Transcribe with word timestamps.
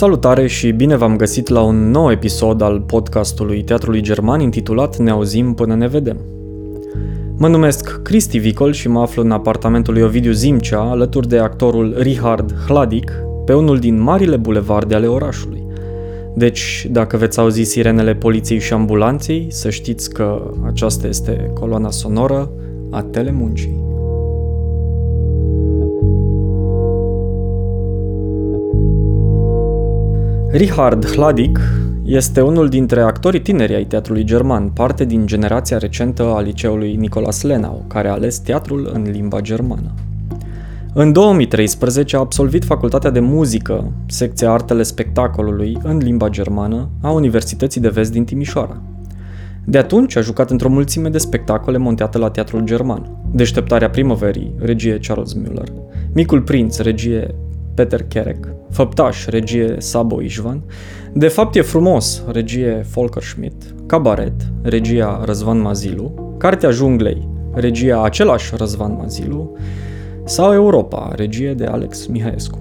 Salutare 0.00 0.46
și 0.46 0.70
bine 0.70 0.96
v-am 0.96 1.16
găsit 1.16 1.48
la 1.48 1.62
un 1.62 1.90
nou 1.90 2.10
episod 2.10 2.60
al 2.60 2.80
podcastului 2.80 3.64
Teatrului 3.64 4.00
German 4.00 4.40
intitulat 4.40 4.96
Ne 4.96 5.10
auzim 5.10 5.54
până 5.54 5.74
ne 5.74 5.88
vedem. 5.88 6.16
Mă 7.36 7.48
numesc 7.48 8.02
Cristi 8.02 8.38
Vicol 8.38 8.72
și 8.72 8.88
mă 8.88 9.00
aflu 9.00 9.22
în 9.22 9.30
apartamentul 9.30 9.94
lui 9.94 10.02
Ovidiu 10.02 10.32
Zimcea 10.32 10.80
alături 10.80 11.28
de 11.28 11.38
actorul 11.38 11.94
Richard 11.98 12.54
Hladic 12.66 13.12
pe 13.44 13.54
unul 13.54 13.78
din 13.78 14.00
marile 14.00 14.36
bulevarde 14.36 14.94
ale 14.94 15.06
orașului. 15.06 15.62
Deci, 16.34 16.86
dacă 16.90 17.16
veți 17.16 17.40
auzi 17.40 17.62
sirenele 17.62 18.14
poliției 18.14 18.60
și 18.60 18.72
ambulanței, 18.72 19.46
să 19.50 19.70
știți 19.70 20.12
că 20.12 20.50
aceasta 20.66 21.06
este 21.06 21.50
coloana 21.54 21.90
sonoră 21.90 22.50
a 22.90 23.02
telemuncii. 23.02 23.89
Richard 30.52 31.06
Hladic 31.06 31.60
este 32.04 32.40
unul 32.40 32.68
dintre 32.68 33.00
actorii 33.00 33.40
tineri 33.40 33.74
ai 33.74 33.84
teatrului 33.84 34.24
german, 34.24 34.68
parte 34.68 35.04
din 35.04 35.26
generația 35.26 35.78
recentă 35.78 36.22
a 36.22 36.40
liceului 36.40 36.94
Nicolas 36.94 37.42
Lenau, 37.42 37.84
care 37.86 38.08
a 38.08 38.12
ales 38.12 38.38
teatrul 38.38 38.90
în 38.92 39.02
limba 39.10 39.40
germană. 39.40 39.94
În 40.94 41.12
2013 41.12 42.16
a 42.16 42.18
absolvit 42.18 42.64
Facultatea 42.64 43.10
de 43.10 43.20
Muzică, 43.20 43.92
secția 44.06 44.50
Artele 44.50 44.82
Spectacolului, 44.82 45.78
în 45.82 45.96
limba 45.96 46.28
germană, 46.28 46.88
a 47.00 47.10
Universității 47.10 47.80
de 47.80 47.88
Vest 47.88 48.12
din 48.12 48.24
Timișoara. 48.24 48.82
De 49.64 49.78
atunci 49.78 50.16
a 50.16 50.20
jucat 50.20 50.50
într-o 50.50 50.68
mulțime 50.68 51.08
de 51.08 51.18
spectacole 51.18 51.78
montate 51.78 52.18
la 52.18 52.30
teatrul 52.30 52.64
german. 52.64 53.10
Deșteptarea 53.32 53.90
primăverii, 53.90 54.54
regie 54.58 54.98
Charles 55.02 55.36
Müller, 55.36 55.72
Micul 56.12 56.42
Prinț, 56.42 56.78
regie 56.78 57.34
Peter 57.74 58.02
Kerek, 58.02 58.48
Făptaș, 58.70 59.26
regie 59.26 59.74
Sabo 59.78 60.22
Ișvan, 60.22 60.62
De 61.12 61.28
fapt 61.28 61.54
e 61.54 61.60
frumos, 61.60 62.22
regie 62.32 62.86
Volker 62.92 63.22
Schmidt, 63.22 63.74
Cabaret, 63.86 64.34
regia 64.62 65.22
Răzvan 65.24 65.60
Mazilu, 65.60 66.34
Cartea 66.38 66.70
Junglei, 66.70 67.28
regia 67.54 68.02
același 68.02 68.52
Răzvan 68.56 68.96
Mazilu, 69.00 69.56
sau 70.24 70.52
Europa, 70.52 71.12
regie 71.14 71.54
de 71.54 71.64
Alex 71.64 72.06
Mihaescu. 72.06 72.58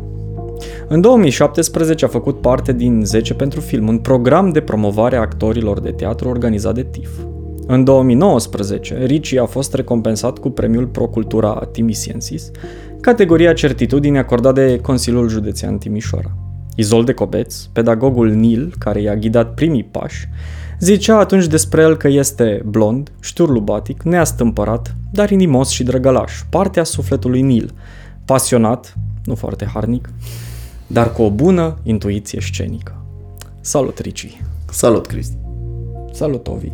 În 0.87 1.01
2017 1.01 2.05
a 2.05 2.07
făcut 2.07 2.41
parte 2.41 2.73
din 2.73 3.05
10 3.05 3.33
pentru 3.33 3.59
film, 3.59 3.87
un 3.87 3.97
program 3.97 4.49
de 4.49 4.59
promovare 4.59 5.15
a 5.15 5.19
actorilor 5.19 5.79
de 5.79 5.91
teatru 5.91 6.29
organizat 6.29 6.73
de 6.73 6.83
TIF. 6.83 7.09
În 7.67 7.83
2019, 7.83 9.05
Ricci 9.05 9.35
a 9.35 9.45
fost 9.45 9.73
recompensat 9.73 10.37
cu 10.37 10.49
premiul 10.49 10.87
Pro 10.87 11.07
Cultura 11.07 11.67
Timisiensis, 11.71 12.51
categoria 13.01 13.53
certitudine 13.53 14.17
acordată 14.17 14.61
de 14.61 14.79
Consiliul 14.79 15.29
Județean 15.29 15.77
Timișoara. 15.77 16.31
Izolde 16.75 17.13
Cobeț, 17.13 17.61
pedagogul 17.63 18.29
Nil, 18.29 18.73
care 18.77 19.01
i-a 19.01 19.15
ghidat 19.15 19.53
primii 19.53 19.83
pași, 19.83 20.27
zicea 20.79 21.17
atunci 21.17 21.47
despre 21.47 21.81
el 21.81 21.97
că 21.97 22.07
este 22.07 22.61
blond, 22.65 23.11
șturlubatic, 23.21 24.03
neastâmpărat, 24.03 24.95
dar 25.11 25.29
inimos 25.29 25.69
și 25.69 25.83
drăgălaș, 25.83 26.33
partea 26.49 26.83
sufletului 26.83 27.41
Nil, 27.41 27.73
pasionat, 28.25 28.97
nu 29.23 29.35
foarte 29.35 29.65
harnic, 29.73 30.09
dar 30.87 31.11
cu 31.13 31.21
o 31.21 31.29
bună 31.29 31.77
intuiție 31.83 32.39
scenică. 32.41 33.03
Salut, 33.61 33.99
Ricci! 33.99 34.41
Salut, 34.71 35.07
Cristi! 35.07 35.37
Salut, 36.13 36.47
Ovi! 36.47 36.71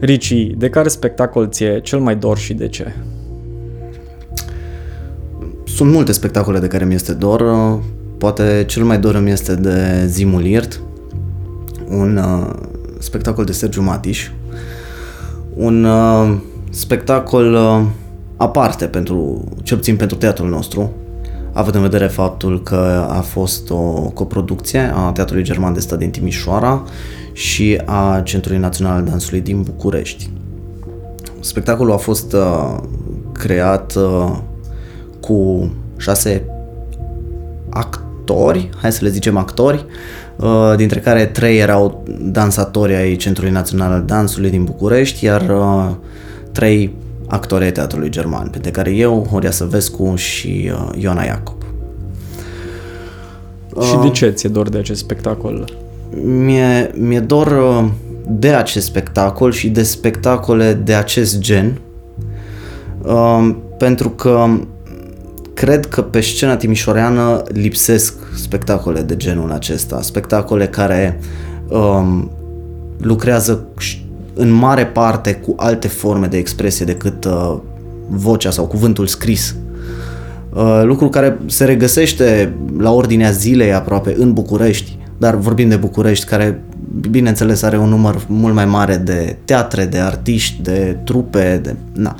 Ricci, 0.00 0.46
de 0.56 0.70
care 0.70 0.88
spectacol 0.88 1.48
ție 1.48 1.80
cel 1.80 1.98
mai 1.98 2.16
dor 2.16 2.38
și 2.38 2.54
de 2.54 2.68
ce? 2.68 2.94
Sunt 5.74 5.92
multe 5.92 6.12
spectacole 6.12 6.58
de 6.58 6.66
care 6.66 6.84
mi 6.84 6.94
este 6.94 7.12
dor. 7.12 7.42
Poate 8.18 8.64
cel 8.66 8.84
mai 8.84 8.98
dor 8.98 9.14
îmi 9.14 9.30
este 9.30 9.54
de 9.54 10.06
Zimul 10.06 10.44
Irt, 10.44 10.80
un 11.88 12.16
uh, 12.16 12.50
spectacol 12.98 13.44
de 13.44 13.52
Sergiu 13.52 13.82
Matiș, 13.82 14.30
un 15.54 15.84
uh, 15.84 16.36
spectacol 16.70 17.52
uh, 17.52 17.82
aparte 18.36 18.86
pentru, 18.86 19.44
cel 19.62 19.76
puțin 19.76 19.96
pentru 19.96 20.16
teatrul 20.16 20.48
nostru, 20.48 20.90
având 21.52 21.74
în 21.74 21.82
vedere 21.82 22.06
faptul 22.06 22.62
că 22.62 23.06
a 23.08 23.20
fost 23.20 23.70
o 23.70 24.10
coproducție 24.14 24.92
a 24.94 25.12
Teatrului 25.12 25.44
German 25.44 25.72
de 25.72 25.80
Stat 25.80 25.98
din 25.98 26.10
Timișoara 26.10 26.82
și 27.32 27.80
a 27.84 28.20
Centrului 28.24 28.60
Național 28.60 28.96
al 28.96 29.04
Dansului 29.04 29.40
din 29.40 29.62
București. 29.62 30.30
Spectacolul 31.40 31.92
a 31.92 31.96
fost 31.96 32.32
uh, 32.32 32.76
creat 33.32 33.94
uh, 33.94 34.38
cu 35.20 35.70
șase 35.96 36.44
actori, 37.70 38.68
hai 38.80 38.92
să 38.92 39.04
le 39.04 39.10
zicem 39.10 39.36
actori, 39.36 39.84
uh, 40.36 40.72
dintre 40.76 41.00
care 41.00 41.26
trei 41.26 41.58
erau 41.58 42.04
dansatori 42.20 42.94
ai 42.94 43.16
Centrului 43.16 43.52
Național 43.52 43.92
al 43.92 44.02
Dansului 44.02 44.50
din 44.50 44.64
București, 44.64 45.24
iar 45.24 45.48
uh, 45.48 45.90
trei 46.52 46.94
actori 47.28 47.64
ai 47.64 47.72
teatrului 47.72 48.10
german, 48.10 48.48
pe 48.62 48.70
care 48.70 48.90
eu, 48.90 49.26
Horia 49.30 49.50
Săvescu 49.50 50.14
și 50.14 50.70
uh, 50.72 51.02
Ioana 51.02 51.22
Iacob. 51.22 51.54
Și 53.82 53.96
de 54.02 54.10
ce 54.10 54.30
ți-e 54.30 54.48
dor 54.48 54.68
de 54.68 54.78
acest 54.78 55.00
spectacol? 55.00 55.64
Mi-e, 56.22 56.90
mi-e 56.94 57.20
dor 57.20 57.54
de 58.28 58.48
acest 58.48 58.86
spectacol 58.86 59.52
și 59.52 59.68
de 59.68 59.82
spectacole 59.82 60.72
de 60.72 60.94
acest 60.94 61.38
gen, 61.38 61.80
pentru 63.78 64.10
că 64.10 64.46
cred 65.60 65.86
că 65.86 66.02
pe 66.02 66.20
scena 66.20 66.56
timișoreană 66.56 67.42
lipsesc 67.48 68.14
spectacole 68.34 69.00
de 69.00 69.16
genul 69.16 69.52
acesta, 69.52 70.02
spectacole 70.02 70.66
care 70.66 71.20
um, 71.68 72.30
lucrează 72.98 73.66
în 74.34 74.50
mare 74.50 74.86
parte 74.86 75.34
cu 75.34 75.54
alte 75.56 75.88
forme 75.88 76.26
de 76.26 76.36
expresie 76.36 76.84
decât 76.84 77.24
uh, 77.24 77.56
vocea 78.08 78.50
sau 78.50 78.66
cuvântul 78.66 79.06
scris. 79.06 79.54
Uh, 80.52 80.82
lucru 80.84 81.08
care 81.08 81.38
se 81.46 81.64
regăsește 81.64 82.54
la 82.78 82.92
ordinea 82.92 83.30
zilei 83.30 83.72
aproape 83.72 84.14
în 84.18 84.32
București, 84.32 84.98
dar 85.18 85.34
vorbim 85.34 85.68
de 85.68 85.76
București, 85.76 86.26
care 86.26 86.62
bineînțeles 87.10 87.62
are 87.62 87.78
un 87.78 87.88
număr 87.88 88.24
mult 88.26 88.54
mai 88.54 88.66
mare 88.66 88.96
de 88.96 89.36
teatre, 89.44 89.84
de 89.84 89.98
artiști, 89.98 90.62
de 90.62 90.96
trupe, 91.04 91.60
de... 91.62 91.76
Na. 91.92 92.16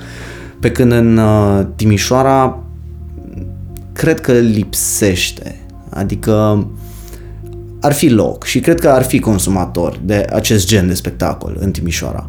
Pe 0.60 0.70
când 0.70 0.92
în 0.92 1.16
uh, 1.16 1.66
Timișoara 1.76 2.64
cred 4.00 4.20
că 4.20 4.32
lipsește. 4.32 5.60
Adică 5.88 6.66
ar 7.80 7.92
fi 7.92 8.08
loc 8.08 8.44
și 8.44 8.60
cred 8.60 8.80
că 8.80 8.88
ar 8.88 9.02
fi 9.02 9.18
consumator 9.18 10.00
de 10.04 10.26
acest 10.32 10.66
gen 10.66 10.86
de 10.86 10.94
spectacol 10.94 11.56
în 11.60 11.70
Timișoara. 11.70 12.26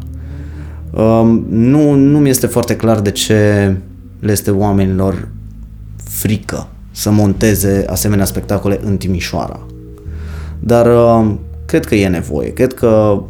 Um, 0.90 1.44
nu, 1.48 1.94
nu 1.94 2.18
mi 2.18 2.28
este 2.28 2.46
foarte 2.46 2.76
clar 2.76 3.00
de 3.00 3.10
ce 3.10 3.74
le 4.20 4.32
este 4.32 4.50
oamenilor 4.50 5.28
frică 6.04 6.66
să 6.90 7.10
monteze 7.10 7.84
asemenea 7.88 8.24
spectacole 8.24 8.80
în 8.84 8.96
Timișoara. 8.96 9.66
Dar 10.58 10.86
um, 10.86 11.40
cred 11.64 11.84
că 11.84 11.94
e 11.94 12.08
nevoie. 12.08 12.52
Cred 12.52 12.74
că 12.74 13.22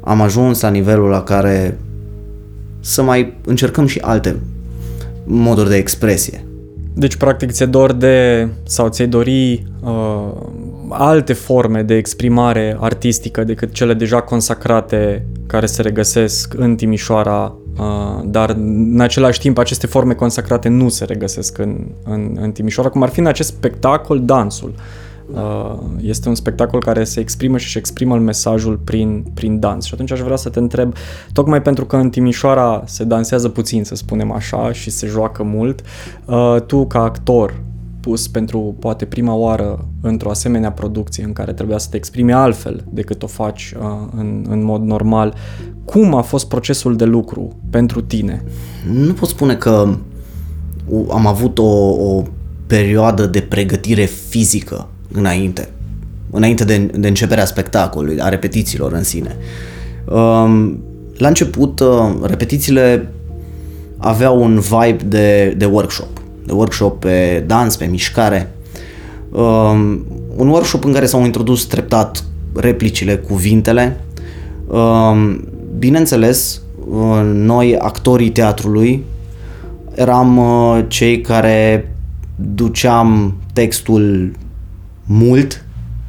am 0.00 0.20
ajuns 0.20 0.60
la 0.60 0.68
nivelul 0.68 1.08
la 1.08 1.22
care 1.22 1.78
să 2.80 3.02
mai 3.02 3.36
încercăm 3.44 3.86
și 3.86 3.98
alte 3.98 4.36
moduri 5.24 5.68
de 5.68 5.76
expresie. 5.76 6.44
Deci, 6.96 7.16
practic, 7.16 7.50
ți-e 7.50 7.66
dor 7.66 7.92
de, 7.92 8.48
sau 8.62 8.88
ți-ai 8.88 9.08
dori 9.08 9.66
uh, 9.82 10.32
alte 10.88 11.32
forme 11.32 11.82
de 11.82 11.94
exprimare 11.94 12.76
artistică 12.80 13.44
decât 13.44 13.72
cele 13.72 13.94
deja 13.94 14.20
consacrate 14.20 15.26
care 15.46 15.66
se 15.66 15.82
regăsesc 15.82 16.54
în 16.56 16.76
Timișoara, 16.76 17.54
uh, 17.78 18.22
dar 18.24 18.50
în 18.50 19.00
același 19.00 19.40
timp 19.40 19.58
aceste 19.58 19.86
forme 19.86 20.14
consacrate 20.14 20.68
nu 20.68 20.88
se 20.88 21.04
regăsesc 21.04 21.58
în, 21.58 21.76
în, 22.04 22.36
în 22.40 22.52
Timișoara, 22.52 22.88
cum 22.88 23.02
ar 23.02 23.08
fi 23.08 23.20
în 23.20 23.26
acest 23.26 23.48
spectacol 23.48 24.24
dansul. 24.24 24.72
Uh, 24.76 24.82
Uh, 24.82 25.03
este 26.00 26.28
un 26.28 26.34
spectacol 26.34 26.80
care 26.80 27.04
se 27.04 27.20
exprimă 27.20 27.58
și 27.58 27.66
își 27.66 27.78
exprimă 27.78 28.16
mesajul 28.16 28.76
prin, 28.76 29.24
prin 29.34 29.58
dans. 29.58 29.84
Și 29.84 29.94
atunci 29.94 30.12
aș 30.12 30.20
vrea 30.20 30.36
să 30.36 30.48
te 30.48 30.58
întreb, 30.58 30.94
tocmai 31.32 31.62
pentru 31.62 31.86
că 31.86 31.96
în 31.96 32.10
Timișoara 32.10 32.82
se 32.86 33.04
dansează 33.04 33.48
puțin, 33.48 33.84
să 33.84 33.94
spunem 33.94 34.32
așa, 34.32 34.72
și 34.72 34.90
se 34.90 35.06
joacă 35.06 35.42
mult, 35.42 35.82
uh, 36.24 36.56
tu 36.66 36.86
ca 36.86 37.02
actor 37.02 37.62
pus 38.00 38.28
pentru 38.28 38.76
poate 38.78 39.04
prima 39.04 39.34
oară 39.34 39.88
într-o 40.00 40.30
asemenea 40.30 40.72
producție 40.72 41.24
în 41.24 41.32
care 41.32 41.52
trebuia 41.52 41.78
să 41.78 41.88
te 41.90 41.96
exprimi 41.96 42.32
altfel 42.32 42.84
decât 42.90 43.22
o 43.22 43.26
faci 43.26 43.74
uh, 43.78 43.86
în, 44.16 44.44
în 44.48 44.64
mod 44.64 44.82
normal, 44.82 45.34
cum 45.84 46.14
a 46.14 46.20
fost 46.20 46.48
procesul 46.48 46.96
de 46.96 47.04
lucru 47.04 47.56
pentru 47.70 48.00
tine? 48.00 48.44
Nu 48.92 49.12
pot 49.12 49.28
spune 49.28 49.54
că 49.54 49.96
am 51.10 51.26
avut 51.26 51.58
o, 51.58 51.88
o 51.88 52.22
perioadă 52.66 53.26
de 53.26 53.40
pregătire 53.40 54.04
fizică 54.04 54.88
înainte, 55.14 55.68
înainte 56.30 56.64
de, 56.64 56.78
de 56.78 57.08
începerea 57.08 57.44
spectacolului, 57.44 58.20
a 58.20 58.28
repetițiilor 58.28 58.92
în 58.92 59.02
sine. 59.02 59.36
Um, 60.04 60.78
la 61.16 61.28
început, 61.28 61.80
uh, 61.80 62.10
repetițiile 62.22 63.08
aveau 63.96 64.42
un 64.42 64.60
vibe 64.60 65.04
de, 65.06 65.54
de 65.56 65.64
workshop, 65.64 66.20
de 66.46 66.52
workshop 66.52 67.00
pe 67.00 67.44
dans, 67.46 67.76
pe 67.76 67.84
mișcare, 67.84 68.52
um, 69.30 70.06
un 70.36 70.48
workshop 70.48 70.84
în 70.84 70.92
care 70.92 71.06
s-au 71.06 71.24
introdus 71.24 71.64
treptat 71.64 72.24
replicile, 72.54 73.16
cuvintele. 73.16 74.00
Uh, 74.66 75.36
bineînțeles, 75.78 76.60
uh, 76.88 77.20
noi, 77.32 77.78
actorii 77.78 78.30
teatrului, 78.30 79.04
eram 79.94 80.36
uh, 80.36 80.84
cei 80.88 81.20
care 81.20 81.88
duceam 82.36 83.36
textul 83.52 84.32
mult, 85.04 85.64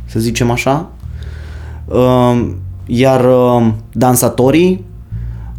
să 0.05 0.19
zicem 0.19 0.51
așa, 0.51 0.89
uh, 1.85 2.47
iar 2.85 3.25
uh, 3.25 3.67
dansatorii 3.91 4.83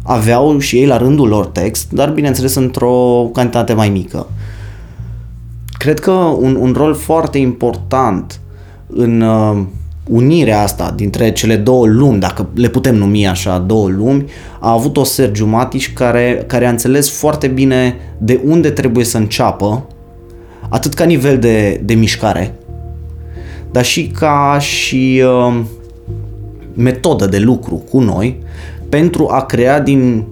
aveau 0.03 0.59
și 0.59 0.77
ei 0.77 0.85
la 0.85 0.97
rândul 0.97 1.27
lor 1.27 1.45
text, 1.45 1.91
dar 1.91 2.09
bineînțeles 2.09 2.55
într-o 2.55 3.29
cantitate 3.33 3.73
mai 3.73 3.89
mică. 3.89 4.27
Cred 5.77 5.99
că 5.99 6.11
un, 6.11 6.55
un 6.55 6.73
rol 6.77 6.93
foarte 6.93 7.37
important 7.37 8.39
în 8.87 9.21
uh, 9.21 9.63
unirea 10.09 10.61
asta 10.61 10.93
dintre 10.95 11.31
cele 11.31 11.55
două 11.55 11.85
lumi, 11.85 12.19
dacă 12.19 12.47
le 12.53 12.67
putem 12.67 12.95
numi 12.95 13.27
așa, 13.27 13.57
două 13.57 13.87
lumi, 13.87 14.25
a 14.59 14.71
avut-o 14.71 15.03
Sergiu 15.03 15.45
Matiș 15.45 15.93
care, 15.93 16.43
care 16.47 16.65
a 16.65 16.69
înțeles 16.69 17.09
foarte 17.09 17.47
bine 17.47 17.95
de 18.17 18.41
unde 18.45 18.69
trebuie 18.69 19.05
să 19.05 19.17
înceapă, 19.17 19.85
atât 20.69 20.93
ca 20.93 21.03
nivel 21.03 21.39
de, 21.39 21.81
de 21.83 21.93
mișcare, 21.93 22.55
dar 23.71 23.85
și 23.85 24.07
ca 24.07 24.57
și 24.59 25.23
uh, 25.25 25.59
metodă 26.73 27.25
de 27.25 27.39
lucru 27.39 27.75
cu 27.75 27.99
noi, 27.99 28.43
pentru 28.89 29.27
a 29.31 29.41
crea 29.41 29.79
din 29.79 30.25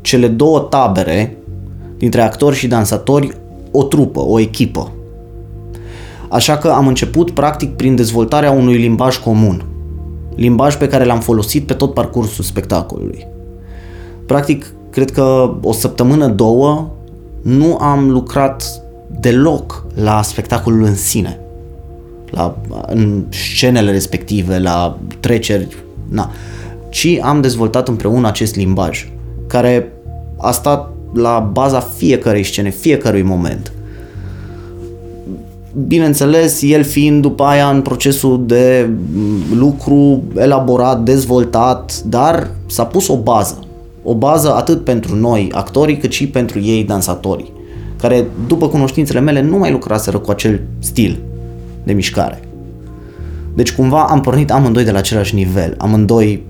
cele 0.00 0.28
două 0.28 0.58
tabere, 0.58 1.36
dintre 1.96 2.20
actori 2.20 2.56
și 2.56 2.66
dansatori, 2.66 3.36
o 3.70 3.82
trupă, 3.82 4.20
o 4.20 4.40
echipă. 4.40 4.92
Așa 6.28 6.56
că 6.56 6.68
am 6.68 6.86
început 6.86 7.30
practic 7.30 7.76
prin 7.76 7.96
dezvoltarea 7.96 8.50
unui 8.50 8.76
limbaj 8.76 9.18
comun. 9.18 9.64
Limbaj 10.34 10.76
pe 10.76 10.88
care 10.88 11.04
l-am 11.04 11.20
folosit 11.20 11.66
pe 11.66 11.72
tot 11.72 11.94
parcursul 11.94 12.44
spectacolului. 12.44 13.26
Practic, 14.26 14.74
cred 14.90 15.10
că 15.10 15.54
o 15.62 15.72
săptămână, 15.72 16.26
două, 16.26 16.90
nu 17.42 17.76
am 17.76 18.10
lucrat 18.10 18.82
deloc 19.20 19.86
la 19.94 20.22
spectacolul 20.22 20.82
în 20.82 20.94
sine. 20.94 21.41
La, 22.34 22.56
în 22.86 23.24
scenele 23.28 23.90
respective, 23.90 24.58
la 24.58 24.98
treceri, 25.20 25.76
na. 26.08 26.30
Ci 26.88 27.18
am 27.20 27.40
dezvoltat 27.40 27.88
împreună 27.88 28.26
acest 28.26 28.56
limbaj, 28.56 29.08
care 29.46 29.92
a 30.38 30.50
stat 30.50 30.90
la 31.14 31.50
baza 31.52 31.80
fiecărei 31.80 32.42
scene, 32.42 32.70
fiecărui 32.70 33.22
moment 33.22 33.72
bineînțeles, 35.86 36.62
el 36.62 36.82
fiind 36.84 37.22
după 37.22 37.42
aia 37.42 37.68
în 37.68 37.82
procesul 37.82 38.42
de 38.46 38.90
lucru 39.54 40.22
elaborat, 40.36 41.02
dezvoltat, 41.02 42.02
dar 42.06 42.50
s-a 42.66 42.84
pus 42.84 43.08
o 43.08 43.16
bază. 43.16 43.58
O 44.02 44.14
bază 44.14 44.54
atât 44.54 44.84
pentru 44.84 45.16
noi, 45.16 45.48
actorii, 45.52 45.96
cât 45.96 46.12
și 46.12 46.28
pentru 46.28 46.60
ei, 46.60 46.84
dansatorii, 46.84 47.52
care, 48.00 48.26
după 48.46 48.68
cunoștințele 48.68 49.20
mele, 49.20 49.42
nu 49.42 49.58
mai 49.58 49.70
lucraseră 49.70 50.18
cu 50.18 50.30
acel 50.30 50.60
stil 50.78 51.18
de 51.84 51.92
mișcare. 51.92 52.40
Deci, 53.54 53.74
cumva, 53.74 54.04
am 54.04 54.20
pornit 54.20 54.50
amândoi 54.50 54.84
de 54.84 54.90
la 54.90 54.98
același 54.98 55.34
nivel, 55.34 55.74
amândoi, 55.78 56.42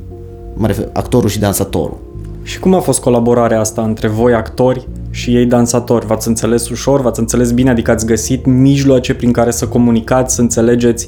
mă 0.55 0.67
refer, 0.67 0.89
actorul 0.93 1.29
și 1.29 1.39
dansatorul. 1.39 1.99
Și 2.43 2.59
cum 2.61 2.75
a 2.75 2.81
fost 2.81 3.01
colaborarea 3.01 3.61
asta 3.61 3.83
între 3.83 4.09
voi, 4.09 4.35
actori, 4.35 4.89
și 5.11 5.37
ei 5.37 5.47
dansatori. 5.47 6.07
V-ați 6.07 6.29
înțeles 6.29 6.69
ușor, 6.69 7.01
v-ați 7.01 7.21
înțeles 7.21 7.53
bine, 7.53 7.71
adică 7.71 7.91
ați 7.91 8.07
găsit 8.07 8.47
mijloace 8.47 9.15
prin 9.15 9.33
care 9.33 9.51
să 9.51 9.67
comunicați, 9.67 10.35
să 10.35 10.41
înțelegeți, 10.41 11.07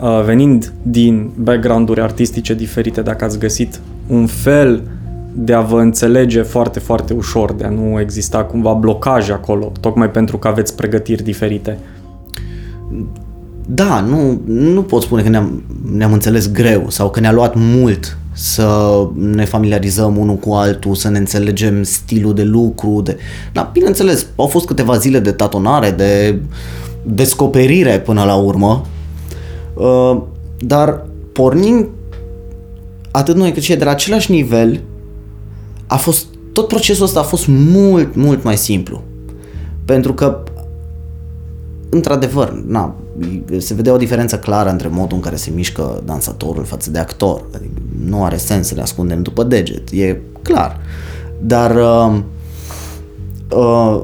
uh, 0.00 0.22
venind 0.24 0.72
din 0.82 1.30
background-uri 1.36 2.00
artistice 2.00 2.54
diferite, 2.54 3.00
dacă 3.00 3.24
ați 3.24 3.38
găsit 3.38 3.80
un 4.06 4.26
fel 4.26 4.82
de 5.32 5.52
a 5.52 5.60
vă 5.60 5.80
înțelege 5.80 6.42
foarte, 6.42 6.78
foarte 6.78 7.14
ușor, 7.14 7.52
de 7.52 7.64
a 7.64 7.70
nu 7.70 8.00
exista 8.00 8.44
cumva 8.44 8.72
blocaje 8.72 9.32
acolo, 9.32 9.72
tocmai 9.80 10.10
pentru 10.10 10.38
că 10.38 10.48
aveți 10.48 10.76
pregătiri 10.76 11.22
diferite. 11.22 11.78
Da, 13.66 14.00
nu, 14.00 14.40
nu 14.44 14.82
pot 14.82 15.02
spune 15.02 15.22
că 15.22 15.28
ne-am, 15.28 15.62
ne-am 15.92 16.12
înțeles 16.12 16.52
greu 16.52 16.86
sau 16.88 17.10
că 17.10 17.20
ne-a 17.20 17.32
luat 17.32 17.54
mult 17.56 18.18
să 18.32 19.08
ne 19.14 19.44
familiarizăm 19.44 20.16
unul 20.16 20.36
cu 20.36 20.52
altul, 20.52 20.94
să 20.94 21.08
ne 21.08 21.18
înțelegem 21.18 21.82
stilul 21.82 22.34
de 22.34 22.42
lucru. 22.42 23.00
De... 23.00 23.16
Da, 23.52 23.70
bineînțeles, 23.72 24.26
au 24.36 24.46
fost 24.46 24.66
câteva 24.66 24.96
zile 24.96 25.18
de 25.18 25.32
tatonare, 25.32 25.90
de 25.90 26.40
descoperire 27.02 28.00
până 28.00 28.24
la 28.24 28.34
urmă, 28.34 28.86
uh, 29.74 30.22
dar 30.58 31.06
pornind 31.32 31.86
atât 33.10 33.36
noi 33.36 33.52
cât 33.52 33.62
și 33.62 33.76
de 33.76 33.84
la 33.84 33.90
același 33.90 34.30
nivel, 34.30 34.80
a 35.86 35.96
fost, 35.96 36.26
tot 36.52 36.68
procesul 36.68 37.04
ăsta 37.04 37.20
a 37.20 37.22
fost 37.22 37.46
mult, 37.48 38.14
mult 38.14 38.42
mai 38.42 38.56
simplu. 38.56 39.02
Pentru 39.84 40.14
că, 40.14 40.42
într-adevăr, 41.90 42.64
na, 42.66 42.94
se 43.58 43.74
vedea 43.74 43.92
o 43.92 43.96
diferență 43.96 44.38
clară 44.38 44.70
între 44.70 44.88
modul 44.88 45.16
în 45.16 45.22
care 45.22 45.36
se 45.36 45.50
mișcă 45.54 46.02
dansatorul 46.04 46.64
față 46.64 46.90
de 46.90 46.98
actor. 46.98 47.42
Adică 47.54 47.72
nu 48.04 48.24
are 48.24 48.36
sens 48.36 48.66
să 48.66 48.74
le 48.74 48.82
ascundem 48.82 49.22
după 49.22 49.42
deget, 49.42 49.90
e 49.90 50.16
clar. 50.42 50.80
Dar 51.40 51.76
uh, 51.76 52.18
uh, 53.50 54.02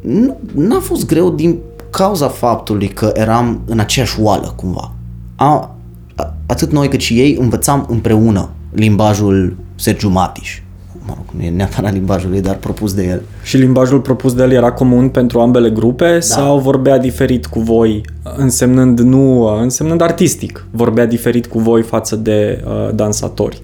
nu, 0.00 0.36
n-a 0.54 0.80
fost 0.80 1.06
greu 1.06 1.30
din 1.30 1.58
cauza 1.90 2.28
faptului 2.28 2.88
că 2.88 3.12
eram 3.14 3.60
în 3.66 3.78
aceeași 3.78 4.20
oală 4.20 4.52
cumva. 4.56 4.92
A, 5.36 5.76
a, 6.14 6.34
atât 6.46 6.72
noi 6.72 6.88
cât 6.88 7.00
și 7.00 7.20
ei 7.20 7.36
învățam 7.40 7.86
împreună 7.88 8.48
limbajul 8.72 9.56
Sergiu 9.74 10.08
Matiș 10.08 10.60
mă 11.10 11.16
rog, 11.16 11.40
nu 11.40 11.44
e 11.44 11.50
neapărat 11.50 11.92
limbajul 11.92 12.30
lui, 12.30 12.40
dar 12.40 12.54
propus 12.54 12.94
de 12.94 13.06
el. 13.06 13.22
Și 13.42 13.56
limbajul 13.56 14.00
propus 14.00 14.34
de 14.34 14.42
el 14.42 14.52
era 14.52 14.72
comun 14.72 15.08
pentru 15.08 15.40
ambele 15.40 15.70
grupe 15.70 16.12
da. 16.12 16.20
sau 16.20 16.58
vorbea 16.58 16.98
diferit 16.98 17.46
cu 17.46 17.60
voi, 17.60 18.00
însemnând 18.36 19.00
nu, 19.00 19.44
însemnând 19.60 20.00
artistic, 20.00 20.66
vorbea 20.70 21.06
diferit 21.06 21.46
cu 21.46 21.58
voi 21.58 21.82
față 21.82 22.16
de 22.16 22.64
uh, 22.64 22.94
dansatori? 22.94 23.60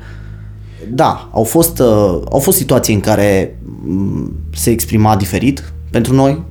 Da, 0.89 1.29
au 1.33 1.45
fost, 1.45 1.79
uh, 1.79 2.21
au 2.31 2.39
fost 2.39 2.57
situații 2.57 2.95
în 2.95 3.01
care 3.01 3.59
um, 3.87 4.33
se 4.53 4.71
exprima 4.71 5.17
diferit 5.17 5.73
pentru 5.91 6.15
noi 6.15 6.43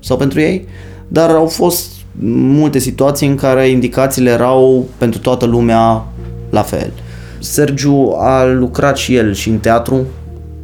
sau 0.00 0.16
pentru 0.16 0.40
ei, 0.40 0.66
dar 1.08 1.30
au 1.30 1.46
fost 1.46 1.90
multe 2.28 2.78
situații 2.78 3.26
în 3.28 3.34
care 3.34 3.68
indicațiile 3.68 4.30
erau 4.30 4.86
pentru 4.98 5.20
toată 5.20 5.46
lumea 5.46 6.06
la 6.50 6.62
fel. 6.62 6.92
Sergiu 7.38 8.14
a 8.18 8.44
lucrat 8.44 8.96
și 8.96 9.14
el 9.14 9.34
și 9.34 9.48
în 9.48 9.58
teatru, 9.58 10.06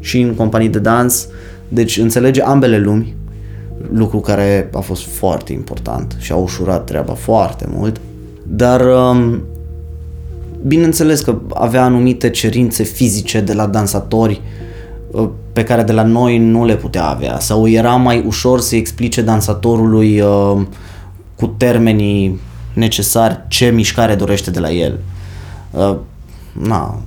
și 0.03 0.21
în 0.21 0.35
companii 0.35 0.69
de 0.69 0.79
dans, 0.79 1.29
deci 1.69 1.99
înțelege 1.99 2.43
ambele 2.43 2.79
lumi, 2.79 3.15
lucru 3.93 4.21
care 4.21 4.71
a 4.75 4.81
fost 4.81 5.03
foarte 5.07 5.53
important 5.53 6.17
și 6.19 6.33
a 6.33 6.37
ușurat 6.37 6.85
treaba 6.85 7.13
foarte 7.13 7.67
mult, 7.75 8.01
dar 8.47 8.81
um, 8.81 9.43
bineînțeles 10.67 11.21
că 11.21 11.39
avea 11.55 11.85
anumite 11.85 12.31
cerințe 12.31 12.83
fizice 12.83 13.41
de 13.41 13.53
la 13.53 13.67
dansatori 13.67 14.41
uh, 15.11 15.29
pe 15.53 15.65
care 15.65 15.83
de 15.83 15.93
la 15.93 16.03
noi 16.03 16.39
nu 16.39 16.65
le 16.65 16.77
putea 16.77 17.05
avea. 17.05 17.39
Sau 17.39 17.69
era 17.69 17.97
mai 17.97 18.25
ușor 18.27 18.61
să 18.61 18.77
explice 18.77 19.23
dansatorului 19.23 20.21
uh, 20.21 20.63
cu 21.37 21.47
termenii 21.47 22.41
necesari 22.75 23.41
ce 23.49 23.71
mișcare 23.71 24.15
dorește 24.15 24.51
de 24.51 24.61
la 24.61 24.71
el. 24.71 24.99
Uh, 25.71 25.97
na, 26.53 27.01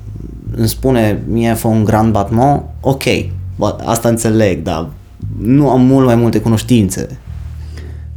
îmi 0.55 0.67
spune 0.67 1.23
mie 1.27 1.53
fă 1.53 1.67
un 1.67 1.83
grand 1.83 2.11
battement, 2.11 2.63
ok, 2.81 3.03
asta 3.85 4.09
înțeleg, 4.09 4.63
dar 4.63 4.89
nu 5.41 5.69
am 5.69 5.81
mult 5.81 6.05
mai 6.05 6.15
multe 6.15 6.39
cunoștințe. 6.39 7.19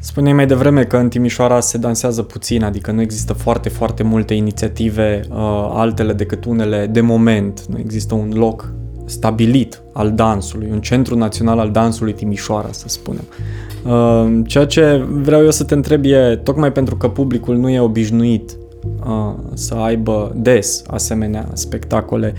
Spuneai 0.01 0.35
mai 0.35 0.47
devreme 0.47 0.85
că 0.85 0.97
în 0.97 1.09
Timișoara 1.09 1.61
se 1.61 1.79
dansează 1.79 2.23
puțin, 2.23 2.65
adică 2.65 2.93
nu 2.93 3.01
există 3.01 3.33
foarte, 3.33 3.69
foarte 3.69 4.03
multe 4.03 4.35
inițiative 4.35 5.21
uh, 5.31 5.37
altele 5.73 6.13
decât 6.13 6.45
unele 6.45 6.87
de 6.87 7.01
moment. 7.01 7.67
Nu 7.67 7.79
există 7.79 8.15
un 8.15 8.33
loc 8.35 8.73
stabilit 9.05 9.83
al 9.93 10.13
dansului, 10.13 10.69
un 10.73 10.81
centru 10.81 11.17
național 11.17 11.59
al 11.59 11.71
dansului 11.71 12.13
Timișoara, 12.13 12.69
să 12.71 12.89
spunem. 12.89 13.25
Uh, 13.85 14.41
ceea 14.47 14.67
ce 14.67 15.07
vreau 15.11 15.43
eu 15.43 15.51
să 15.51 15.65
te 15.65 15.75
întreb 15.75 16.05
e, 16.05 16.41
tocmai 16.43 16.73
pentru 16.73 16.97
că 16.97 17.09
publicul 17.09 17.57
nu 17.57 17.69
e 17.69 17.81
obișnuit 17.81 18.57
să 19.55 19.75
aibă 19.75 20.33
des 20.37 20.83
asemenea 20.87 21.49
spectacole. 21.53 22.35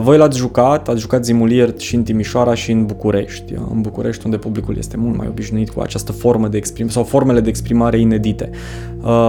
Voi 0.00 0.18
l-ați 0.18 0.38
jucat, 0.38 0.88
ați 0.88 1.00
jucat 1.00 1.24
Zimulier 1.24 1.74
și 1.76 1.94
în 1.94 2.02
Timișoara 2.02 2.54
și 2.54 2.72
în 2.72 2.86
București. 2.86 3.54
În 3.72 3.80
București, 3.80 4.24
unde 4.24 4.36
publicul 4.36 4.76
este 4.76 4.96
mult 4.96 5.16
mai 5.16 5.26
obișnuit 5.30 5.70
cu 5.70 5.80
această 5.80 6.12
formă 6.12 6.48
de 6.48 6.56
exprimare 6.56 6.94
sau 6.94 7.04
formele 7.04 7.40
de 7.40 7.48
exprimare 7.48 7.98
inedite. 7.98 8.50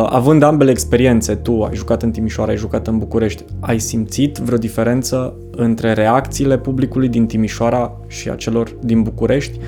Având 0.06 0.44
ambele 0.44 0.72
experiențe, 0.72 1.36
tu 1.36 1.62
ai 1.62 1.76
jucat 1.76 2.04
în 2.04 2.12
Timișoara, 2.12 2.52
ai 2.52 2.58
jucat 2.58 2.88
în 2.88 2.98
București, 2.98 3.44
ai 3.60 3.80
simțit 3.80 4.38
vreo 4.38 4.58
diferență 4.58 5.34
între 5.56 5.94
reacțiile 5.94 6.58
publicului 6.58 7.08
din 7.08 7.26
Timișoara 7.26 7.98
și 8.08 8.30
a 8.30 8.36
celor 8.36 8.76
din 8.80 9.02
București? 9.02 9.60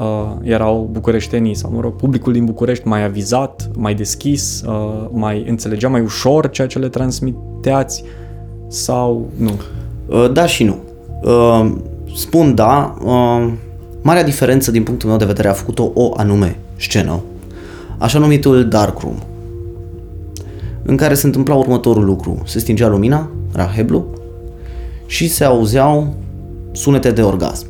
Uh, 0.00 0.36
erau 0.42 0.88
bucureștenii 0.92 1.54
sau, 1.54 1.70
mă 1.72 1.80
rog, 1.80 1.96
publicul 1.96 2.32
din 2.32 2.44
București 2.44 2.86
mai 2.86 3.04
avizat, 3.04 3.70
mai 3.76 3.94
deschis, 3.94 4.62
uh, 4.66 5.08
mai 5.10 5.44
înțelegea 5.48 5.88
mai 5.88 6.00
ușor 6.00 6.50
ceea 6.50 6.66
ce 6.66 6.78
le 6.78 6.88
transmiteați 6.88 8.04
sau 8.68 9.28
nu? 9.36 9.60
Uh, 10.06 10.32
da 10.32 10.46
și 10.46 10.64
nu. 10.64 10.76
Uh, 11.22 11.72
spun 12.14 12.54
da, 12.54 12.94
uh, 13.04 13.52
marea 14.02 14.24
diferență 14.24 14.70
din 14.70 14.82
punctul 14.82 15.08
meu 15.08 15.18
de 15.18 15.24
vedere 15.24 15.48
a 15.48 15.52
făcut-o 15.52 15.90
o 15.94 16.12
anume 16.16 16.58
scenă, 16.76 17.20
așa 17.98 18.18
numitul 18.18 18.68
darkroom, 18.68 19.14
în 20.82 20.96
care 20.96 21.14
se 21.14 21.26
întâmpla 21.26 21.54
următorul 21.54 22.04
lucru. 22.04 22.42
Se 22.44 22.58
stingea 22.58 22.88
lumina, 22.88 23.30
era 23.54 23.66
heblu, 23.66 24.04
și 25.06 25.28
se 25.28 25.44
auzeau 25.44 26.14
sunete 26.72 27.10
de 27.10 27.22
orgasm. 27.22 27.66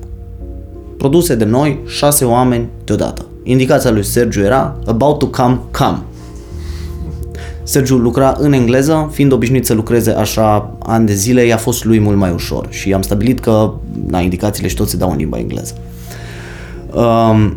Produse 1.00 1.34
de 1.34 1.44
noi, 1.44 1.78
șase 1.86 2.24
oameni 2.24 2.68
deodată. 2.84 3.24
Indicația 3.42 3.90
lui 3.90 4.04
Sergiu 4.04 4.40
era 4.40 4.76
about 4.86 5.18
to 5.18 5.26
come, 5.26 5.60
come. 5.78 5.98
Sergiu 7.62 7.96
lucra 7.96 8.36
în 8.38 8.52
engleză, 8.52 9.08
fiind 9.12 9.32
obișnuit 9.32 9.66
să 9.66 9.74
lucreze 9.74 10.10
așa 10.10 10.76
ani 10.82 11.06
de 11.06 11.12
zile, 11.12 11.46
i-a 11.46 11.56
fost 11.56 11.84
lui 11.84 12.00
mult 12.00 12.16
mai 12.16 12.30
ușor 12.30 12.66
și 12.70 12.92
am 12.92 13.02
stabilit 13.02 13.40
că 13.40 13.72
na, 14.06 14.20
indicațiile 14.20 14.68
și 14.68 14.74
tot 14.74 14.88
se 14.88 14.96
dau 14.96 15.10
în 15.10 15.16
limba 15.16 15.38
engleză. 15.38 15.74
Um, 16.94 17.56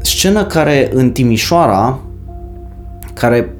scenă 0.00 0.44
care 0.44 0.90
în 0.94 1.10
Timișoara, 1.10 1.98
care 3.12 3.54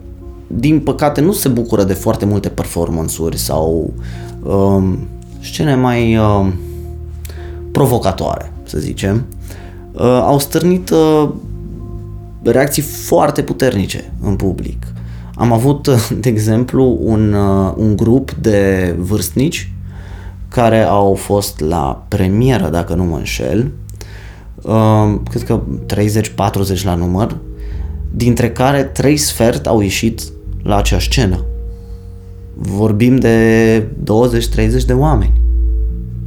din 0.46 0.80
păcate 0.80 1.20
nu 1.20 1.32
se 1.32 1.48
bucură 1.48 1.84
de 1.84 1.92
foarte 1.92 2.24
multe 2.24 2.48
performance-uri 2.48 3.38
sau 3.38 3.92
um, 4.42 4.98
scene 5.40 5.74
mai 5.74 6.16
um, 6.16 6.54
provocatoare, 7.72 8.52
să 8.68 8.78
zicem, 8.78 9.26
uh, 9.92 10.00
au 10.02 10.38
stârnit 10.38 10.90
uh, 10.90 11.28
reacții 12.42 12.82
foarte 12.82 13.42
puternice 13.42 14.12
în 14.20 14.36
public. 14.36 14.86
Am 15.34 15.52
avut, 15.52 15.86
uh, 15.86 16.10
de 16.20 16.28
exemplu, 16.28 16.98
un, 17.02 17.32
uh, 17.32 17.72
un 17.76 17.96
grup 17.96 18.30
de 18.30 18.94
vârstnici 18.98 19.72
care 20.48 20.82
au 20.82 21.14
fost 21.14 21.60
la 21.60 22.04
premieră, 22.08 22.68
dacă 22.68 22.94
nu 22.94 23.04
mă 23.04 23.16
înșel, 23.16 23.70
uh, 24.62 25.14
cred 25.30 25.42
că 25.42 25.60
30-40 25.86 26.82
la 26.84 26.94
număr, 26.94 27.36
dintre 28.10 28.50
care 28.50 28.82
trei 28.82 29.16
sfert 29.16 29.66
au 29.66 29.80
ieșit 29.80 30.22
la 30.62 30.76
acea 30.76 30.98
scenă. 30.98 31.44
Vorbim 32.54 33.16
de 33.16 33.86
20-30 34.04 34.84
de 34.86 34.92
oameni 34.92 35.32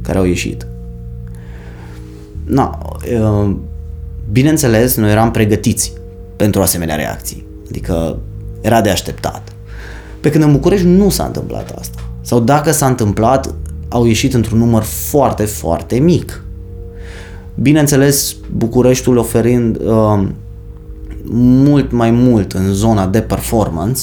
care 0.02 0.18
au 0.18 0.24
ieșit. 0.24 0.66
Na, 2.52 2.78
uh, 3.20 3.54
bineînțeles, 4.32 4.96
noi 4.96 5.10
eram 5.10 5.30
pregătiți 5.30 5.92
pentru 6.36 6.60
asemenea 6.62 6.96
reacții. 6.96 7.46
Adică 7.68 8.18
era 8.60 8.80
de 8.80 8.90
așteptat. 8.90 9.52
Pe 10.20 10.30
când 10.30 10.44
în 10.44 10.52
București 10.52 10.86
nu 10.86 11.08
s-a 11.08 11.24
întâmplat 11.24 11.74
asta. 11.78 11.98
Sau 12.20 12.40
dacă 12.40 12.70
s-a 12.70 12.86
întâmplat, 12.86 13.54
au 13.88 14.04
ieșit 14.06 14.34
într-un 14.34 14.58
număr 14.58 14.82
foarte, 14.82 15.44
foarte 15.44 15.98
mic. 15.98 16.44
Bineînțeles, 17.54 18.36
Bucureștiul 18.56 19.16
oferind 19.16 19.76
uh, 19.76 20.28
mult 21.64 21.92
mai 21.92 22.10
mult 22.10 22.52
în 22.52 22.72
zona 22.72 23.06
de 23.06 23.20
performance, 23.20 24.02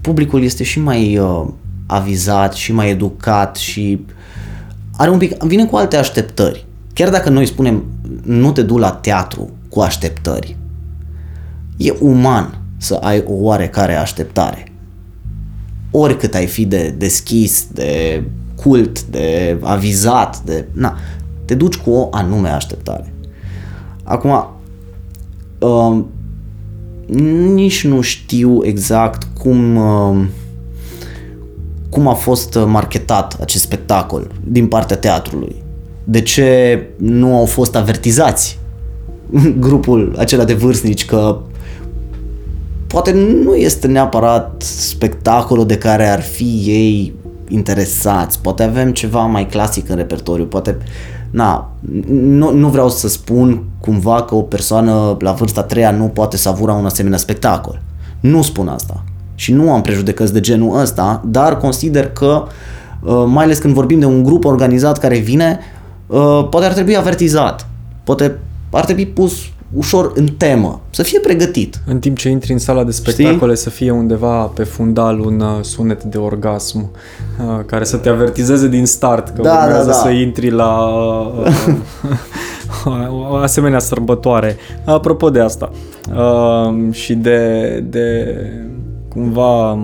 publicul 0.00 0.42
este 0.42 0.62
și 0.62 0.80
mai 0.80 1.18
uh, 1.18 1.46
avizat 1.86 2.52
și 2.54 2.72
mai 2.72 2.90
educat 2.90 3.56
și 3.56 4.04
are 4.96 5.10
un 5.10 5.18
pic, 5.18 5.42
vine 5.42 5.66
cu 5.66 5.76
alte 5.76 5.96
așteptări. 5.96 6.66
Chiar 6.98 7.10
dacă 7.10 7.28
noi 7.28 7.46
spunem 7.46 7.84
nu 8.22 8.52
te 8.52 8.62
du 8.62 8.76
la 8.76 8.90
teatru 8.90 9.50
cu 9.68 9.80
așteptări, 9.80 10.56
e 11.76 11.94
uman 12.00 12.60
să 12.76 12.94
ai 12.94 13.24
o 13.26 13.32
oarecare 13.32 13.94
așteptare. 13.94 14.72
Oricât 15.90 16.34
ai 16.34 16.46
fi 16.46 16.64
de 16.64 16.94
deschis, 16.98 17.66
de 17.72 18.22
cult, 18.62 19.02
de 19.04 19.58
avizat, 19.62 20.40
de... 20.40 20.66
Na, 20.72 20.96
te 21.44 21.54
duci 21.54 21.76
cu 21.76 21.90
o 21.90 22.08
anume 22.10 22.48
așteptare. 22.48 23.12
Acum, 24.02 24.48
uh, 25.58 26.04
nici 27.54 27.84
nu 27.84 28.00
știu 28.00 28.64
exact 28.64 29.22
cum 29.38 29.76
uh, 29.76 30.26
cum 31.90 32.08
a 32.08 32.14
fost 32.14 32.58
marketat 32.66 33.36
acest 33.40 33.62
spectacol 33.62 34.30
din 34.44 34.68
partea 34.68 34.96
teatrului. 34.96 35.66
De 36.10 36.20
ce 36.20 36.82
nu 36.96 37.36
au 37.36 37.44
fost 37.44 37.76
avertizați 37.76 38.58
grupul 39.66 40.14
acela 40.18 40.44
de 40.44 40.54
vârstnici 40.54 41.04
că 41.04 41.38
poate 42.86 43.12
nu 43.42 43.54
este 43.54 43.86
neapărat 43.86 44.62
spectacolul 44.62 45.66
de 45.66 45.78
care 45.78 46.08
ar 46.08 46.20
fi 46.20 46.62
ei 46.66 47.14
interesați, 47.48 48.40
poate 48.40 48.62
avem 48.62 48.92
ceva 48.92 49.20
mai 49.20 49.46
clasic 49.46 49.88
în 49.88 49.96
repertoriu, 49.96 50.44
poate 50.44 50.76
na, 51.30 51.70
nu, 52.10 52.52
nu 52.52 52.68
vreau 52.68 52.88
să 52.88 53.08
spun 53.08 53.64
cumva 53.80 54.22
că 54.22 54.34
o 54.34 54.42
persoană 54.42 55.16
la 55.18 55.32
vârsta 55.32 55.62
treia 55.62 55.90
nu 55.90 56.04
poate 56.04 56.36
savura 56.36 56.72
un 56.72 56.84
asemenea 56.84 57.18
spectacol. 57.18 57.80
Nu 58.20 58.42
spun 58.42 58.68
asta. 58.68 59.04
Și 59.34 59.52
nu 59.52 59.72
am 59.72 59.82
prejudecăți 59.82 60.32
de 60.32 60.40
genul 60.40 60.80
ăsta, 60.80 61.22
dar 61.26 61.56
consider 61.56 62.10
că, 62.10 62.42
uh, 63.02 63.24
mai 63.26 63.44
ales 63.44 63.58
când 63.58 63.74
vorbim 63.74 63.98
de 63.98 64.04
un 64.04 64.22
grup 64.22 64.44
organizat 64.44 64.98
care 64.98 65.18
vine, 65.18 65.58
uh, 66.08 66.46
poate 66.50 66.66
ar 66.66 66.72
trebui 66.72 66.96
avertizat. 66.96 67.66
Poate 68.04 68.38
ar 68.70 68.84
trebui 68.84 69.06
pus 69.06 69.32
ușor 69.76 70.12
în 70.14 70.26
temă, 70.26 70.80
să 70.90 71.02
fie 71.02 71.20
pregătit. 71.20 71.80
În 71.86 71.98
timp 71.98 72.16
ce 72.16 72.28
intri 72.28 72.52
în 72.52 72.58
sala 72.58 72.84
de 72.84 72.90
spectacole 72.90 73.54
Știi? 73.54 73.64
să 73.64 73.70
fie 73.70 73.90
undeva 73.90 74.42
pe 74.42 74.62
fundal 74.62 75.20
un 75.20 75.40
uh, 75.40 75.58
sunet 75.60 76.04
de 76.04 76.18
orgasm 76.18 76.78
uh, 76.78 77.64
care 77.66 77.84
să 77.84 77.96
te 77.96 78.08
avertizeze 78.08 78.68
din 78.68 78.86
start 78.86 79.28
că 79.28 79.42
da, 79.42 79.62
urmează 79.62 79.86
da, 79.86 79.92
da. 79.92 79.98
să 79.98 80.08
intri 80.08 80.50
la 80.50 80.88
uh, 82.86 83.06
o 83.30 83.34
asemenea 83.34 83.78
sărbătoare. 83.78 84.56
Apropo 84.84 85.30
de 85.30 85.40
asta 85.40 85.70
uh, 86.14 86.92
și 86.94 87.14
de, 87.14 87.84
de 87.88 88.36
cumva 89.08 89.78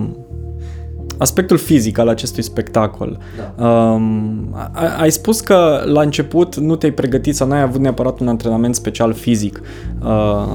aspectul 1.17 1.57
fizic 1.57 1.97
al 1.97 2.07
acestui 2.07 2.43
spectacol. 2.43 3.17
Da. 3.37 3.65
Um, 3.65 4.55
ai 4.99 5.11
spus 5.11 5.39
că 5.39 5.83
la 5.85 6.01
început 6.01 6.55
nu 6.55 6.75
te-ai 6.75 6.91
pregătit 6.91 7.35
sau 7.35 7.47
n-ai 7.47 7.61
avut 7.61 7.81
neapărat 7.81 8.19
un 8.19 8.27
antrenament 8.27 8.75
special 8.75 9.13
fizic 9.13 9.61
uh, 10.03 10.47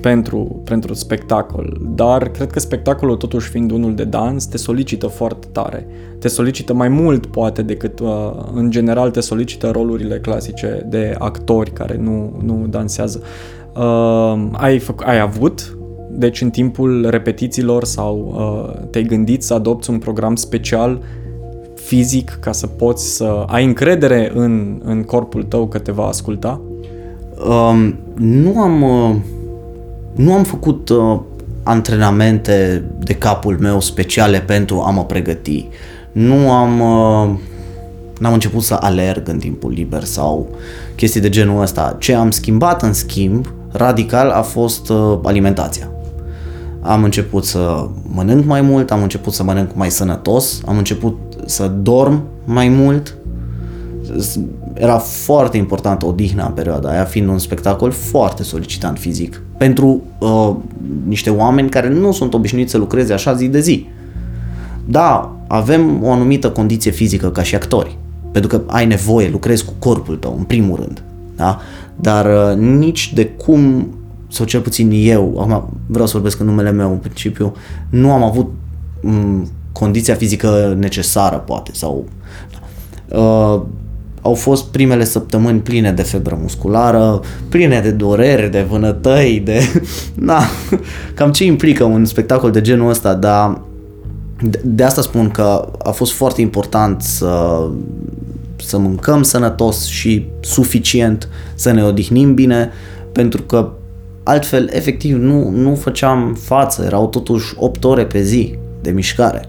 pentru, 0.00 0.60
pentru 0.64 0.94
spectacol, 0.94 1.80
dar 1.94 2.28
cred 2.28 2.50
că 2.50 2.60
spectacolul 2.60 3.16
totuși 3.16 3.48
fiind 3.48 3.70
unul 3.70 3.94
de 3.94 4.04
dans 4.04 4.46
te 4.46 4.56
solicită 4.56 5.06
foarte 5.06 5.46
tare. 5.52 5.86
Te 6.18 6.28
solicită 6.28 6.74
mai 6.74 6.88
mult 6.88 7.26
poate 7.26 7.62
decât 7.62 8.00
uh, 8.00 8.32
în 8.54 8.70
general 8.70 9.10
te 9.10 9.20
solicită 9.20 9.70
rolurile 9.70 10.18
clasice 10.18 10.86
de 10.88 11.14
actori 11.18 11.70
care 11.70 11.96
nu, 11.96 12.40
nu 12.44 12.66
dansează. 12.70 13.22
Uh, 13.76 14.48
ai, 14.52 14.78
făc, 14.78 15.06
ai 15.06 15.18
avut 15.18 15.78
deci 16.20 16.40
în 16.40 16.50
timpul 16.50 17.06
repetițiilor 17.10 17.84
sau 17.84 18.34
uh, 18.34 18.88
te-ai 18.90 19.04
gândit 19.04 19.42
să 19.42 19.54
adopți 19.54 19.90
un 19.90 19.98
program 19.98 20.36
special 20.36 21.02
fizic 21.74 22.38
ca 22.40 22.52
să 22.52 22.66
poți 22.66 23.16
să 23.16 23.44
ai 23.46 23.64
încredere 23.64 24.30
în, 24.34 24.80
în 24.84 25.02
corpul 25.02 25.42
tău 25.42 25.66
că 25.66 25.78
te 25.78 25.92
va 25.92 26.06
asculta? 26.06 26.60
Um, 27.48 27.94
nu 28.14 28.60
am 28.60 28.82
uh, 28.82 29.14
nu 30.14 30.32
am 30.32 30.44
făcut 30.44 30.88
uh, 30.88 31.20
antrenamente 31.62 32.84
de 32.98 33.14
capul 33.14 33.56
meu 33.60 33.80
speciale 33.80 34.40
pentru 34.40 34.80
a 34.86 34.90
mă 34.90 35.04
pregăti. 35.04 35.68
Nu 36.12 36.52
am 36.52 36.80
uh, 36.80 37.38
n-am 38.18 38.32
început 38.32 38.62
să 38.62 38.74
alerg 38.80 39.28
în 39.28 39.38
timpul 39.38 39.70
liber 39.70 40.04
sau 40.04 40.48
chestii 40.96 41.20
de 41.20 41.28
genul 41.28 41.62
ăsta. 41.62 41.96
Ce 41.98 42.14
am 42.14 42.30
schimbat 42.30 42.82
în 42.82 42.92
schimb 42.92 43.46
radical 43.72 44.30
a 44.30 44.42
fost 44.42 44.88
uh, 44.88 45.18
alimentația 45.22 45.90
am 46.82 47.04
început 47.04 47.44
să 47.44 47.88
mănânc 48.14 48.44
mai 48.44 48.60
mult, 48.60 48.90
am 48.90 49.02
început 49.02 49.32
să 49.32 49.42
mănânc 49.42 49.70
mai 49.74 49.90
sănătos, 49.90 50.60
am 50.66 50.76
început 50.76 51.18
să 51.46 51.66
dorm 51.82 52.22
mai 52.44 52.68
mult. 52.68 53.16
Era 54.74 54.98
foarte 54.98 55.56
importantă 55.56 56.06
odihna 56.06 56.46
în 56.46 56.52
perioada 56.52 56.90
aia, 56.90 57.04
fiind 57.04 57.28
un 57.28 57.38
spectacol 57.38 57.90
foarte 57.90 58.42
solicitant 58.42 58.98
fizic 58.98 59.42
pentru 59.56 60.02
uh, 60.18 60.54
niște 61.06 61.30
oameni 61.30 61.68
care 61.68 61.88
nu 61.88 62.12
sunt 62.12 62.34
obișnuiți 62.34 62.70
să 62.70 62.78
lucreze 62.78 63.12
așa 63.12 63.34
zi 63.34 63.48
de 63.48 63.60
zi. 63.60 63.86
Da, 64.86 65.36
avem 65.46 66.02
o 66.02 66.12
anumită 66.12 66.50
condiție 66.50 66.90
fizică 66.90 67.30
ca 67.30 67.42
și 67.42 67.54
actori, 67.54 67.98
pentru 68.32 68.50
că 68.50 68.62
ai 68.66 68.86
nevoie, 68.86 69.28
lucrezi 69.30 69.64
cu 69.64 69.72
corpul 69.78 70.16
tău 70.16 70.34
în 70.38 70.44
primul 70.44 70.76
rând, 70.76 71.02
da? 71.36 71.60
dar 71.96 72.26
uh, 72.26 72.56
nici 72.56 73.12
de 73.14 73.26
cum 73.26 73.88
sau 74.30 74.46
cel 74.46 74.60
puțin 74.60 74.90
eu, 74.92 75.38
acum 75.40 75.78
vreau 75.86 76.06
să 76.06 76.12
vorbesc 76.12 76.40
în 76.40 76.46
numele 76.46 76.70
meu 76.70 76.90
în 76.90 76.98
principiu, 76.98 77.54
nu 77.88 78.12
am 78.12 78.22
avut 78.22 78.50
m- 79.00 79.48
condiția 79.72 80.14
fizică 80.14 80.76
necesară, 80.78 81.36
poate, 81.36 81.70
sau 81.74 82.04
uh, 83.08 83.60
au 84.22 84.34
fost 84.34 84.64
primele 84.64 85.04
săptămâni 85.04 85.60
pline 85.60 85.92
de 85.92 86.02
febră 86.02 86.38
musculară, 86.40 87.20
pline 87.48 87.80
de 87.80 87.90
dureri, 87.90 88.50
de 88.50 88.66
vânătăi, 88.68 89.42
de... 89.44 89.82
Na, 90.14 90.42
cam 91.14 91.32
ce 91.32 91.44
implică 91.44 91.84
un 91.84 92.04
spectacol 92.04 92.50
de 92.50 92.60
genul 92.60 92.90
ăsta, 92.90 93.14
dar 93.14 93.60
de, 94.42 94.60
de 94.64 94.82
asta 94.82 95.02
spun 95.02 95.30
că 95.30 95.68
a 95.84 95.90
fost 95.90 96.12
foarte 96.12 96.40
important 96.40 97.02
să, 97.02 97.68
să 98.56 98.78
mâncăm 98.78 99.22
sănătos 99.22 99.86
și 99.86 100.26
suficient, 100.40 101.28
să 101.54 101.70
ne 101.70 101.84
odihnim 101.84 102.34
bine, 102.34 102.70
pentru 103.12 103.42
că 103.42 103.72
altfel, 104.30 104.68
efectiv, 104.72 105.16
nu, 105.16 105.48
nu 105.48 105.74
făceam 105.74 106.34
față, 106.40 106.82
erau 106.84 107.08
totuși 107.08 107.54
8 107.56 107.84
ore 107.84 108.04
pe 108.04 108.22
zi 108.22 108.54
de 108.82 108.90
mișcare. 108.90 109.48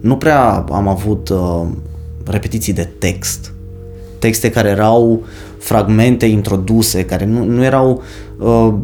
Nu 0.00 0.16
prea 0.16 0.64
am 0.70 0.88
avut 0.88 1.28
uh, 1.28 1.66
repetiții 2.24 2.72
de 2.72 2.88
text 2.98 3.52
texte 4.20 4.50
care 4.50 4.68
erau 4.68 5.22
fragmente 5.58 6.26
introduse, 6.26 7.04
care 7.04 7.26
nu, 7.26 7.44
nu 7.44 7.64
erau 7.64 8.02
uh, 8.38 8.74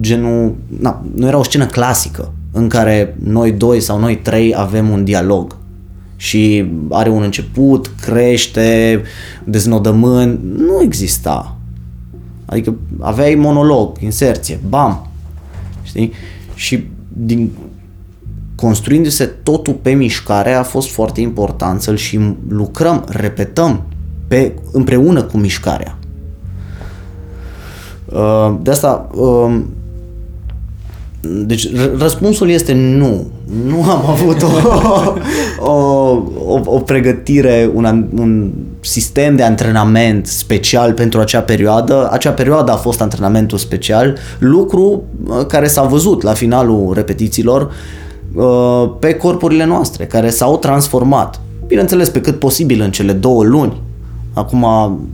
genul, 0.00 0.54
na, 0.80 1.04
nu 1.14 1.26
era 1.26 1.38
o 1.38 1.42
scenă 1.42 1.66
clasică 1.66 2.32
în 2.52 2.68
care 2.68 3.16
noi 3.18 3.52
doi 3.52 3.80
sau 3.80 3.98
noi 3.98 4.16
trei 4.16 4.54
avem 4.56 4.88
un 4.88 5.04
dialog 5.04 5.56
și 6.16 6.64
are 6.90 7.08
un 7.08 7.22
început, 7.22 7.90
crește, 8.00 9.02
deznodământ, 9.44 10.40
nu 10.56 10.82
exista. 10.82 11.53
Adică 12.44 12.74
aveai 13.00 13.34
monolog, 13.34 13.96
inserție, 14.00 14.60
bam, 14.68 15.06
știi? 15.82 16.12
Și 16.54 16.86
din 17.08 17.50
construindu-se 18.54 19.24
totul 19.24 19.74
pe 19.74 19.90
mișcare 19.90 20.52
a 20.52 20.62
fost 20.62 20.90
foarte 20.90 21.20
important 21.20 21.80
să-l 21.80 21.96
și 21.96 22.34
lucrăm, 22.48 23.04
repetăm 23.08 23.82
pe, 24.28 24.52
împreună 24.72 25.22
cu 25.22 25.36
mișcarea. 25.36 25.98
Uh, 28.04 28.54
de 28.62 28.70
asta, 28.70 29.10
um, 29.14 29.64
deci 31.26 31.68
răspunsul 31.98 32.50
este 32.50 32.72
nu. 32.72 33.26
Nu 33.66 33.82
am 33.82 34.06
avut 34.08 34.42
o, 34.42 34.46
o, 35.70 35.72
o, 36.46 36.60
o 36.64 36.78
pregătire, 36.78 37.70
un, 37.74 38.06
un 38.18 38.50
sistem 38.80 39.36
de 39.36 39.42
antrenament 39.42 40.26
special 40.26 40.92
pentru 40.92 41.20
acea 41.20 41.40
perioadă. 41.40 42.08
Acea 42.12 42.30
perioadă 42.30 42.72
a 42.72 42.76
fost 42.76 43.00
antrenamentul 43.00 43.58
special, 43.58 44.16
lucru 44.38 45.02
uh, 45.26 45.46
care 45.46 45.66
s-a 45.66 45.82
văzut 45.82 46.22
la 46.22 46.32
finalul 46.32 46.92
repetițiilor 46.94 47.72
uh, 48.34 48.90
pe 48.98 49.14
corpurile 49.14 49.64
noastre, 49.64 50.04
care 50.06 50.30
s-au 50.30 50.58
transformat. 50.58 51.40
Bineînțeles, 51.66 52.08
pe 52.08 52.20
cât 52.20 52.38
posibil 52.38 52.80
în 52.80 52.90
cele 52.90 53.12
două 53.12 53.44
luni 53.44 53.82
Acum, 54.34 54.66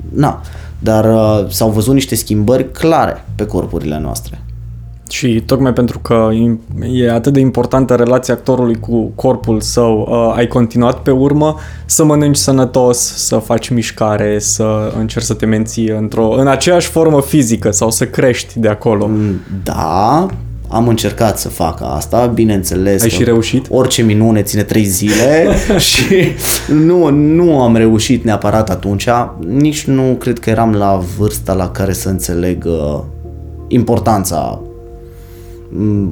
na, 0.08 0.40
dar 0.78 1.14
uh, 1.14 1.50
s-au 1.50 1.70
văzut 1.70 1.94
niște 1.94 2.14
schimbări 2.14 2.72
clare 2.72 3.24
pe 3.34 3.46
corpurile 3.46 3.98
noastre. 3.98 4.44
Și 5.10 5.42
tocmai 5.46 5.72
pentru 5.72 5.98
că 5.98 6.28
e 6.92 7.10
atât 7.10 7.32
de 7.32 7.40
importantă 7.40 7.94
relația 7.94 8.34
actorului 8.34 8.80
cu 8.80 9.12
corpul 9.14 9.60
său, 9.60 10.08
uh, 10.10 10.36
ai 10.36 10.46
continuat 10.46 11.02
pe 11.02 11.10
urmă 11.10 11.56
să 11.86 12.04
mănânci 12.04 12.36
sănătos, 12.36 12.98
să 12.98 13.36
faci 13.36 13.68
mișcare, 13.68 14.38
să 14.38 14.92
încerci 14.98 15.24
să 15.24 15.34
te 15.34 15.46
menții 15.46 15.88
într-o, 15.88 16.28
în 16.28 16.46
aceeași 16.46 16.88
formă 16.88 17.20
fizică 17.20 17.70
sau 17.70 17.90
să 17.90 18.06
crești 18.06 18.58
de 18.58 18.68
acolo. 18.68 19.06
Mm, 19.06 19.40
da, 19.64 20.26
am 20.68 20.88
încercat 20.88 21.38
să 21.38 21.48
fac 21.48 21.80
asta, 21.82 22.26
bineînțeles. 22.26 23.02
Ai 23.02 23.08
și 23.08 23.24
reușit? 23.24 23.66
Orice 23.70 24.02
minune 24.02 24.42
ține 24.42 24.62
trei 24.62 24.84
zile 24.84 25.48
și 25.88 26.32
nu, 26.68 27.08
nu 27.10 27.62
am 27.62 27.76
reușit 27.76 28.24
neapărat 28.24 28.70
atunci. 28.70 29.08
Nici 29.46 29.84
nu 29.84 30.16
cred 30.18 30.38
că 30.38 30.50
eram 30.50 30.72
la 30.72 31.02
vârsta 31.18 31.52
la 31.52 31.70
care 31.70 31.92
să 31.92 32.08
înțeleg 32.08 32.64
uh, 32.66 33.00
importanța 33.68 34.60
mm, 34.62 34.69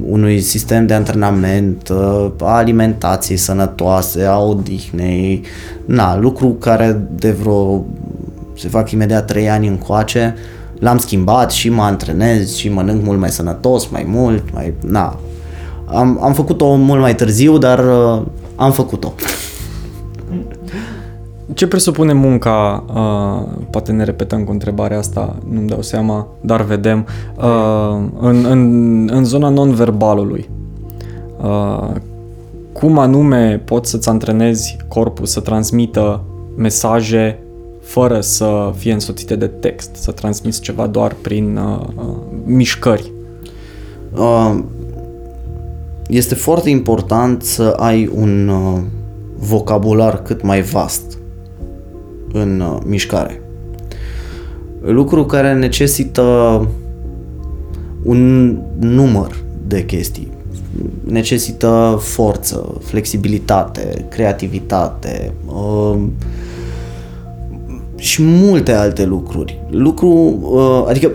unui 0.09 0.39
sistem 0.39 0.85
de 0.85 0.93
antrenament, 0.93 1.89
uh, 1.89 2.31
a 2.41 2.55
alimentației 2.55 3.37
sănătoase, 3.37 4.23
a 4.23 4.39
odihnei, 4.39 5.41
na, 5.85 6.17
lucru 6.17 6.47
care 6.47 7.01
de 7.15 7.31
vreo, 7.31 7.85
se 8.57 8.67
fac 8.67 8.91
imediat 8.91 9.25
trei 9.25 9.49
ani 9.49 9.67
încoace, 9.67 10.35
l-am 10.79 10.97
schimbat 10.97 11.51
și 11.51 11.69
mă 11.69 11.81
antrenez 11.81 12.55
și 12.55 12.69
mănânc 12.69 13.03
mult 13.03 13.19
mai 13.19 13.29
sănătos, 13.29 13.87
mai 13.87 14.05
mult, 14.07 14.43
mai... 14.53 14.73
Na. 14.85 15.19
Am, 15.85 16.19
am 16.21 16.33
făcut-o 16.33 16.75
mult 16.75 17.01
mai 17.01 17.15
târziu, 17.15 17.57
dar 17.57 17.79
uh, 17.79 18.21
am 18.55 18.71
făcut-o. 18.71 19.13
Ce 21.53 21.67
presupune 21.67 22.13
munca? 22.13 22.85
Uh, 22.87 23.63
poate 23.69 23.91
ne 23.91 24.03
repetăm 24.03 24.43
cu 24.43 24.51
întrebarea 24.51 24.97
asta, 24.97 25.35
nu-mi 25.51 25.67
dau 25.67 25.81
seama, 25.81 26.27
dar 26.41 26.61
vedem. 26.61 27.07
Uh, 27.37 28.03
în, 28.19 28.45
în, 28.45 29.09
în 29.13 29.25
zona 29.25 29.49
non-verbalului, 29.49 30.49
uh, 31.41 31.89
cum 32.73 32.97
anume 32.97 33.61
poți 33.65 33.89
să-ți 33.89 34.09
antrenezi 34.09 34.77
corpul 34.87 35.25
să 35.25 35.39
transmită 35.39 36.21
mesaje 36.55 37.39
fără 37.81 38.21
să 38.21 38.71
fie 38.75 38.93
însoțite 38.93 39.35
de 39.35 39.47
text, 39.47 39.95
să 39.95 40.11
transmiți 40.11 40.61
ceva 40.61 40.87
doar 40.87 41.15
prin 41.21 41.57
uh, 41.57 41.79
uh, 41.95 42.15
mișcări? 42.45 43.11
Uh, 44.15 44.59
este 46.07 46.35
foarte 46.35 46.69
important 46.69 47.43
să 47.43 47.75
ai 47.77 48.11
un 48.15 48.47
uh, 48.47 48.81
vocabular 49.37 50.21
cât 50.21 50.41
mai 50.41 50.61
vast 50.61 51.18
în 52.33 52.59
uh, 52.59 52.77
mișcare. 52.85 53.41
Lucru 54.81 55.25
care 55.25 55.53
necesită 55.53 56.67
un 58.03 58.55
număr 58.79 59.35
de 59.67 59.85
chestii. 59.85 60.31
Necesită 61.03 61.99
forță, 62.01 62.77
flexibilitate, 62.83 64.05
creativitate, 64.09 65.33
uh, 65.45 65.97
și 67.95 68.21
multe 68.23 68.71
alte 68.71 69.05
lucruri. 69.05 69.61
Lucru, 69.69 70.39
uh, 70.41 70.85
adică 70.89 71.11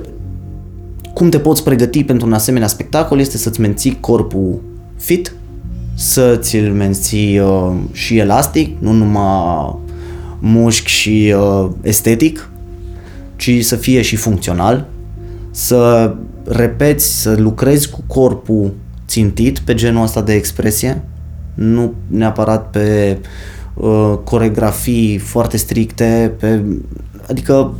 cum 1.14 1.28
te 1.28 1.38
poți 1.38 1.64
pregăti 1.64 2.04
pentru 2.04 2.26
un 2.26 2.32
asemenea 2.32 2.68
spectacol 2.68 3.18
este 3.18 3.36
să-ți 3.36 3.60
menții 3.60 3.96
corpul 4.00 4.60
fit, 4.96 5.36
să 5.94 6.36
ți-l 6.40 6.72
menții 6.72 7.38
uh, 7.38 7.72
și 7.92 8.18
elastic, 8.18 8.76
nu 8.78 8.92
numai 8.92 9.76
mușchi 10.44 10.90
și 10.90 11.34
uh, 11.36 11.70
estetic, 11.82 12.50
ci 13.36 13.64
să 13.64 13.76
fie 13.76 14.02
și 14.02 14.16
funcțional, 14.16 14.86
să 15.50 16.14
repeți, 16.44 17.20
să 17.20 17.34
lucrezi 17.38 17.90
cu 17.90 18.02
corpul 18.06 18.72
țintit 19.06 19.58
pe 19.58 19.74
genul 19.74 20.02
ăsta 20.02 20.22
de 20.22 20.32
expresie, 20.32 21.04
nu 21.54 21.92
neapărat 22.06 22.70
pe 22.70 23.18
uh, 23.20 23.26
uh, 23.74 24.18
coregrafii 24.24 25.18
foarte 25.18 25.56
stricte, 25.56 26.32
pe, 26.38 26.62
adică 27.28 27.74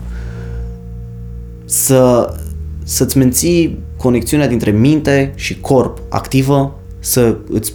să, 1.65 2.35
să-ți 2.85 3.19
menții 3.19 3.79
conexiunea 3.97 4.49
dintre 4.49 4.71
minte 4.71 5.33
și 5.35 5.61
corp 5.61 5.99
activă, 6.09 6.79
să 6.99 7.37
îți 7.49 7.75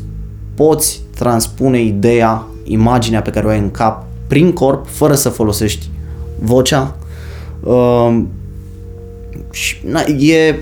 poți 0.53 1.01
transpune 1.15 1.81
ideea, 1.81 2.47
imaginea 2.63 3.21
pe 3.21 3.29
care 3.29 3.45
o 3.45 3.49
ai 3.49 3.59
în 3.59 3.71
cap 3.71 4.05
prin 4.29 4.51
corp, 4.51 4.87
fără 4.87 5.15
să 5.15 5.29
folosești 5.29 5.89
vocea. 6.39 6.97
Uh, 7.63 8.23
și 9.51 9.75
na, 9.85 10.01
e, 10.17 10.55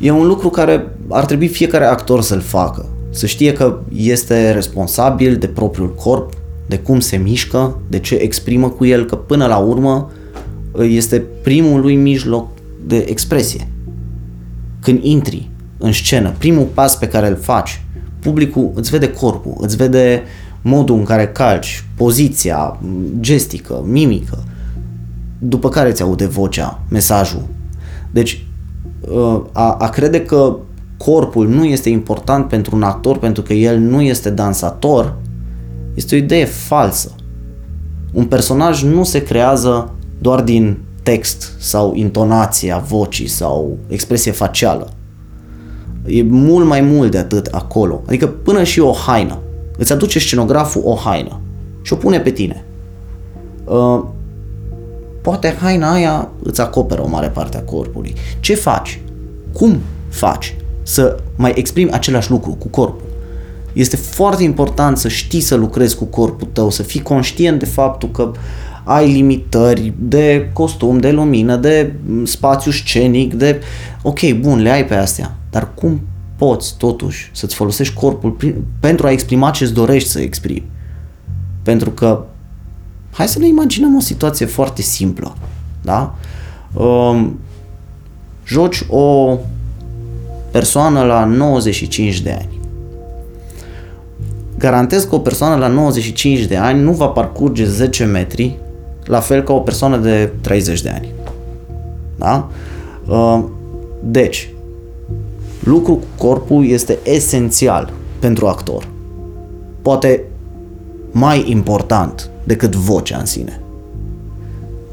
e 0.00 0.10
un 0.10 0.26
lucru 0.26 0.48
care 0.48 0.96
ar 1.08 1.24
trebui 1.24 1.48
fiecare 1.48 1.84
actor 1.84 2.22
să-l 2.22 2.40
facă. 2.40 2.88
Să 3.10 3.26
știe 3.26 3.52
că 3.52 3.78
este 3.94 4.50
responsabil 4.50 5.36
de 5.36 5.46
propriul 5.46 5.94
corp, 5.94 6.32
de 6.66 6.78
cum 6.78 7.00
se 7.00 7.16
mișcă, 7.16 7.80
de 7.88 7.98
ce 7.98 8.14
exprimă 8.14 8.68
cu 8.68 8.84
el, 8.84 9.04
că 9.04 9.16
până 9.16 9.46
la 9.46 9.56
urmă 9.56 10.10
este 10.80 11.24
primul 11.42 11.80
lui 11.80 11.96
mijloc 11.96 12.48
de 12.86 13.04
expresie. 13.08 13.68
Când 14.80 15.04
intri 15.04 15.50
în 15.78 15.92
scenă, 15.92 16.34
primul 16.38 16.68
pas 16.74 16.96
pe 16.96 17.08
care 17.08 17.28
îl 17.28 17.36
faci, 17.36 17.82
publicul 18.20 18.70
îți 18.74 18.90
vede 18.90 19.12
corpul, 19.12 19.54
îți 19.60 19.76
vede 19.76 20.22
modul 20.68 20.96
în 20.96 21.04
care 21.04 21.28
calci, 21.28 21.84
poziția, 21.96 22.80
gestică, 23.20 23.82
mimică, 23.86 24.44
după 25.38 25.68
care 25.68 25.90
îți 25.90 26.02
aude 26.02 26.26
vocea, 26.26 26.80
mesajul. 26.88 27.42
Deci, 28.10 28.46
a, 29.52 29.72
a 29.72 29.88
crede 29.88 30.20
că 30.24 30.56
corpul 30.96 31.48
nu 31.48 31.64
este 31.64 31.88
important 31.88 32.48
pentru 32.48 32.76
un 32.76 32.82
actor 32.82 33.18
pentru 33.18 33.42
că 33.42 33.52
el 33.52 33.78
nu 33.78 34.02
este 34.02 34.30
dansator 34.30 35.16
este 35.94 36.14
o 36.14 36.18
idee 36.18 36.44
falsă. 36.44 37.14
Un 38.12 38.24
personaj 38.24 38.82
nu 38.82 39.04
se 39.04 39.22
creează 39.22 39.92
doar 40.18 40.40
din 40.40 40.78
text 41.02 41.52
sau 41.58 41.94
intonația 41.94 42.78
vocii 42.78 43.26
sau 43.26 43.76
expresie 43.88 44.32
facială. 44.32 44.88
E 46.06 46.22
mult 46.22 46.66
mai 46.66 46.80
mult 46.80 47.10
de 47.10 47.18
atât 47.18 47.46
acolo. 47.46 48.02
Adică 48.06 48.26
până 48.26 48.62
și 48.62 48.80
o 48.80 48.92
haină. 48.92 49.38
Îți 49.78 49.92
aduce 49.92 50.18
scenograful 50.18 50.82
o 50.84 50.94
haină 50.94 51.40
și 51.82 51.92
o 51.92 51.96
pune 51.96 52.20
pe 52.20 52.30
tine. 52.30 52.64
Uh, 53.64 54.04
poate 55.22 55.56
haina 55.60 55.92
aia 55.92 56.28
îți 56.42 56.60
acoperă 56.60 57.02
o 57.02 57.08
mare 57.08 57.28
parte 57.28 57.56
a 57.56 57.62
corpului. 57.62 58.14
Ce 58.40 58.54
faci? 58.54 59.00
Cum 59.52 59.78
faci 60.08 60.56
să 60.82 61.18
mai 61.36 61.52
exprimi 61.54 61.90
același 61.90 62.30
lucru 62.30 62.50
cu 62.50 62.68
corpul? 62.68 63.06
Este 63.72 63.96
foarte 63.96 64.42
important 64.42 64.98
să 64.98 65.08
știi 65.08 65.40
să 65.40 65.54
lucrezi 65.54 65.96
cu 65.96 66.04
corpul 66.04 66.48
tău, 66.52 66.70
să 66.70 66.82
fii 66.82 67.02
conștient 67.02 67.58
de 67.58 67.64
faptul 67.64 68.10
că 68.10 68.32
ai 68.84 69.12
limitări 69.12 69.92
de 69.98 70.50
costum, 70.52 70.98
de 70.98 71.10
lumină, 71.10 71.56
de 71.56 71.92
spațiu 72.22 72.70
scenic, 72.70 73.34
de... 73.34 73.60
Ok, 74.02 74.32
bun, 74.40 74.58
le 74.62 74.70
ai 74.70 74.86
pe 74.86 74.94
astea, 74.94 75.36
dar 75.50 75.74
cum 75.74 76.00
poți 76.38 76.76
totuși 76.76 77.30
să-ți 77.34 77.54
folosești 77.54 77.94
corpul 77.94 78.30
prin, 78.30 78.64
pentru 78.80 79.06
a 79.06 79.10
exprima 79.10 79.50
ce-ți 79.50 79.72
dorești 79.72 80.08
să 80.08 80.20
exprimi? 80.20 80.70
Pentru 81.62 81.90
că 81.90 82.24
hai 83.10 83.28
să 83.28 83.38
ne 83.38 83.46
imaginăm 83.46 83.96
o 83.96 84.00
situație 84.00 84.46
foarte 84.46 84.82
simplă, 84.82 85.36
da? 85.82 86.14
Um, 86.74 87.38
joci 88.44 88.84
o 88.88 89.36
persoană 90.50 91.02
la 91.02 91.24
95 91.24 92.20
de 92.20 92.30
ani 92.30 92.58
garantez 94.58 95.04
că 95.04 95.14
o 95.14 95.18
persoană 95.18 95.56
la 95.56 95.66
95 95.66 96.40
de 96.40 96.56
ani 96.56 96.80
nu 96.80 96.92
va 96.92 97.06
parcurge 97.06 97.64
10 97.64 98.04
metri 98.04 98.56
la 99.04 99.20
fel 99.20 99.42
ca 99.42 99.52
o 99.52 99.60
persoană 99.60 99.96
de 99.96 100.32
30 100.40 100.82
de 100.82 100.88
ani. 100.88 101.08
Da? 102.16 102.48
Uh, 103.06 103.44
deci, 104.02 104.50
lucru 105.60 105.94
cu 105.94 106.06
corpul 106.16 106.66
este 106.66 106.98
esențial 107.02 107.92
pentru 108.18 108.46
actor. 108.46 108.88
Poate 109.82 110.22
mai 111.10 111.50
important 111.50 112.30
decât 112.44 112.74
vocea 112.74 113.18
în 113.18 113.26
sine. 113.26 113.60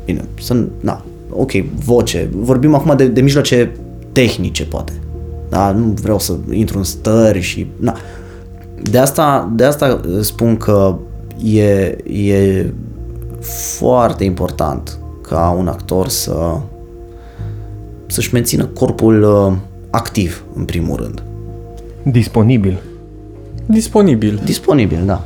Bine, 0.06 0.26
să, 0.42 0.66
na, 0.80 1.04
ok, 1.30 1.52
voce. 1.86 2.30
Vorbim 2.36 2.74
acum 2.74 2.96
de, 2.96 3.08
de 3.08 3.22
mijloace 3.22 3.72
tehnice, 4.12 4.66
poate. 4.66 4.94
Da? 5.50 5.72
Nu 5.72 5.86
vreau 5.86 6.20
să 6.20 6.34
intru 6.52 6.78
în 6.78 6.84
stări 6.84 7.40
și... 7.40 7.68
Na. 7.78 7.96
De 8.82 8.98
asta, 8.98 9.52
de 9.56 9.64
asta 9.64 10.02
spun 10.22 10.58
că 10.58 10.96
e, 11.44 11.98
e 12.14 12.74
foarte 13.78 14.24
important 14.24 15.00
ca 15.22 15.56
un 15.58 15.68
actor 15.68 16.08
să 16.08 16.58
să-și 18.08 18.34
mențină 18.34 18.66
corpul 18.66 19.24
uh, 19.24 19.54
activ, 19.96 20.44
în 20.56 20.66
primul 20.66 20.96
rând. 20.96 21.24
Disponibil. 22.04 22.82
Disponibil. 23.66 24.42
Disponibil, 24.44 25.04
da. 25.06 25.24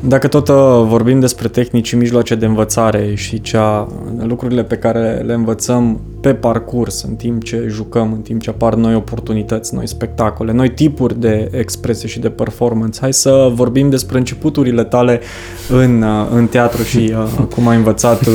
Dacă 0.00 0.28
tot 0.28 0.48
uh, 0.48 0.54
vorbim 0.86 1.20
despre 1.20 1.48
tehnici 1.48 1.86
și 1.86 1.96
mijloace 1.96 2.34
de 2.34 2.46
învățare 2.46 3.14
și 3.14 3.40
cea, 3.40 3.88
lucrurile 4.22 4.64
pe 4.64 4.76
care 4.76 5.22
le 5.26 5.32
învățăm 5.32 6.00
pe 6.28 6.34
parcurs, 6.34 7.02
în 7.02 7.14
timp 7.14 7.44
ce 7.44 7.64
jucăm, 7.68 8.12
în 8.12 8.20
timp 8.20 8.40
ce 8.40 8.50
apar 8.50 8.74
noi 8.74 8.94
oportunități, 8.94 9.74
noi 9.74 9.88
spectacole, 9.88 10.52
noi 10.52 10.70
tipuri 10.70 11.20
de 11.20 11.50
expresie 11.52 12.08
și 12.08 12.20
de 12.20 12.28
performance, 12.28 12.98
hai 13.00 13.12
să 13.12 13.50
vorbim 13.54 13.90
despre 13.90 14.18
începuturile 14.18 14.84
tale 14.84 15.20
în, 15.68 16.02
uh, 16.02 16.26
în 16.34 16.46
teatru 16.46 16.82
și 16.82 17.14
uh, 17.38 17.44
cum 17.54 17.68
ai 17.68 17.76
învățat 17.76 18.28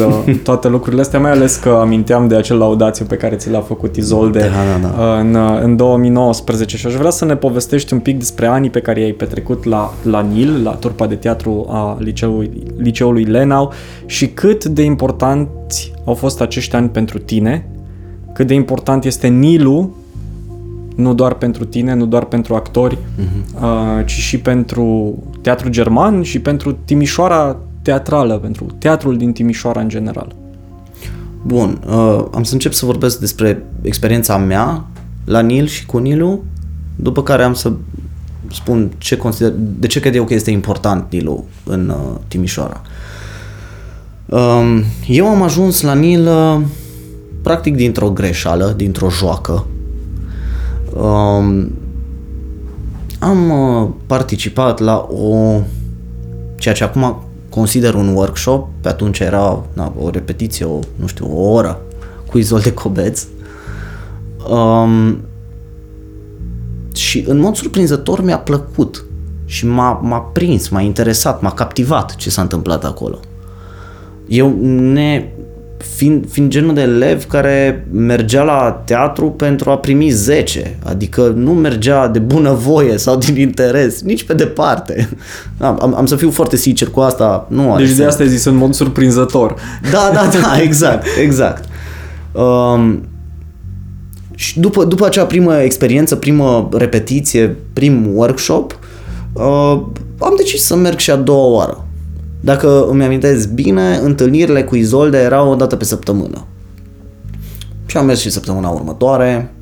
toate 0.44 0.68
lucrurile 0.68 1.02
astea, 1.02 1.20
mai 1.20 1.32
ales 1.32 1.56
că 1.56 1.70
aminteam 1.82 2.28
de 2.28 2.36
acel 2.36 2.58
laudațiu 2.58 3.06
pe 3.06 3.16
care 3.16 3.36
ți 3.36 3.50
l-a 3.50 3.62
făcut 3.62 3.96
Izolde 3.96 4.40
da, 4.40 4.80
da, 4.82 4.88
da. 4.88 5.20
În, 5.20 5.38
în 5.62 5.76
2019 5.76 6.78
și 6.78 6.88
aș 6.88 6.94
vrea 6.94 7.10
să 7.10 7.26
ne 7.26 7.36
povestești 7.36 7.94
un 7.94 8.00
pic 8.00 8.18
despre 8.18 8.46
anii 8.46 8.70
pe 8.70 8.80
care 8.80 9.00
i-ai 9.00 9.12
petrecut 9.12 9.64
la, 9.64 9.94
la 10.04 10.22
Nil, 10.22 10.64
la 10.64 10.72
turpa 10.72 11.08
de 11.08 11.16
teatru 11.16 11.66
a 11.70 11.98
liceului, 12.00 12.64
liceului 12.78 13.24
Lenau 13.24 13.74
și 14.06 14.28
cât 14.28 14.66
de 14.66 14.84
importanți 14.84 15.94
au 16.06 16.14
fost 16.14 16.42
acești 16.42 16.76
ani 16.76 16.90
pentru 16.90 17.20
tine, 17.20 17.68
cât 18.34 18.48
de 18.48 18.54
important 18.54 19.04
este 19.04 19.28
Nilu, 19.28 19.96
nu 20.96 21.14
doar 21.14 21.34
pentru 21.34 21.66
tine, 21.66 21.94
nu 21.94 22.06
doar 22.06 22.26
pentru 22.26 22.56
actori, 22.56 22.98
uh-huh. 22.98 23.62
uh, 23.62 24.06
ci 24.06 24.12
și 24.12 24.38
pentru 24.38 25.18
teatru 25.42 25.70
german 25.70 26.22
și 26.22 26.40
pentru 26.40 26.78
Timișoara 26.86 27.58
teatrală, 27.82 28.38
pentru 28.38 28.66
teatrul 28.78 29.18
din 29.18 29.32
Timișoara 29.32 29.82
în 29.82 29.90
general. 29.90 30.36
Bun, 31.46 31.80
uh, 31.88 32.26
am 32.34 32.44
să 32.44 32.54
încep 32.54 32.74
să 32.74 32.86
vorbesc 32.86 33.20
despre 33.20 33.64
experiența 33.82 34.38
mea 34.38 34.86
la 35.26 35.40
Nil 35.40 35.68
și 35.68 35.86
cu 35.86 35.98
Nilu, 35.98 36.44
după 36.96 37.24
care 37.24 37.44
am 37.44 37.54
să 37.54 37.72
spun 38.52 38.92
ce 38.98 39.18
consider, 39.18 39.54
de 39.58 39.88
ce 39.88 40.00
cred 40.00 40.16
eu 40.16 40.24
că 40.24 40.34
este 40.34 40.52
important 40.52 41.12
Nilu 41.12 41.46
în 41.64 41.90
uh, 41.90 42.20
Timișoara. 42.28 42.82
Um, 44.26 44.84
eu 45.08 45.28
am 45.28 45.42
ajuns 45.42 45.82
la 45.82 45.94
Nil 45.94 46.28
uh, 46.28 46.62
practic 47.44 47.76
dintr-o 47.76 48.10
greșeală, 48.10 48.74
dintr-o 48.78 49.10
joacă. 49.10 49.66
Um, 50.94 51.72
am 53.20 53.50
uh, 53.50 53.90
participat 54.06 54.80
la 54.80 55.08
o 55.10 55.60
ceea 56.56 56.74
ce 56.74 56.84
acum 56.84 57.24
consider 57.50 57.94
un 57.94 58.08
workshop, 58.16 58.68
pe 58.82 58.88
atunci 58.88 59.20
era 59.20 59.64
na, 59.74 59.94
o 60.00 60.10
repetiție, 60.10 60.66
o, 60.66 60.80
nu 60.96 61.08
știu, 61.08 61.38
o 61.38 61.52
oră 61.52 61.82
cu 62.30 62.38
Izolde 62.38 62.74
Cobeț. 62.74 63.26
Um, 64.50 65.18
și 66.96 67.24
în 67.28 67.40
mod 67.40 67.56
surprinzător 67.56 68.24
mi-a 68.24 68.40
plăcut 68.40 69.06
și 69.46 69.68
m-a, 69.68 69.92
m-a 69.92 70.20
prins, 70.20 70.70
m-a 70.70 70.82
interesat, 70.82 71.42
m-a 71.42 71.52
captivat 71.52 72.16
ce 72.16 72.30
s-a 72.30 72.42
întâmplat 72.42 72.86
acolo. 72.86 73.20
Eu, 74.28 74.56
ne, 74.66 75.30
fiind, 75.96 76.26
fiind 76.30 76.50
genul 76.50 76.74
de 76.74 76.82
elev 76.82 77.24
care 77.24 77.88
mergea 77.92 78.44
la 78.44 78.82
teatru 78.86 79.32
pentru 79.32 79.70
a 79.70 79.78
primi 79.78 80.10
10, 80.10 80.78
adică 80.84 81.34
nu 81.36 81.54
mergea 81.54 82.08
de 82.08 82.20
bunăvoie 82.20 82.98
sau 82.98 83.18
din 83.18 83.36
interes, 83.36 84.02
nici 84.02 84.24
pe 84.24 84.34
departe. 84.34 85.10
Am, 85.58 85.94
am 85.98 86.06
să 86.06 86.16
fiu 86.16 86.32
foarte 86.32 86.56
sincer 86.56 86.88
cu 86.88 87.00
asta. 87.00 87.48
Nu 87.50 87.76
deci 87.78 87.92
de 87.92 88.06
asta 88.06 88.24
ai 88.24 88.30
zis 88.30 88.44
în 88.44 88.56
mod 88.56 88.74
surprinzător. 88.74 89.56
Da, 89.92 90.12
da, 90.14 90.40
da, 90.42 90.62
exact, 90.68 91.06
exact. 91.22 91.64
Um, 92.32 93.04
și 94.36 94.60
după, 94.60 94.84
după 94.84 95.06
acea 95.06 95.26
primă 95.26 95.56
experiență, 95.58 96.16
primă 96.16 96.70
repetiție, 96.74 97.56
prim 97.74 98.16
workshop, 98.16 98.80
uh, 99.34 99.82
am 100.20 100.34
decis 100.38 100.64
să 100.64 100.76
merg 100.76 100.98
și 100.98 101.12
a 101.12 101.16
doua 101.16 101.46
oară. 101.46 101.88
Dacă 102.44 102.86
îmi 102.90 103.04
amintesc 103.04 103.50
bine, 103.50 103.96
întâlnirile 103.96 104.64
cu 104.64 104.76
Izolde 104.76 105.18
erau 105.18 105.52
o 105.52 105.56
dată 105.56 105.76
pe 105.76 105.84
săptămână. 105.84 106.46
Și 107.86 107.98
am 107.98 108.06
mers 108.06 108.20
și 108.20 108.30
săptămâna 108.30 108.70
următoare, 108.70 109.54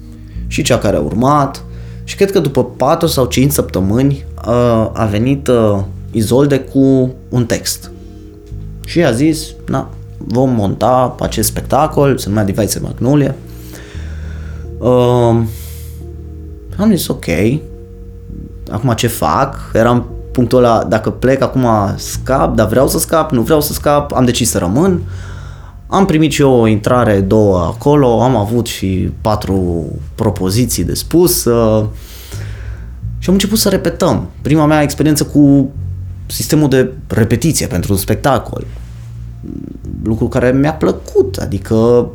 și 0.47 0.61
cea 0.61 0.77
care 0.77 0.95
a 0.95 0.99
urmat, 0.99 1.63
și 2.03 2.15
cred 2.15 2.31
că 2.31 2.39
după 2.39 2.63
4 2.63 3.07
sau 3.07 3.25
5 3.25 3.51
săptămâni 3.51 4.25
uh, 4.47 4.89
a 4.93 5.07
venit 5.09 5.47
uh, 5.47 5.79
Izolde 6.11 6.59
cu 6.59 7.13
un 7.29 7.45
text. 7.45 7.91
Și 8.85 9.03
a 9.03 9.11
zis, 9.11 9.47
na, 9.67 9.89
vom 10.17 10.49
monta 10.49 11.15
acest 11.19 11.49
spectacol, 11.49 12.17
se 12.17 12.29
numea 12.29 12.43
Device 12.43 12.79
Magnolia, 12.79 13.35
Uh, 14.81 15.41
am 16.77 16.89
zis 16.89 17.07
ok, 17.07 17.25
acum 18.71 18.93
ce 18.93 19.07
fac? 19.07 19.71
Eram 19.73 20.05
punctul 20.31 20.57
ăla, 20.57 20.83
dacă 20.83 21.09
plec 21.09 21.41
acum 21.41 21.67
scap, 21.95 22.55
dar 22.55 22.67
vreau 22.67 22.87
să 22.87 22.99
scap, 22.99 23.31
nu 23.31 23.41
vreau 23.41 23.61
să 23.61 23.73
scap, 23.73 24.13
am 24.13 24.25
decis 24.25 24.49
să 24.49 24.57
rămân. 24.57 25.01
Am 25.87 26.05
primit 26.05 26.31
și 26.31 26.41
eu 26.41 26.51
o 26.51 26.67
intrare, 26.67 27.19
două 27.19 27.57
acolo, 27.57 28.21
am 28.21 28.35
avut 28.35 28.65
și 28.65 29.11
patru 29.21 29.85
propoziții 30.15 30.83
de 30.83 30.93
spus 30.93 31.45
uh, 31.45 31.85
și 33.17 33.29
am 33.29 33.33
început 33.33 33.57
să 33.57 33.69
repetăm. 33.69 34.29
Prima 34.41 34.65
mea 34.65 34.81
experiență 34.81 35.23
cu 35.23 35.69
sistemul 36.25 36.69
de 36.69 36.91
repetiție 37.07 37.67
pentru 37.67 37.91
un 37.91 37.97
spectacol. 37.97 38.65
Lucru 40.03 40.27
care 40.27 40.51
mi-a 40.51 40.73
plăcut, 40.73 41.37
adică 41.41 42.09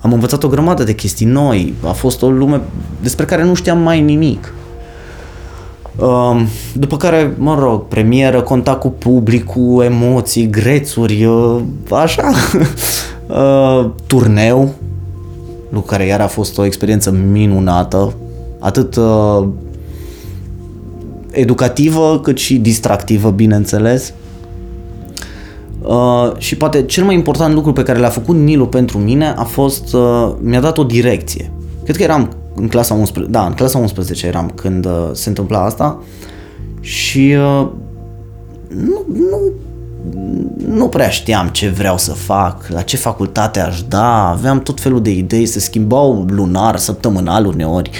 am 0.00 0.12
învățat 0.12 0.42
o 0.42 0.48
grămadă 0.48 0.84
de 0.84 0.94
chestii 0.94 1.26
noi, 1.26 1.74
a 1.84 1.92
fost 1.92 2.22
o 2.22 2.30
lume 2.30 2.60
despre 3.02 3.24
care 3.24 3.44
nu 3.44 3.54
știam 3.54 3.78
mai 3.78 4.00
nimic. 4.00 4.52
Um, 6.00 6.46
după 6.74 6.96
care, 6.96 7.34
mă 7.38 7.58
rog, 7.58 7.86
premieră, 7.86 8.40
contact 8.40 8.80
cu 8.80 8.88
publicul, 8.88 9.82
emoții, 9.84 10.50
grețuri, 10.50 11.24
uh, 11.24 11.60
așa, 11.90 12.30
uh, 13.26 13.90
turneu, 14.06 14.74
lucru 15.70 15.80
care 15.80 16.04
iar 16.06 16.20
a 16.20 16.26
fost 16.26 16.58
o 16.58 16.64
experiență 16.64 17.10
minunată, 17.30 18.14
atât 18.58 18.96
uh, 18.96 19.46
educativă 21.30 22.20
cât 22.22 22.38
și 22.38 22.56
distractivă, 22.56 23.30
bineînțeles. 23.30 24.12
Uh, 25.82 26.32
și 26.36 26.56
poate 26.56 26.82
cel 26.82 27.04
mai 27.04 27.14
important 27.14 27.54
lucru 27.54 27.72
pe 27.72 27.82
care 27.82 27.98
l-a 27.98 28.08
făcut 28.08 28.36
Nilu 28.36 28.66
pentru 28.66 28.98
mine 28.98 29.34
a 29.36 29.44
fost, 29.44 29.94
uh, 29.94 30.32
mi-a 30.40 30.60
dat 30.60 30.78
o 30.78 30.84
direcție. 30.84 31.50
Cred 31.84 31.96
că 31.96 32.02
eram 32.02 32.28
în 32.60 32.68
clasa 32.68 32.94
11, 32.94 33.32
da, 33.32 33.46
în 33.46 33.52
clasa 33.52 33.78
11 33.78 34.26
eram 34.26 34.52
când 34.54 34.84
uh, 34.84 35.10
se 35.12 35.28
întâmpla 35.28 35.64
asta 35.64 36.02
și 36.80 37.36
uh, 37.38 37.68
nu, 38.68 39.04
nu 39.28 39.38
nu 40.66 40.88
prea 40.88 41.08
știam 41.08 41.48
ce 41.48 41.68
vreau 41.68 41.98
să 41.98 42.12
fac, 42.12 42.66
la 42.68 42.82
ce 42.82 42.96
facultate 42.96 43.60
aș 43.60 43.82
da, 43.82 44.28
aveam 44.28 44.60
tot 44.60 44.80
felul 44.80 45.02
de 45.02 45.10
idei, 45.10 45.46
se 45.46 45.60
schimbau 45.60 46.26
lunar, 46.28 46.76
săptămânal 46.76 47.46
uneori. 47.46 47.90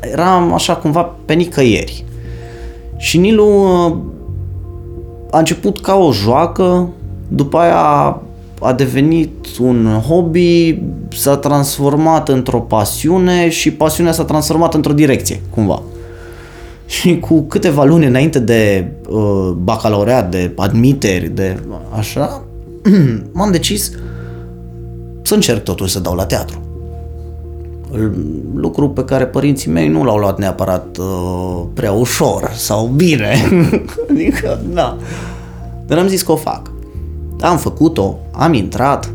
Eram 0.00 0.52
așa 0.52 0.76
cumva 0.76 1.14
pe 1.24 1.32
nicăieri. 1.32 2.04
Și 2.96 3.18
Nilu 3.18 3.46
uh, 3.46 3.96
a 5.30 5.38
început 5.38 5.80
ca 5.80 5.94
o 5.94 6.12
joacă, 6.12 6.88
după 7.28 7.58
aia 7.58 8.20
a 8.64 8.72
devenit 8.72 9.46
un 9.60 9.86
hobby, 10.08 10.78
s-a 11.12 11.36
transformat 11.36 12.28
într-o 12.28 12.60
pasiune 12.60 13.48
și 13.48 13.72
pasiunea 13.72 14.12
s-a 14.12 14.24
transformat 14.24 14.74
într-o 14.74 14.92
direcție, 14.92 15.40
cumva. 15.50 15.82
Și 16.86 17.18
cu 17.18 17.42
câteva 17.42 17.84
luni 17.84 18.06
înainte 18.06 18.38
de 18.38 18.90
uh, 19.08 19.50
bacalaureat, 19.56 20.30
de 20.30 20.52
admiteri, 20.56 21.28
de 21.28 21.58
așa, 21.98 22.44
m-am 23.32 23.50
decis 23.50 23.92
să 25.22 25.34
încerc 25.34 25.62
totuși 25.62 25.92
să 25.92 26.00
dau 26.00 26.14
la 26.14 26.26
teatru. 26.26 26.62
Lucru 28.54 28.90
pe 28.90 29.04
care 29.04 29.26
părinții 29.26 29.70
mei 29.70 29.88
nu 29.88 30.04
l-au 30.04 30.16
luat 30.16 30.38
neapărat 30.38 30.96
uh, 30.96 31.62
prea 31.74 31.92
ușor 31.92 32.50
sau 32.54 32.86
bine. 32.86 33.34
adică, 34.10 34.60
da. 34.72 34.96
Dar 35.86 35.98
am 35.98 36.06
zis 36.06 36.22
că 36.22 36.32
o 36.32 36.36
fac. 36.36 36.73
Am 37.44 37.58
făcut-o, 37.58 38.18
am 38.32 38.52
intrat. 38.52 39.12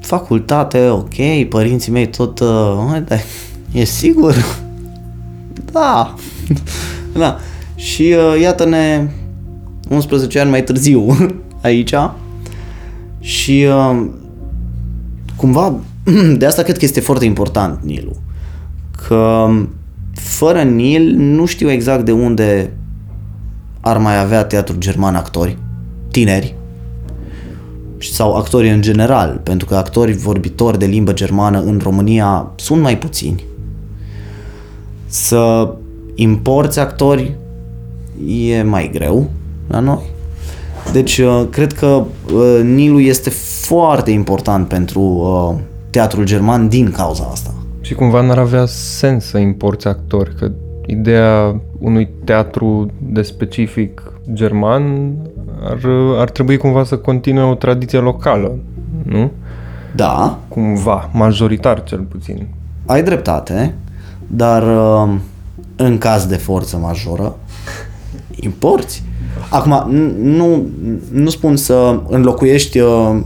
Facultate, 0.00 0.88
ok, 0.88 1.48
părinții 1.48 1.92
mei 1.92 2.08
tot... 2.08 2.40
Uh, 2.40 2.96
da, 3.04 3.14
e 3.72 3.84
sigur? 3.84 4.34
Da. 5.72 6.14
da. 7.18 7.38
Și 7.74 8.02
uh, 8.02 8.40
iată-ne 8.40 9.10
11 9.88 10.40
ani 10.40 10.50
mai 10.50 10.62
târziu 10.62 11.16
aici 11.62 11.94
și 13.20 13.66
uh, 13.68 14.06
cumva 15.36 15.74
de 16.38 16.46
asta 16.46 16.62
cred 16.62 16.78
că 16.78 16.84
este 16.84 17.00
foarte 17.00 17.24
important 17.24 17.82
Nilu. 17.82 18.16
Că 19.08 19.46
fără 20.14 20.62
Nil 20.62 21.14
nu 21.16 21.46
știu 21.46 21.70
exact 21.70 22.04
de 22.04 22.12
unde 22.12 22.72
ar 23.80 23.98
mai 23.98 24.20
avea 24.20 24.44
teatru 24.44 24.76
german 24.78 25.14
actori 25.14 25.58
tineri 26.18 26.54
sau 27.98 28.34
actori 28.34 28.70
în 28.70 28.80
general, 28.80 29.40
pentru 29.42 29.66
că 29.66 29.76
actori 29.76 30.12
vorbitori 30.12 30.78
de 30.78 30.86
limbă 30.86 31.12
germană 31.12 31.60
în 31.60 31.80
România 31.82 32.52
sunt 32.56 32.80
mai 32.80 32.98
puțini 32.98 33.44
să 35.06 35.72
importi 36.14 36.78
actori 36.78 37.36
e 38.26 38.62
mai 38.62 38.90
greu 38.92 39.30
la 39.66 39.78
noi. 39.78 40.02
Deci, 40.92 41.18
uh, 41.18 41.46
cred 41.50 41.72
că 41.72 41.86
uh, 41.86 42.60
Nilu 42.62 43.00
este 43.00 43.30
foarte 43.30 44.10
important 44.10 44.68
pentru 44.68 45.00
uh, 45.00 45.60
teatrul 45.90 46.24
german 46.24 46.68
din 46.68 46.90
cauza 46.90 47.28
asta. 47.32 47.54
Și 47.80 47.94
cumva 47.94 48.20
n-ar 48.20 48.38
avea 48.38 48.66
sens 48.66 49.24
să 49.24 49.38
importi 49.38 49.88
actori, 49.88 50.34
că 50.34 50.50
ideea 50.86 51.60
unui 51.78 52.08
teatru 52.24 52.90
de 52.98 53.22
specific 53.22 54.12
german 54.32 55.14
ar, 55.62 55.78
ar 56.18 56.30
trebui 56.30 56.56
cumva 56.56 56.84
să 56.84 56.96
continue 56.96 57.42
o 57.42 57.54
tradiție 57.54 57.98
locală, 57.98 58.58
nu? 59.02 59.30
Da. 59.94 60.38
Cumva, 60.48 61.10
majoritar 61.12 61.82
cel 61.82 62.00
puțin. 62.00 62.46
Ai 62.86 63.02
dreptate, 63.02 63.74
dar 64.26 64.62
uh, 64.62 65.14
în 65.76 65.98
caz 65.98 66.26
de 66.26 66.36
forță 66.36 66.76
majoră, 66.76 67.36
importi. 68.30 69.02
Acum, 69.50 69.90
nu, 70.22 70.66
nu 71.12 71.28
spun 71.28 71.56
să 71.56 72.00
înlocuiești 72.08 72.78
uh, 72.78 73.20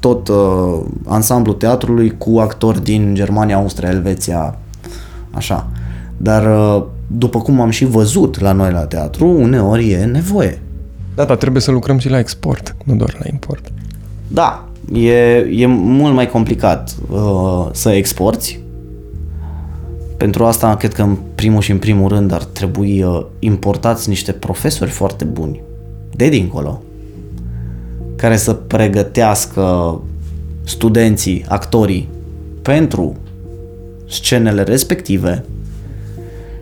tot 0.00 0.28
uh, 0.28 0.80
ansamblul 1.06 1.54
teatrului 1.54 2.16
cu 2.18 2.38
actori 2.38 2.82
din 2.82 3.14
Germania, 3.14 3.56
Austria, 3.56 3.90
Elveția, 3.90 4.58
așa. 5.30 5.66
Dar 6.16 6.46
după 7.06 7.40
cum 7.40 7.60
am 7.60 7.70
și 7.70 7.84
văzut 7.84 8.40
la 8.40 8.52
noi 8.52 8.72
la 8.72 8.86
teatru, 8.86 9.26
uneori 9.26 9.90
e 9.90 10.04
nevoie. 10.04 10.62
Da, 11.14 11.24
dar 11.24 11.36
trebuie 11.36 11.62
să 11.62 11.70
lucrăm 11.70 11.98
și 11.98 12.08
la 12.08 12.18
export, 12.18 12.76
nu 12.84 12.94
doar 12.94 13.16
la 13.18 13.24
import. 13.32 13.72
Da, 14.28 14.68
e, 14.92 15.12
e 15.36 15.66
mult 15.66 16.14
mai 16.14 16.28
complicat 16.28 16.96
uh, 17.10 17.68
să 17.72 17.90
exporti 17.90 18.58
pentru 20.16 20.44
asta, 20.44 20.76
cred 20.76 20.92
că 20.92 21.02
în 21.02 21.16
primul 21.34 21.60
și 21.60 21.70
în 21.70 21.78
primul 21.78 22.08
rând 22.08 22.32
ar 22.32 22.44
trebui 22.44 23.02
uh, 23.02 23.26
importați 23.38 24.08
niște 24.08 24.32
profesori 24.32 24.90
foarte 24.90 25.24
buni, 25.24 25.60
de 26.16 26.28
dincolo, 26.28 26.82
care 28.16 28.36
să 28.36 28.52
pregătească 28.52 30.00
studenții, 30.64 31.44
actorii 31.48 32.08
pentru 32.62 33.16
scenele 34.08 34.62
respective. 34.62 35.44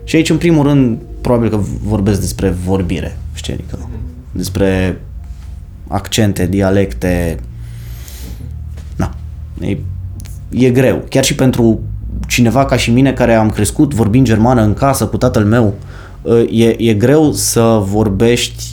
Și 0.03 0.15
aici, 0.15 0.29
în 0.29 0.37
primul 0.37 0.65
rând, 0.65 0.99
probabil 1.21 1.49
că 1.49 1.59
vorbesc 1.83 2.19
despre 2.19 2.49
vorbire 2.49 3.17
scenică, 3.33 3.89
despre 4.33 5.01
accente, 5.87 6.45
dialecte. 6.45 7.37
Na, 8.95 9.15
e, 9.61 9.77
e 10.49 10.69
greu. 10.69 11.03
Chiar 11.09 11.23
și 11.23 11.35
pentru 11.35 11.79
cineva 12.27 12.65
ca 12.65 12.75
și 12.75 12.91
mine 12.91 13.13
care 13.13 13.33
am 13.33 13.49
crescut 13.49 13.93
vorbind 13.93 14.25
germană 14.25 14.61
în 14.61 14.73
casă 14.73 15.05
cu 15.05 15.17
tatăl 15.17 15.45
meu, 15.45 15.73
uh, 16.21 16.45
e, 16.51 16.89
e 16.89 16.93
greu 16.93 17.31
să 17.31 17.81
vorbești 17.83 18.63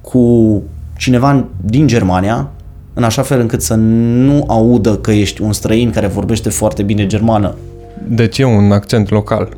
cu 0.00 0.62
cineva 0.96 1.44
din 1.64 1.86
Germania 1.86 2.50
în 2.94 3.02
așa 3.02 3.22
fel 3.22 3.40
încât 3.40 3.62
să 3.62 3.74
nu 3.74 4.44
audă 4.46 4.96
că 4.96 5.10
ești 5.10 5.42
un 5.42 5.52
străin 5.52 5.90
care 5.90 6.06
vorbește 6.06 6.48
foarte 6.48 6.82
bine 6.82 7.06
germană. 7.06 7.54
Deci 8.08 8.38
e 8.38 8.44
un 8.44 8.72
accent 8.72 9.10
local. 9.10 9.48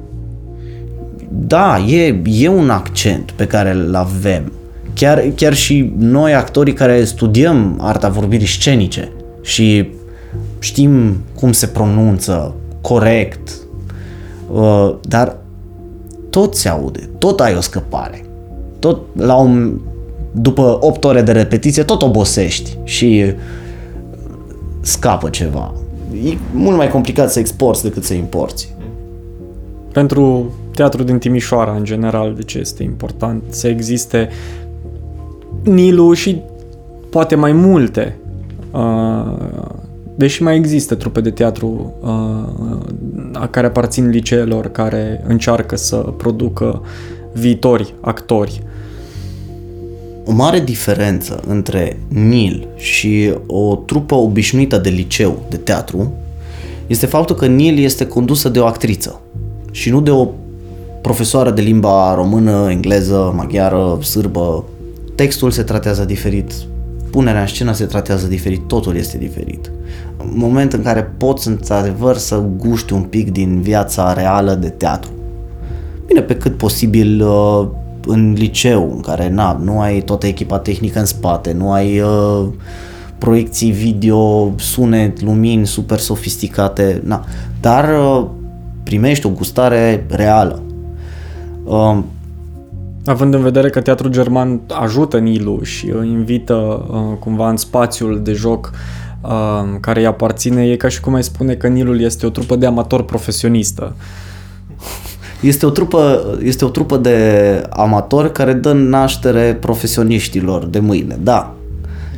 Da, 1.28 1.78
e, 1.78 2.20
e 2.24 2.48
un 2.48 2.70
accent 2.70 3.30
pe 3.30 3.46
care 3.46 3.70
îl 3.70 3.94
avem. 3.94 4.52
Chiar, 4.94 5.24
chiar 5.34 5.54
și 5.54 5.92
noi 5.96 6.34
actorii 6.34 6.72
care 6.72 7.04
studiem 7.04 7.76
arta 7.80 8.08
vorbirii 8.08 8.46
scenice 8.46 9.12
și 9.42 9.88
știm 10.58 11.16
cum 11.34 11.52
se 11.52 11.66
pronunță 11.66 12.54
corect, 12.80 13.52
uh, 14.52 14.94
dar 15.02 15.36
tot 16.30 16.54
se 16.54 16.68
aude, 16.68 17.08
tot 17.18 17.40
ai 17.40 17.54
o 17.56 17.60
scăpare. 17.60 18.24
Tot 18.78 19.00
la 19.12 19.36
un, 19.36 19.80
după 20.32 20.78
8 20.80 21.04
ore 21.04 21.22
de 21.22 21.32
repetiție, 21.32 21.82
tot 21.82 22.02
obosești 22.02 22.76
și 22.84 23.24
scapă 24.80 25.28
ceva. 25.28 25.72
E 26.24 26.36
mult 26.52 26.76
mai 26.76 26.88
complicat 26.88 27.32
să 27.32 27.38
exporți 27.38 27.82
decât 27.82 28.04
să 28.04 28.14
importi. 28.14 28.68
Pentru 29.92 30.52
teatru 30.74 31.02
din 31.02 31.18
Timișoara, 31.18 31.74
în 31.74 31.84
general, 31.84 32.34
de 32.34 32.42
ce 32.42 32.58
este 32.58 32.82
important 32.82 33.42
să 33.48 33.68
existe 33.68 34.28
Nilu 35.62 36.12
și 36.12 36.40
poate 37.10 37.34
mai 37.34 37.52
multe 37.52 38.16
uh, 38.70 39.36
deși 40.14 40.42
mai 40.42 40.56
există 40.56 40.94
trupe 40.94 41.20
de 41.20 41.30
teatru 41.30 41.94
uh, 42.00 43.48
care 43.50 43.66
aparțin 43.66 44.08
liceelor 44.08 44.70
care 44.70 45.24
încearcă 45.26 45.76
să 45.76 45.96
producă 45.96 46.82
viitori 47.32 47.94
actori. 48.00 48.62
O 50.24 50.32
mare 50.32 50.60
diferență 50.60 51.42
între 51.46 51.98
Nil 52.08 52.68
și 52.76 53.34
o 53.46 53.74
trupă 53.76 54.14
obișnuită 54.14 54.78
de 54.78 54.88
liceu 54.88 55.42
de 55.48 55.56
teatru 55.56 56.12
este 56.86 57.06
faptul 57.06 57.36
că 57.36 57.46
Nil 57.46 57.78
este 57.78 58.06
condusă 58.06 58.48
de 58.48 58.58
o 58.58 58.66
actriță 58.66 59.20
și 59.70 59.90
nu 59.90 60.00
de 60.00 60.10
o 60.10 60.28
profesoară 61.00 61.50
de 61.50 61.60
limba 61.60 62.14
română, 62.14 62.68
engleză, 62.70 63.32
maghiară, 63.36 63.98
sârbă. 64.02 64.64
Textul 65.14 65.50
se 65.50 65.62
tratează 65.62 66.04
diferit, 66.04 66.52
punerea 67.10 67.40
în 67.40 67.46
scenă 67.46 67.72
se 67.72 67.84
tratează 67.84 68.26
diferit, 68.26 68.66
totul 68.66 68.96
este 68.96 69.18
diferit 69.18 69.70
moment 70.34 70.72
în 70.72 70.82
care 70.82 71.02
poți 71.02 71.48
într-adevăr 71.48 72.16
să 72.16 72.42
guști 72.56 72.92
un 72.92 73.02
pic 73.02 73.32
din 73.32 73.60
viața 73.60 74.12
reală 74.12 74.54
de 74.54 74.68
teatru. 74.68 75.10
Bine, 76.06 76.20
pe 76.20 76.36
cât 76.36 76.56
posibil 76.56 77.26
uh, 77.26 77.68
în 78.06 78.32
liceu, 78.32 78.92
în 78.94 79.00
care 79.00 79.28
na, 79.28 79.60
nu 79.62 79.80
ai 79.80 80.00
toată 80.00 80.26
echipa 80.26 80.58
tehnică 80.58 80.98
în 80.98 81.04
spate, 81.04 81.52
nu 81.52 81.72
ai 81.72 82.00
uh, 82.00 82.46
proiecții 83.18 83.70
video, 83.70 84.52
sunet, 84.56 85.20
lumini 85.22 85.66
super 85.66 85.98
sofisticate, 85.98 87.00
na, 87.04 87.24
dar 87.60 87.88
uh, 87.88 88.26
primești 88.82 89.26
o 89.26 89.30
gustare 89.30 90.06
reală. 90.08 90.62
Uh, 91.64 91.98
Având 93.04 93.34
în 93.34 93.42
vedere 93.42 93.70
că 93.70 93.80
teatrul 93.80 94.10
german 94.10 94.60
ajută 94.68 95.18
Nilu 95.18 95.62
și 95.62 95.90
îi 95.90 96.08
invită 96.08 96.54
uh, 96.54 97.16
cumva 97.18 97.48
în 97.48 97.56
spațiul 97.56 98.22
de 98.22 98.32
joc 98.32 98.72
uh, 99.22 99.30
care 99.80 100.00
îi 100.00 100.06
aparține, 100.06 100.66
e 100.66 100.76
ca 100.76 100.88
și 100.88 101.00
cum 101.00 101.14
ai 101.14 101.22
spune 101.22 101.54
că 101.54 101.66
Nilul 101.66 102.00
este 102.00 102.26
o 102.26 102.30
trupă 102.30 102.56
de 102.56 102.66
amator 102.66 103.04
profesionistă. 103.04 103.96
Este 105.40 105.66
o 105.66 105.70
trupă, 105.70 106.24
este 106.42 106.64
o 106.64 106.68
trupă 106.68 106.96
de 106.96 107.62
amatori 107.70 108.32
care 108.32 108.52
dă 108.52 108.72
naștere 108.72 109.54
profesioniștilor 109.54 110.64
de 110.64 110.78
mâine, 110.78 111.18
da. 111.22 111.54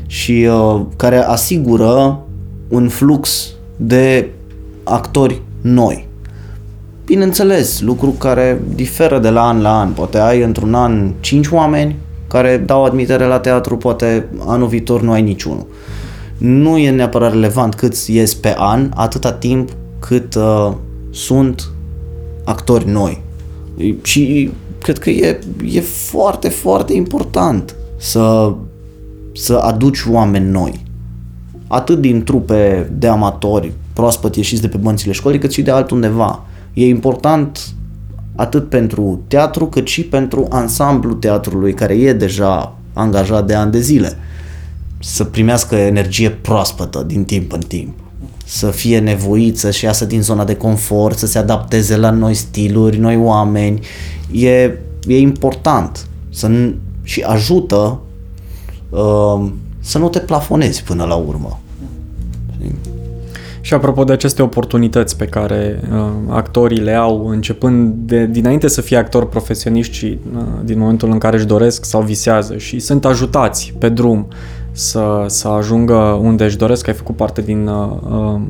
Și 0.07 0.49
uh, 0.51 0.81
care 0.97 1.16
asigură 1.16 2.20
un 2.68 2.88
flux 2.88 3.53
de 3.77 4.31
actori 4.83 5.42
noi. 5.61 6.09
Bineînțeles, 7.14 7.81
lucru 7.81 8.11
care 8.11 8.62
diferă 8.74 9.18
de 9.18 9.29
la 9.29 9.48
an 9.48 9.61
la 9.61 9.81
an. 9.81 9.90
Poate 9.92 10.18
ai 10.18 10.42
într-un 10.42 10.74
an 10.74 11.12
5 11.20 11.48
oameni 11.48 11.96
care 12.29 12.62
dau 12.66 12.85
admitere 12.85 13.24
la 13.24 13.38
teatru, 13.38 13.77
poate 13.77 14.29
anul 14.46 14.68
viitor 14.68 15.03
nu 15.03 15.12
ai 15.12 15.22
niciunul. 15.22 15.66
Nu 16.38 16.79
e 16.79 16.90
neapărat 16.90 17.33
relevant 17.33 17.74
cât 17.74 17.94
ies 17.94 18.35
pe 18.35 18.55
an, 18.59 18.90
atâta 18.94 19.33
timp 19.33 19.70
cât 19.98 20.35
uh, 20.35 20.72
sunt 21.11 21.70
actori 22.44 22.90
noi. 22.90 23.22
Și 24.03 24.50
cred 24.83 24.98
că 24.98 25.11
e, 25.11 25.38
e 25.70 25.81
foarte, 25.81 26.48
foarte 26.48 26.94
important 26.94 27.74
să, 27.96 28.55
să 29.35 29.55
aduci 29.55 30.05
oameni 30.11 30.50
noi. 30.50 30.81
Atât 31.66 32.00
din 32.00 32.22
trupe 32.22 32.90
de 32.98 33.07
amatori 33.07 33.72
proaspăt 33.92 34.37
ieșiți 34.37 34.62
de 34.62 34.68
pe 34.68 34.77
bănțile 34.77 35.12
școlii, 35.12 35.38
cât 35.38 35.53
și 35.53 35.62
de 35.62 35.70
altundeva. 35.70 36.44
E 36.74 36.87
important 36.87 37.74
atât 38.37 38.68
pentru 38.68 39.20
teatru, 39.26 39.66
cât 39.66 39.87
și 39.87 40.02
pentru 40.02 40.46
ansamblu 40.50 41.14
teatrului, 41.14 41.74
care 41.74 41.94
e 41.94 42.12
deja 42.12 42.76
angajat 42.92 43.46
de 43.46 43.54
ani 43.54 43.72
de 43.72 43.80
zile, 43.80 44.18
să 45.00 45.24
primească 45.24 45.74
energie 45.74 46.30
proaspătă 46.30 47.02
din 47.06 47.24
timp 47.24 47.52
în 47.52 47.60
timp 47.60 47.94
să 48.44 48.70
fie 48.70 48.98
nevoit 48.98 49.58
să-și 49.58 49.84
iasă 49.84 50.04
din 50.04 50.22
zona 50.22 50.44
de 50.44 50.56
confort, 50.56 51.18
să 51.18 51.26
se 51.26 51.38
adapteze 51.38 51.96
la 51.96 52.10
noi 52.10 52.34
stiluri, 52.34 52.98
noi 52.98 53.16
oameni. 53.16 53.80
E, 54.32 54.78
e 55.06 55.18
important 55.18 56.06
să, 56.30 56.72
și 57.02 57.20
ajută 57.20 58.00
uh, 58.90 59.50
să 59.80 59.98
nu 59.98 60.08
te 60.08 60.18
plafonezi 60.18 60.82
până 60.82 61.04
la 61.04 61.14
urmă. 61.14 61.60
Și 63.64 63.74
apropo 63.74 64.05
de 64.05 64.12
aceste 64.12 64.42
oportunități 64.42 65.16
pe 65.16 65.24
care 65.24 65.81
uh, 65.92 66.11
actorii 66.29 66.81
le 66.81 66.94
au 66.94 67.27
începând 67.27 67.94
de 67.94 68.27
dinainte 68.27 68.68
să 68.68 68.81
fie 68.81 68.96
actori 68.96 69.29
profesioniști 69.29 69.94
și 69.94 70.18
uh, 70.37 70.42
din 70.64 70.79
momentul 70.79 71.11
în 71.11 71.18
care 71.18 71.37
își 71.37 71.46
doresc 71.46 71.85
sau 71.85 72.03
visează 72.03 72.57
și 72.57 72.79
sunt 72.79 73.05
ajutați 73.05 73.74
pe 73.79 73.88
drum 73.88 74.29
să, 74.72 75.24
să 75.27 75.48
ajungă 75.48 75.94
unde 76.22 76.44
își 76.44 76.57
doresc. 76.57 76.88
Ai 76.88 76.94
făcut 76.94 77.16
parte 77.16 77.40
din 77.40 77.66
uh, 77.66 77.90
uh 78.11 78.40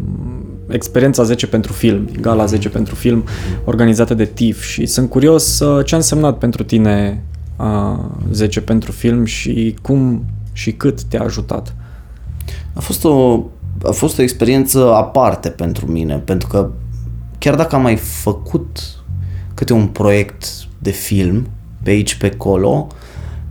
experiența 0.68 1.22
10 1.22 1.46
pentru 1.46 1.72
film, 1.72 2.08
gala 2.20 2.44
10 2.44 2.68
pentru 2.68 2.94
film 2.94 3.24
organizată 3.64 4.14
de 4.14 4.24
TIF 4.24 4.62
și 4.62 4.86
sunt 4.86 5.10
curios 5.10 5.60
uh, 5.60 5.84
ce 5.84 5.94
a 5.94 5.96
însemnat 5.96 6.38
pentru 6.38 6.62
tine 6.62 7.22
uh, 7.56 7.98
10 8.32 8.60
pentru 8.60 8.92
film 8.92 9.24
și 9.24 9.76
cum 9.82 10.24
și 10.52 10.72
cât 10.72 11.02
te-a 11.02 11.22
ajutat. 11.22 11.74
A 12.72 12.80
fost 12.80 13.04
o, 13.04 13.42
a 13.86 13.90
fost 13.90 14.18
o 14.18 14.22
experiență 14.22 14.94
aparte 14.94 15.48
pentru 15.48 15.86
mine, 15.86 16.16
pentru 16.16 16.48
că 16.48 16.70
chiar 17.38 17.54
dacă 17.54 17.74
am 17.74 17.82
mai 17.82 17.96
făcut 17.96 18.78
câte 19.54 19.72
un 19.72 19.86
proiect 19.86 20.46
de 20.78 20.90
film 20.90 21.46
pe 21.82 21.90
aici, 21.90 22.14
pe 22.14 22.30
acolo, 22.34 22.86
uh, 22.88 22.94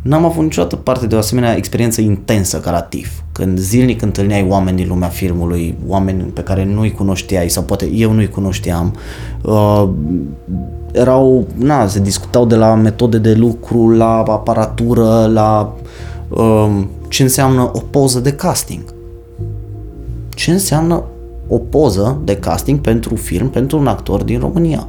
N-am 0.03 0.25
avut 0.25 0.43
niciodată 0.43 0.75
parte 0.75 1.07
de 1.07 1.15
o 1.15 1.17
asemenea 1.17 1.55
experiență 1.55 2.01
intensă 2.01 2.59
ca 2.59 2.71
la 2.71 2.81
TIF, 2.81 3.09
când 3.31 3.59
zilnic 3.59 4.01
întâlneai 4.01 4.45
oameni 4.49 4.77
din 4.77 4.87
lumea 4.87 5.07
filmului, 5.07 5.77
oameni 5.87 6.21
pe 6.23 6.41
care 6.41 6.65
nu-i 6.65 6.91
cunoșteai 6.91 7.49
sau 7.49 7.63
poate 7.63 7.89
eu 7.93 8.11
nu-i 8.11 8.29
cunoșteam. 8.29 8.95
Uh, 9.41 9.89
erau, 10.91 11.47
na, 11.55 11.87
se 11.87 11.99
discutau 11.99 12.45
de 12.45 12.55
la 12.55 12.73
metode 12.73 13.17
de 13.17 13.33
lucru, 13.33 13.89
la 13.89 14.17
aparatură, 14.17 15.25
la 15.25 15.73
uh, 16.29 16.83
ce 17.07 17.23
înseamnă 17.23 17.69
o 17.73 17.79
poză 17.79 18.19
de 18.19 18.33
casting. 18.33 18.92
Ce 20.43 20.51
înseamnă 20.51 21.03
o 21.47 21.57
poză 21.57 22.21
de 22.23 22.35
casting 22.35 22.79
pentru 22.79 23.15
film, 23.15 23.49
pentru 23.49 23.77
un 23.77 23.87
actor 23.87 24.23
din 24.23 24.39
România. 24.39 24.87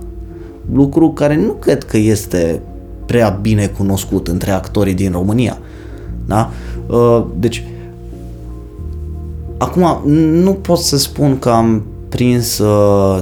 Lucru 0.73 1.11
care 1.11 1.37
nu 1.37 1.53
cred 1.53 1.85
că 1.85 1.97
este 1.97 2.61
prea 3.07 3.29
bine 3.29 3.67
cunoscut 3.67 4.29
între 4.29 4.51
actorii 4.51 4.95
din 4.95 5.13
România. 5.13 5.59
Da? 6.27 6.51
Uh, 6.87 7.25
deci, 7.39 7.65
acum 9.59 10.01
nu 10.43 10.53
pot 10.53 10.79
să 10.79 10.99
spun 10.99 11.39
că 11.39 11.49
am 11.49 11.83
prins 12.09 12.63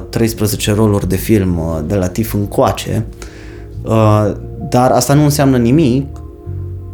13 0.09 0.71
uh, 0.71 0.77
roluri 0.77 1.09
de 1.09 1.17
film 1.17 1.59
uh, 1.59 1.81
de 1.87 1.95
la 1.95 2.09
TIF 2.09 2.35
încoace, 2.35 3.07
dar 4.69 4.91
asta 4.91 5.15
nu 5.15 5.23
înseamnă 5.23 5.57
nimic 5.57 6.07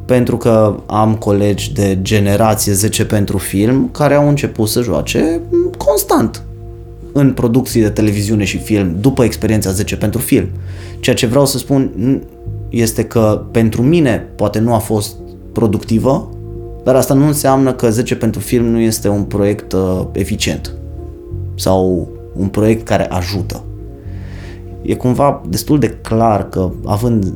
pentru 0.09 0.37
că 0.37 0.75
am 0.87 1.15
colegi 1.15 1.73
de 1.73 1.99
generație 2.03 2.73
10 2.73 3.05
pentru 3.05 3.39
film 3.39 3.89
care 3.93 4.15
au 4.15 4.29
început 4.29 4.69
să 4.69 4.83
joace 4.83 5.41
constant 5.77 6.43
în 7.13 7.33
producții 7.33 7.81
de 7.81 7.89
televiziune 7.89 8.45
și 8.45 8.59
film 8.59 8.97
după 9.01 9.25
experiența 9.25 9.71
10 9.71 9.97
pentru 9.97 10.21
film. 10.21 10.49
Ceea 11.01 11.17
ce 11.17 11.27
vreau 11.27 11.47
să 11.47 11.59
spun 11.59 11.91
este 12.69 13.05
că 13.05 13.45
pentru 13.51 13.83
mine 13.83 14.27
poate 14.37 14.59
nu 14.59 14.75
a 14.75 14.79
fost 14.79 15.17
productivă, 15.53 16.31
dar 16.85 16.95
asta 16.95 17.15
nu 17.15 17.27
înseamnă 17.27 17.73
că 17.73 17.91
10 17.91 18.17
pentru 18.17 18.41
film 18.41 18.65
nu 18.65 18.79
este 18.79 19.09
un 19.09 19.23
proiect 19.23 19.73
uh, 19.73 20.01
eficient 20.13 20.75
sau 21.55 22.09
un 22.37 22.47
proiect 22.47 22.85
care 22.87 23.07
ajută. 23.11 23.63
E 24.89 24.95
cumva 24.95 25.43
destul 25.49 25.79
de 25.79 25.89
clar 25.89 26.49
că 26.49 26.71
având 26.85 27.35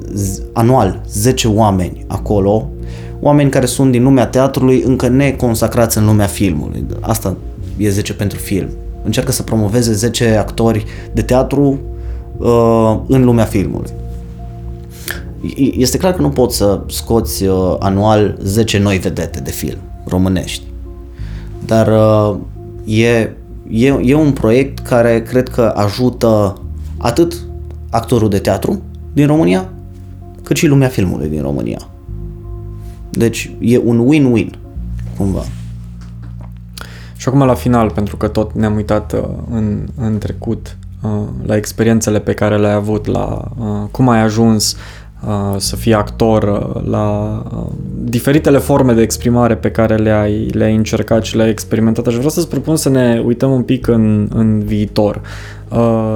anual 0.53 1.01
10 1.09 1.49
oameni 1.49 2.05
acolo, 2.07 2.69
oameni 3.21 3.51
care 3.51 3.67
sunt 3.67 3.91
din 3.91 4.03
lumea 4.03 4.27
teatrului 4.27 4.83
încă 4.87 5.09
neconsacrați 5.09 5.99
în 5.99 6.05
lumea 6.05 6.27
filmului. 6.27 6.87
Asta 7.01 7.37
e 7.77 7.89
10 7.89 8.15
pentru 8.15 8.39
film. 8.39 8.69
Încearcă 9.05 9.33
să 9.33 9.43
promoveze 9.43 9.93
10 9.93 10.37
actori 10.37 10.85
de 11.13 11.23
teatru 11.23 11.79
uh, 12.39 12.99
în 13.07 13.25
lumea 13.25 13.45
filmului 13.45 13.91
este 15.77 15.99
clar 15.99 16.13
că 16.13 16.23
nu 16.23 16.29
poți 16.29 16.57
să 16.57 16.81
scoți 16.87 17.45
uh, 17.45 17.75
anual 17.79 18.39
10 18.43 18.79
noi 18.79 18.99
vedete 18.99 19.41
de 19.41 19.51
film 19.51 19.79
românești. 20.07 20.63
Dar 21.67 21.89
uh, 21.89 22.37
e, 22.85 23.37
e, 23.71 23.99
e 24.03 24.15
un 24.15 24.33
proiect 24.33 24.79
care 24.79 25.23
cred 25.23 25.49
că 25.49 25.73
ajută 25.77 26.62
atât 27.03 27.35
actorul 27.91 28.29
de 28.29 28.39
teatru 28.39 28.83
din 29.13 29.27
România, 29.27 29.69
cât 30.43 30.57
și 30.57 30.67
lumea 30.67 30.89
filmului 30.89 31.29
din 31.29 31.43
România. 31.43 31.79
Deci 33.11 33.55
e 33.61 33.79
un 33.79 34.09
win-win, 34.11 34.55
cumva. 35.17 35.43
Și 37.17 37.29
acum 37.29 37.43
la 37.43 37.55
final, 37.55 37.91
pentru 37.91 38.17
că 38.17 38.29
tot 38.29 38.53
ne-am 38.53 38.75
uitat 38.75 39.13
uh, 39.13 39.21
în, 39.51 39.89
în 39.97 40.19
trecut 40.19 40.77
uh, 41.03 41.11
la 41.47 41.57
experiențele 41.57 42.21
pe 42.21 42.35
care 42.35 42.59
le-ai 42.59 42.75
avut, 42.75 43.07
la 43.07 43.51
uh, 43.59 43.89
cum 43.91 44.09
ai 44.09 44.21
ajuns 44.21 44.73
Uh, 44.75 44.79
să 45.57 45.77
fii 45.77 45.95
actor, 45.95 46.43
uh, 46.43 46.91
la 46.91 47.37
uh, 47.57 47.65
diferitele 48.05 48.59
forme 48.59 48.93
de 48.93 49.03
exprimare 49.03 49.55
pe 49.57 49.71
care 49.71 49.97
le-ai, 49.97 50.47
le-ai 50.47 50.75
încercat 50.75 51.25
și 51.25 51.37
le-ai 51.37 51.51
experimentat. 51.51 52.07
Aș 52.07 52.15
vrea 52.15 52.29
să-ți 52.29 52.49
propun 52.49 52.77
să 52.77 52.89
ne 52.89 53.23
uităm 53.25 53.51
un 53.51 53.63
pic 53.63 53.87
în, 53.87 54.29
în 54.35 54.59
viitor. 54.59 55.21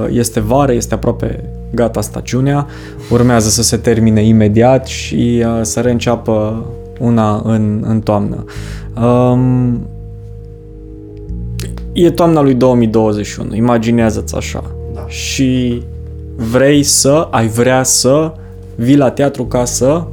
Este 0.09 0.39
vară, 0.39 0.73
este 0.73 0.93
aproape 0.93 1.43
gata 1.73 2.01
stațiunea, 2.01 2.67
urmează 3.11 3.49
să 3.49 3.63
se 3.63 3.77
termine 3.77 4.23
imediat 4.23 4.87
și 4.87 5.45
să 5.61 5.79
reînceapă 5.79 6.65
una 6.99 7.41
în, 7.43 7.83
în 7.87 8.01
toamnă. 8.01 8.43
Um, 9.01 9.87
e 11.91 12.11
toamna 12.11 12.41
lui 12.41 12.53
2021, 12.53 13.55
imaginează-ți 13.55 14.35
așa. 14.35 14.63
Da. 14.93 15.05
Și 15.07 15.81
vrei 16.35 16.83
să, 16.83 17.27
ai 17.31 17.47
vrea 17.47 17.83
să 17.83 18.31
vii 18.77 18.97
la 18.97 19.09
teatru 19.09 19.45
ca 19.45 19.65
să... 19.65 20.03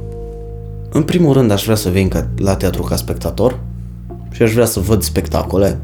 În 0.89 1.03
primul 1.03 1.33
rând 1.33 1.51
aș 1.51 1.63
vrea 1.63 1.75
să 1.75 1.89
vin 1.89 2.07
ca, 2.07 2.27
la 2.37 2.55
teatru 2.55 2.81
ca 2.81 2.95
spectator 2.95 3.59
și 4.31 4.41
aș 4.41 4.53
vrea 4.53 4.65
să 4.65 4.79
văd 4.79 5.01
spectacole. 5.01 5.79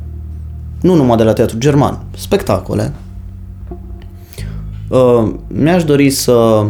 Nu 0.82 0.95
numai 0.95 1.17
de 1.17 1.23
la 1.23 1.34
teatru 1.34 1.57
german, 1.57 2.03
spectacole. 2.17 2.93
Uh, 4.88 5.34
mi-aș 5.47 5.84
dori 5.84 6.09
să 6.09 6.65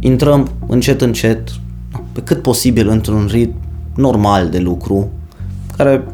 intrăm 0.00 0.50
încet 0.66 1.00
încet, 1.00 1.48
pe 2.12 2.20
cât 2.20 2.42
posibil 2.42 2.88
într-un 2.88 3.28
ritm 3.30 3.54
normal 3.96 4.48
de 4.48 4.58
lucru, 4.58 5.10
care 5.76 6.04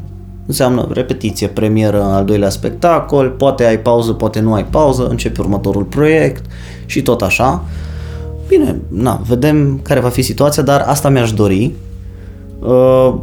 înseamnă 0.47 0.89
repetiție, 0.93 1.47
premieră, 1.47 2.03
al 2.03 2.25
doilea 2.25 2.49
spectacol, 2.49 3.31
poate 3.31 3.65
ai 3.65 3.79
pauză, 3.79 4.13
poate 4.13 4.41
nu 4.41 4.53
ai 4.53 4.65
pauză, 4.65 5.07
începe 5.07 5.41
următorul 5.41 5.85
proiect 5.85 6.45
și 6.87 7.03
tot 7.03 7.23
așa. 7.23 7.65
Uh, 7.65 7.90
Bine, 8.51 8.81
na, 8.89 9.21
vedem 9.27 9.81
care 9.83 10.01
va 10.01 10.09
fi 10.09 10.23
situația, 10.23 10.63
dar 10.63 10.81
asta 10.81 11.09
mi-aș 11.09 11.33
dori. 11.33 11.73
Uh, 12.61 13.15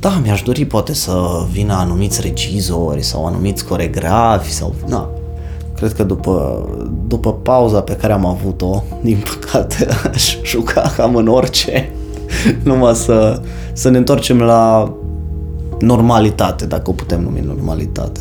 da, 0.00 0.20
mi-aș 0.22 0.42
dori 0.42 0.64
poate 0.64 0.94
să 0.94 1.12
vină 1.50 1.74
anumiți 1.74 2.20
regizori 2.20 3.02
sau 3.02 3.26
anumiți 3.26 3.64
coregrafi 3.64 4.52
sau, 4.52 4.74
na, 4.86 5.08
cred 5.76 5.92
că 5.92 6.04
după, 6.04 6.66
după 7.06 7.32
pauza 7.32 7.80
pe 7.80 7.96
care 7.96 8.12
am 8.12 8.26
avut-o, 8.26 8.82
din 9.02 9.24
păcate, 9.34 9.86
aș 10.14 10.36
juca 10.44 10.92
cam 10.96 11.16
în 11.16 11.28
orice, 11.28 11.92
numai 12.64 12.94
să, 12.94 13.40
să 13.72 13.88
ne 13.88 13.96
întoarcem 13.96 14.40
la 14.40 14.92
normalitate, 15.78 16.66
dacă 16.66 16.90
o 16.90 16.92
putem 16.92 17.22
numi 17.22 17.42
normalitate. 17.46 18.20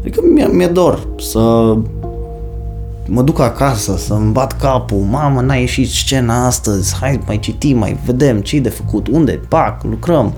Adică 0.00 0.20
mi-e, 0.32 0.46
mi-e 0.46 0.66
dor 0.66 1.06
să 1.18 1.74
mă 3.12 3.22
duc 3.22 3.40
acasă, 3.40 3.96
să-mi 3.96 4.32
bat 4.32 4.60
capul, 4.60 4.98
mamă, 4.98 5.40
n-a 5.40 5.54
ieșit 5.54 5.88
scena 5.88 6.46
astăzi, 6.46 6.96
hai 7.00 7.20
mai 7.26 7.38
citim, 7.38 7.78
mai 7.78 7.98
vedem 8.04 8.40
ce 8.40 8.58
de 8.58 8.68
făcut, 8.68 9.08
unde, 9.08 9.40
pac, 9.48 9.82
lucrăm. 9.82 10.32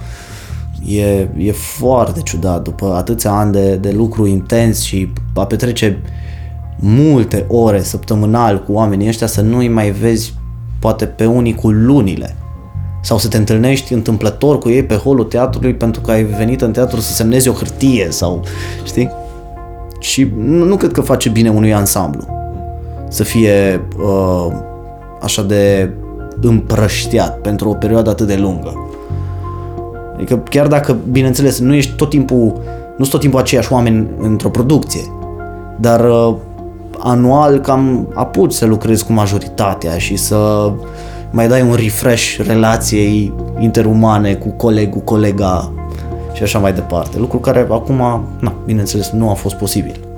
E, 0.86 1.28
e 1.36 1.52
foarte 1.52 2.20
ciudat. 2.20 2.62
După 2.62 2.94
atâția 2.96 3.30
ani 3.30 3.52
de, 3.52 3.76
de 3.76 3.90
lucru 3.90 4.26
intens 4.26 4.82
și 4.82 5.12
a 5.34 5.44
petrece 5.44 6.02
multe 6.76 7.44
ore 7.48 7.82
săptămânal 7.82 8.62
cu 8.64 8.72
oamenii 8.72 9.08
ăștia 9.08 9.26
să 9.26 9.40
nu-i 9.40 9.68
mai 9.68 9.90
vezi 9.90 10.34
poate 10.78 11.06
pe 11.06 11.24
unii 11.24 11.54
cu 11.54 11.70
lunile. 11.70 12.36
Sau 13.02 13.18
să 13.18 13.28
te 13.28 13.36
întâlnești 13.36 13.92
întâmplător 13.92 14.58
cu 14.58 14.68
ei 14.68 14.84
pe 14.84 14.94
holul 14.94 15.24
teatrului 15.24 15.74
pentru 15.74 16.00
că 16.00 16.10
ai 16.10 16.22
venit 16.22 16.60
în 16.60 16.72
teatru 16.72 17.00
să 17.00 17.12
semnezi 17.12 17.48
o 17.48 17.52
hârtie 17.52 18.06
sau, 18.10 18.44
știi? 18.84 19.10
Și 19.98 20.32
nu, 20.36 20.64
nu 20.64 20.76
cred 20.76 20.92
că 20.92 21.00
face 21.00 21.28
bine 21.28 21.50
unui 21.50 21.74
ansamblu 21.74 22.40
să 23.12 23.24
fie 23.24 23.86
uh, 23.98 24.46
așa 25.20 25.42
de 25.42 25.90
împrăștiat 26.40 27.38
pentru 27.38 27.68
o 27.68 27.74
perioadă 27.74 28.10
atât 28.10 28.26
de 28.26 28.36
lungă. 28.36 28.72
Adică 30.14 30.36
chiar 30.36 30.66
dacă, 30.66 30.96
bineînțeles, 31.10 31.58
nu 31.58 31.74
ești 31.74 31.92
tot 31.92 32.08
timpul, 32.08 32.60
nu 32.96 33.04
sunt 33.04 33.10
tot 33.10 33.20
timpul 33.20 33.40
aceiași 33.40 33.72
oameni 33.72 34.08
într-o 34.18 34.48
producție, 34.48 35.00
dar 35.80 36.04
uh, 36.04 36.34
anual 36.98 37.58
cam 37.58 38.08
apuci 38.14 38.52
să 38.52 38.66
lucrezi 38.66 39.04
cu 39.04 39.12
majoritatea 39.12 39.98
și 39.98 40.16
să 40.16 40.70
mai 41.30 41.48
dai 41.48 41.62
un 41.62 41.74
refresh 41.74 42.36
relației 42.46 43.34
interumane 43.58 44.34
cu 44.34 44.48
colegul, 44.48 45.00
colega 45.00 45.72
și 46.32 46.42
așa 46.42 46.58
mai 46.58 46.72
departe. 46.72 47.18
Lucru 47.18 47.38
care 47.38 47.66
acum, 47.70 48.24
na, 48.38 48.54
bineînțeles, 48.64 49.10
nu 49.10 49.30
a 49.30 49.34
fost 49.34 49.54
posibil. 49.54 50.11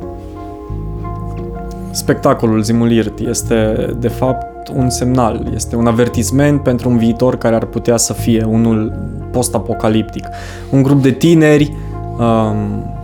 Spectacolul 1.94 2.62
Zimulirt 2.62 3.18
este, 3.18 3.88
de 3.98 4.08
fapt, 4.08 4.68
un 4.68 4.90
semnal, 4.90 5.46
este 5.54 5.76
un 5.76 5.86
avertisment 5.86 6.62
pentru 6.62 6.88
un 6.88 6.96
viitor 6.96 7.36
care 7.36 7.54
ar 7.54 7.64
putea 7.64 7.96
să 7.96 8.12
fie 8.12 8.44
unul 8.44 8.92
post-apocaliptic. 9.30 10.28
Un 10.70 10.82
grup 10.82 11.02
de 11.02 11.10
tineri 11.10 11.76
um, 12.18 12.94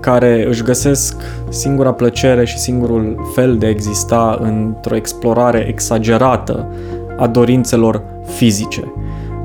care 0.00 0.46
își 0.48 0.62
găsesc 0.62 1.22
singura 1.48 1.92
plăcere 1.92 2.44
și 2.44 2.58
singurul 2.58 3.30
fel 3.34 3.56
de 3.56 3.66
a 3.66 3.68
exista 3.68 4.38
într-o 4.40 4.96
explorare 4.96 5.64
exagerată 5.68 6.66
a 7.16 7.26
dorințelor 7.26 8.02
fizice. 8.24 8.92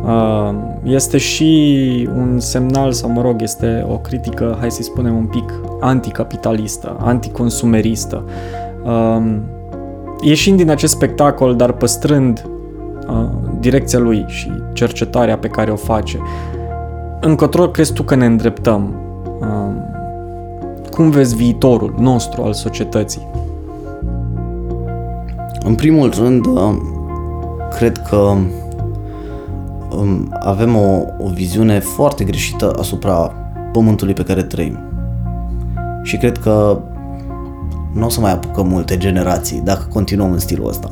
Um, 0.06 0.80
este 0.84 1.18
și 1.18 2.10
un 2.16 2.40
semnal, 2.40 2.92
sau 2.92 3.10
mă 3.10 3.22
rog, 3.22 3.42
este 3.42 3.86
o 3.90 3.98
critică, 3.98 4.58
hai 4.60 4.72
să-i 4.72 4.84
spunem 4.84 5.16
un 5.16 5.26
pic, 5.26 5.54
anticapitalistă, 5.80 6.98
anticonsumeristă. 7.00 8.24
Um, 8.88 9.42
ieșind 10.22 10.58
din 10.58 10.70
acest 10.70 10.94
spectacol, 10.94 11.56
dar 11.56 11.72
păstrând 11.72 12.46
uh, 13.10 13.30
direcția 13.60 14.00
lui 14.00 14.26
și 14.28 14.52
cercetarea 14.74 15.38
pe 15.38 15.48
care 15.48 15.72
o 15.72 15.76
face, 15.76 16.20
încotro 17.22 17.68
crezi 17.70 17.94
tu 17.94 18.04
că 18.04 18.16
ne 18.16 18.26
îndreptăm? 18.26 18.94
Um, 19.40 19.86
cum 20.92 21.10
vezi 21.10 21.36
viitorul 21.36 21.94
nostru 22.00 22.42
al 22.42 22.54
societății? 22.54 23.28
În 25.66 25.76
primul 25.76 26.14
rând, 26.18 26.46
uh, 26.46 26.76
cred 27.78 27.98
că 27.98 28.36
um, 29.98 30.38
avem 30.40 30.76
o, 30.76 31.02
o 31.18 31.28
viziune 31.34 31.80
foarte 31.80 32.24
greșită 32.24 32.76
asupra 32.80 33.34
pământului 33.72 34.14
pe 34.14 34.24
care 34.24 34.44
trăim. 34.44 34.80
Și 36.04 36.18
cred 36.18 36.38
că 36.38 36.82
nu 37.98 38.06
o 38.06 38.10
să 38.10 38.20
mai 38.20 38.32
apucăm 38.32 38.68
multe 38.68 38.98
generații 38.98 39.62
dacă 39.64 39.86
continuăm 39.90 40.32
în 40.32 40.40
stilul 40.40 40.70
ăsta. 40.70 40.92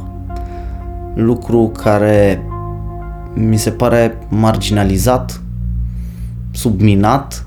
Lucru 1.16 1.72
care 1.84 2.46
mi 3.34 3.58
se 3.58 3.70
pare 3.70 4.18
marginalizat, 4.30 5.42
subminat 6.52 7.46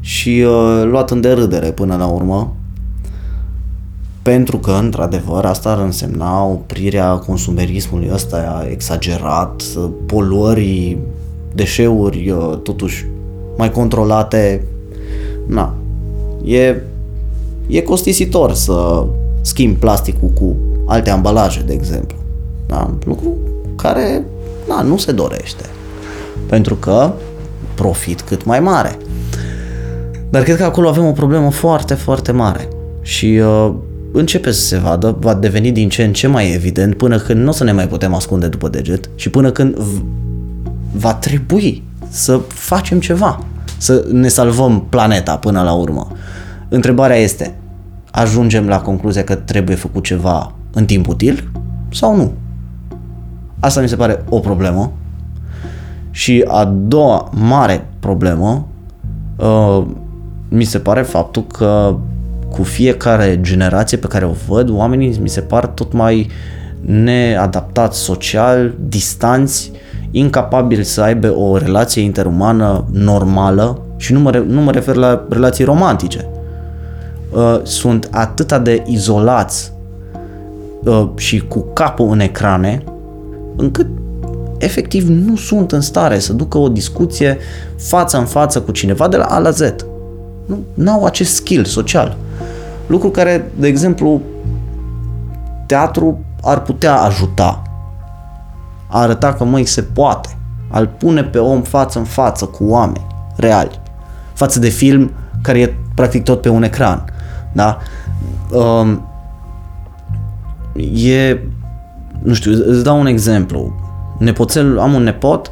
și 0.00 0.44
uh, 0.46 0.82
luat 0.84 1.10
în 1.10 1.20
derâdere 1.20 1.70
până 1.70 1.96
la 1.96 2.06
urmă, 2.06 2.54
pentru 4.22 4.58
că, 4.58 4.70
într-adevăr, 4.70 5.44
asta 5.44 5.70
ar 5.70 5.78
însemna 5.78 6.44
oprirea 6.44 7.14
consumerismului 7.14 8.10
ăsta 8.12 8.66
exagerat, 8.70 9.62
poluării, 10.06 10.98
deșeuri 11.54 12.30
uh, 12.30 12.58
totuși 12.62 13.06
mai 13.56 13.70
controlate. 13.70 14.64
Na, 15.46 15.74
e 16.44 16.76
e 17.72 17.80
costisitor 17.80 18.52
să 18.54 19.06
schimbi 19.40 19.78
plasticul 19.78 20.28
cu 20.28 20.56
alte 20.86 21.10
ambalaje, 21.10 21.62
de 21.66 21.72
exemplu. 21.72 22.16
Da? 22.66 22.90
Lucru 23.04 23.36
care 23.76 24.24
da, 24.68 24.82
nu 24.82 24.96
se 24.96 25.12
dorește. 25.12 25.64
Pentru 26.46 26.74
că 26.74 27.12
profit 27.74 28.20
cât 28.20 28.44
mai 28.44 28.60
mare. 28.60 28.96
Dar 30.30 30.42
cred 30.42 30.56
că 30.56 30.64
acolo 30.64 30.88
avem 30.88 31.04
o 31.04 31.12
problemă 31.12 31.50
foarte, 31.50 31.94
foarte 31.94 32.32
mare. 32.32 32.68
Și 33.02 33.26
uh, 33.26 33.72
începe 34.12 34.50
să 34.50 34.60
se 34.60 34.78
vadă, 34.78 35.16
va 35.20 35.34
deveni 35.34 35.72
din 35.72 35.88
ce 35.88 36.04
în 36.04 36.12
ce 36.12 36.26
mai 36.26 36.52
evident 36.54 36.94
până 36.94 37.18
când 37.18 37.42
nu 37.42 37.48
o 37.48 37.52
să 37.52 37.64
ne 37.64 37.72
mai 37.72 37.88
putem 37.88 38.14
ascunde 38.14 38.46
după 38.48 38.68
deget 38.68 39.10
și 39.14 39.30
până 39.30 39.50
când 39.50 39.74
v- 39.74 40.02
va 40.92 41.14
trebui 41.14 41.82
să 42.08 42.40
facem 42.48 43.00
ceva, 43.00 43.44
să 43.78 44.06
ne 44.10 44.28
salvăm 44.28 44.86
planeta 44.88 45.36
până 45.36 45.62
la 45.62 45.72
urmă. 45.72 46.06
Întrebarea 46.68 47.16
este, 47.16 47.54
ajungem 48.14 48.68
la 48.68 48.80
concluzia 48.80 49.24
că 49.24 49.34
trebuie 49.34 49.76
făcut 49.76 50.04
ceva 50.04 50.52
în 50.72 50.84
timp 50.84 51.08
util 51.08 51.50
sau 51.90 52.16
nu? 52.16 52.32
Asta 53.60 53.80
mi 53.80 53.88
se 53.88 53.96
pare 53.96 54.24
o 54.28 54.38
problemă. 54.38 54.92
Și 56.10 56.44
a 56.48 56.64
doua 56.64 57.30
mare 57.34 57.86
problemă 58.00 58.66
uh, 59.36 59.84
mi 60.48 60.64
se 60.64 60.78
pare 60.78 61.02
faptul 61.02 61.46
că 61.46 61.96
cu 62.50 62.62
fiecare 62.62 63.40
generație 63.40 63.96
pe 63.96 64.06
care 64.06 64.24
o 64.24 64.34
văd, 64.48 64.70
oamenii 64.70 65.18
mi 65.20 65.28
se 65.28 65.40
par 65.40 65.66
tot 65.66 65.92
mai 65.92 66.30
neadaptați 66.80 67.98
social, 67.98 68.74
distanți, 68.88 69.72
incapabili 70.10 70.84
să 70.84 71.02
aibă 71.02 71.36
o 71.36 71.56
relație 71.56 72.02
interumană 72.02 72.84
normală 72.90 73.80
și 73.96 74.12
nu 74.12 74.20
mă, 74.20 74.44
nu 74.48 74.60
mă 74.60 74.70
refer 74.70 74.94
la 74.94 75.26
relații 75.28 75.64
romantice, 75.64 76.26
uh, 77.32 77.60
sunt 77.62 78.08
atât 78.10 78.56
de 78.56 78.82
izolați 78.86 79.72
uh, 80.84 81.08
și 81.16 81.46
cu 81.46 81.66
capul 81.72 82.10
în 82.10 82.20
ecrane, 82.20 82.84
încât 83.56 83.86
efectiv 84.58 85.08
nu 85.08 85.36
sunt 85.36 85.72
în 85.72 85.80
stare 85.80 86.18
să 86.18 86.32
ducă 86.32 86.58
o 86.58 86.68
discuție 86.68 87.38
față 87.76 88.18
în 88.18 88.24
față 88.24 88.60
cu 88.60 88.70
cineva 88.72 89.08
de 89.08 89.16
la 89.16 89.24
A 89.24 89.38
la 89.38 89.50
Z. 89.50 89.60
Nu 90.74 90.90
au 90.90 91.04
acest 91.04 91.34
skill 91.34 91.64
social. 91.64 92.16
Lucru 92.86 93.10
care, 93.10 93.52
de 93.58 93.66
exemplu, 93.66 94.20
teatru 95.66 96.18
ar 96.42 96.62
putea 96.62 97.00
ajuta. 97.00 97.62
A 98.88 99.00
arăta 99.00 99.32
că, 99.32 99.44
măi, 99.44 99.64
se 99.64 99.82
poate. 99.82 100.36
Al 100.70 100.86
pune 100.86 101.22
pe 101.22 101.38
om 101.38 101.62
față 101.62 101.98
în 101.98 102.04
față 102.04 102.44
cu 102.44 102.64
oameni 102.64 103.06
reali. 103.36 103.80
Față 104.32 104.58
de 104.58 104.68
film 104.68 105.10
care 105.42 105.60
e 105.60 105.74
practic 105.94 106.22
tot 106.22 106.40
pe 106.40 106.48
un 106.48 106.62
ecran. 106.62 107.11
Da? 107.52 107.78
Um, 108.50 109.06
e, 110.94 111.38
nu 112.22 112.32
știu, 112.32 112.52
îți 112.66 112.84
dau 112.84 113.00
un 113.00 113.06
exemplu. 113.06 113.72
Nepoțel, 114.18 114.78
am 114.78 114.94
un 114.94 115.02
nepot 115.02 115.50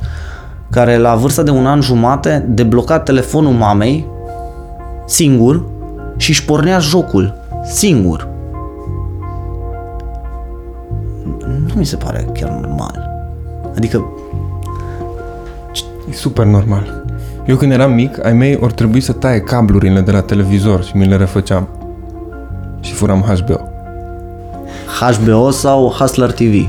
care 0.70 0.96
la 0.96 1.14
vârsta 1.14 1.42
de 1.42 1.50
un 1.50 1.66
an 1.66 1.80
jumate 1.80 2.44
debloca 2.48 2.98
telefonul 2.98 3.52
mamei 3.52 4.06
singur 5.06 5.64
și 6.16 6.30
își 6.30 6.44
pornea 6.44 6.78
jocul 6.78 7.34
singur. 7.64 8.28
Nu 11.66 11.74
mi 11.74 11.86
se 11.86 11.96
pare 11.96 12.28
chiar 12.32 12.50
normal. 12.50 13.10
Adică... 13.76 14.04
E 16.10 16.12
super 16.12 16.44
normal. 16.44 17.04
Eu 17.46 17.56
când 17.56 17.72
eram 17.72 17.92
mic, 17.92 18.24
ai 18.24 18.32
mei 18.32 18.58
ori 18.60 18.72
trebui 18.72 19.00
să 19.00 19.12
taie 19.12 19.40
cablurile 19.40 20.00
de 20.00 20.10
la 20.10 20.20
televizor 20.20 20.84
și 20.84 20.96
mi 20.96 21.06
le 21.06 21.16
refăceam 21.16 21.68
și 22.80 22.92
furam 22.92 23.20
HBO. 23.20 23.68
HBO 25.00 25.50
sau 25.50 25.88
Hustler 25.88 26.32
TV? 26.32 26.68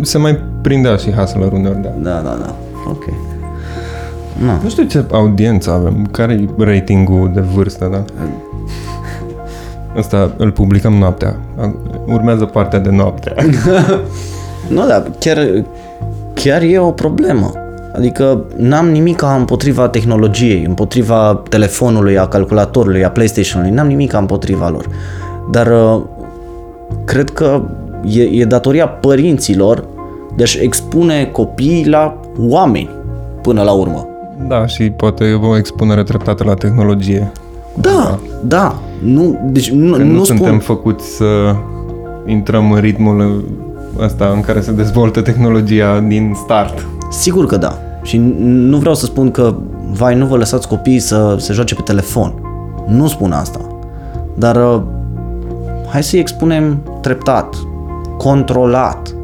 Se 0.00 0.18
mai 0.18 0.38
prindea 0.60 0.96
și 0.96 1.12
Hustler 1.12 1.52
uneori, 1.52 1.82
da. 1.82 1.88
Da, 1.88 2.20
da, 2.20 2.38
da. 2.40 2.54
Ok. 2.88 3.04
Na. 4.44 4.60
Nu 4.62 4.68
știu 4.68 4.84
ce 4.84 5.04
audiență 5.12 5.70
avem, 5.70 6.08
care 6.10 6.32
e 6.32 6.64
ratingul 6.64 7.30
de 7.34 7.40
vârstă, 7.40 7.88
da? 7.92 8.04
Ăsta 9.96 10.34
îl 10.36 10.50
publicăm 10.50 10.92
noaptea. 10.92 11.36
Urmează 12.06 12.44
partea 12.44 12.78
de 12.78 12.90
noapte. 12.90 13.34
Nu, 14.68 14.86
dar 14.86 15.10
chiar, 15.18 15.64
chiar 16.34 16.62
e 16.62 16.78
o 16.78 16.90
problemă. 16.90 17.52
Adică 17.96 18.44
n-am 18.56 18.90
nimic 18.90 19.22
împotriva 19.38 19.88
tehnologiei, 19.88 20.64
împotriva 20.66 21.42
telefonului, 21.48 22.18
a 22.18 22.26
calculatorului, 22.26 23.04
a 23.04 23.10
PlayStation-ului, 23.10 23.74
n-am 23.74 23.86
nimic 23.86 24.12
împotriva 24.12 24.68
lor. 24.68 24.86
Dar 25.50 25.66
uh, 25.66 26.02
cred 27.04 27.30
că 27.30 27.62
e, 28.04 28.22
e 28.22 28.44
datoria 28.44 28.88
părinților 28.88 29.84
de 30.36 30.42
a-și 30.42 30.58
expune 30.58 31.24
copiii 31.24 31.88
la 31.88 32.20
oameni 32.38 32.90
până 33.42 33.62
la 33.62 33.72
urmă. 33.72 34.06
Da, 34.48 34.66
și 34.66 34.90
poate 34.90 35.32
o 35.42 35.56
expunere 35.56 36.02
treptată 36.02 36.44
la 36.44 36.54
tehnologie. 36.54 37.32
Da, 37.80 38.18
da. 38.44 38.78
Nu, 39.02 39.40
deci 39.44 39.70
nu, 39.70 39.96
Că 39.96 40.02
nu, 40.02 40.12
nu 40.12 40.24
suntem 40.24 40.46
spun... 40.46 40.58
făcuți 40.58 41.16
să 41.16 41.54
intrăm 42.26 42.72
în 42.72 42.80
ritmul 42.80 43.44
ăsta 43.98 44.32
în 44.34 44.40
care 44.40 44.60
se 44.60 44.72
dezvoltă 44.72 45.22
tehnologia 45.22 46.00
din 46.00 46.36
start. 46.44 46.86
Sigur 47.12 47.46
că 47.46 47.56
da. 47.56 47.78
Și 48.02 48.16
n- 48.18 48.34
nu 48.44 48.76
vreau 48.78 48.94
să 48.94 49.04
spun 49.04 49.30
că, 49.30 49.54
vai, 49.92 50.14
nu 50.14 50.26
vă 50.26 50.36
lăsați 50.36 50.68
copiii 50.68 50.98
să 50.98 51.36
se 51.38 51.52
joace 51.52 51.74
pe 51.74 51.82
telefon. 51.82 52.34
Nu 52.86 53.06
spun 53.06 53.32
asta. 53.32 53.60
Dar 54.34 54.56
uh, 54.56 54.82
hai 55.90 56.02
să-i 56.02 56.18
expunem 56.18 56.82
treptat, 57.00 57.54
controlat, 58.16 59.14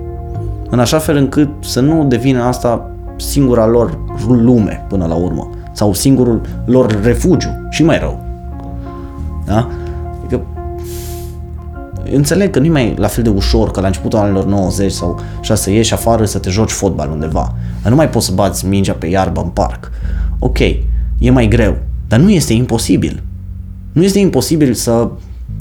în 0.70 0.78
așa 0.78 0.98
fel 0.98 1.16
încât 1.16 1.48
să 1.60 1.80
nu 1.80 2.04
devină 2.04 2.42
asta 2.42 2.90
singura 3.16 3.66
lor 3.66 3.98
lume 4.28 4.84
până 4.88 5.06
la 5.06 5.14
urmă. 5.14 5.50
Sau 5.72 5.92
singurul 5.92 6.40
lor 6.64 7.02
refugiu. 7.02 7.48
Și 7.70 7.84
mai 7.84 7.98
rău. 7.98 8.18
Da? 9.46 9.68
Adică 10.18 10.40
Înțeleg 12.12 12.50
că 12.50 12.58
nu 12.58 12.64
e 12.64 12.70
mai 12.70 12.94
la 12.98 13.06
fel 13.06 13.24
de 13.24 13.28
ușor 13.30 13.70
ca 13.70 13.80
la 13.80 13.86
începutul 13.86 14.18
anilor 14.18 14.44
90 14.44 14.92
sau 14.92 15.18
așa 15.40 15.54
să 15.54 15.70
ieși 15.70 15.92
afară 15.94 16.24
să 16.24 16.38
te 16.38 16.50
joci 16.50 16.70
fotbal 16.70 17.10
undeva. 17.10 17.54
Dar 17.82 17.90
nu 17.90 17.96
mai 17.96 18.08
poți 18.08 18.26
să 18.26 18.32
bați 18.32 18.66
mingea 18.66 18.92
pe 18.92 19.06
iarbă 19.06 19.40
în 19.40 19.48
parc. 19.48 19.90
Ok, 20.38 20.58
e 21.18 21.30
mai 21.30 21.48
greu, 21.48 21.76
dar 22.08 22.18
nu 22.18 22.30
este 22.30 22.52
imposibil. 22.52 23.22
Nu 23.92 24.02
este 24.04 24.18
imposibil 24.18 24.74
să 24.74 25.08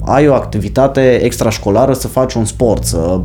ai 0.00 0.28
o 0.28 0.34
activitate 0.34 1.20
extrașcolară, 1.22 1.92
să 1.92 2.08
faci 2.08 2.34
un 2.34 2.44
sport, 2.44 2.84
să, 2.84 3.20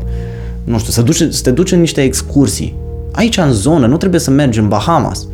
nu 0.63 0.79
știu, 0.79 0.91
să, 0.91 1.01
duci, 1.01 1.33
să 1.33 1.41
te 1.43 1.51
duci 1.51 1.71
în 1.71 1.79
niște 1.79 2.01
excursii. 2.01 2.75
Aici 3.11 3.37
în 3.37 3.51
zonă, 3.51 3.85
nu 3.87 3.97
trebuie 3.97 4.19
să 4.19 4.31
mergi 4.31 4.59
în 4.59 4.67
Bahamas. 4.67 5.27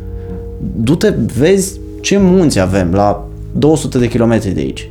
Du-te, 0.76 1.14
vezi 1.38 1.78
ce 2.00 2.18
munți 2.18 2.58
avem 2.58 2.92
la 2.92 3.24
200 3.52 3.98
de 3.98 4.08
kilometri 4.08 4.50
de 4.50 4.60
aici. 4.60 4.90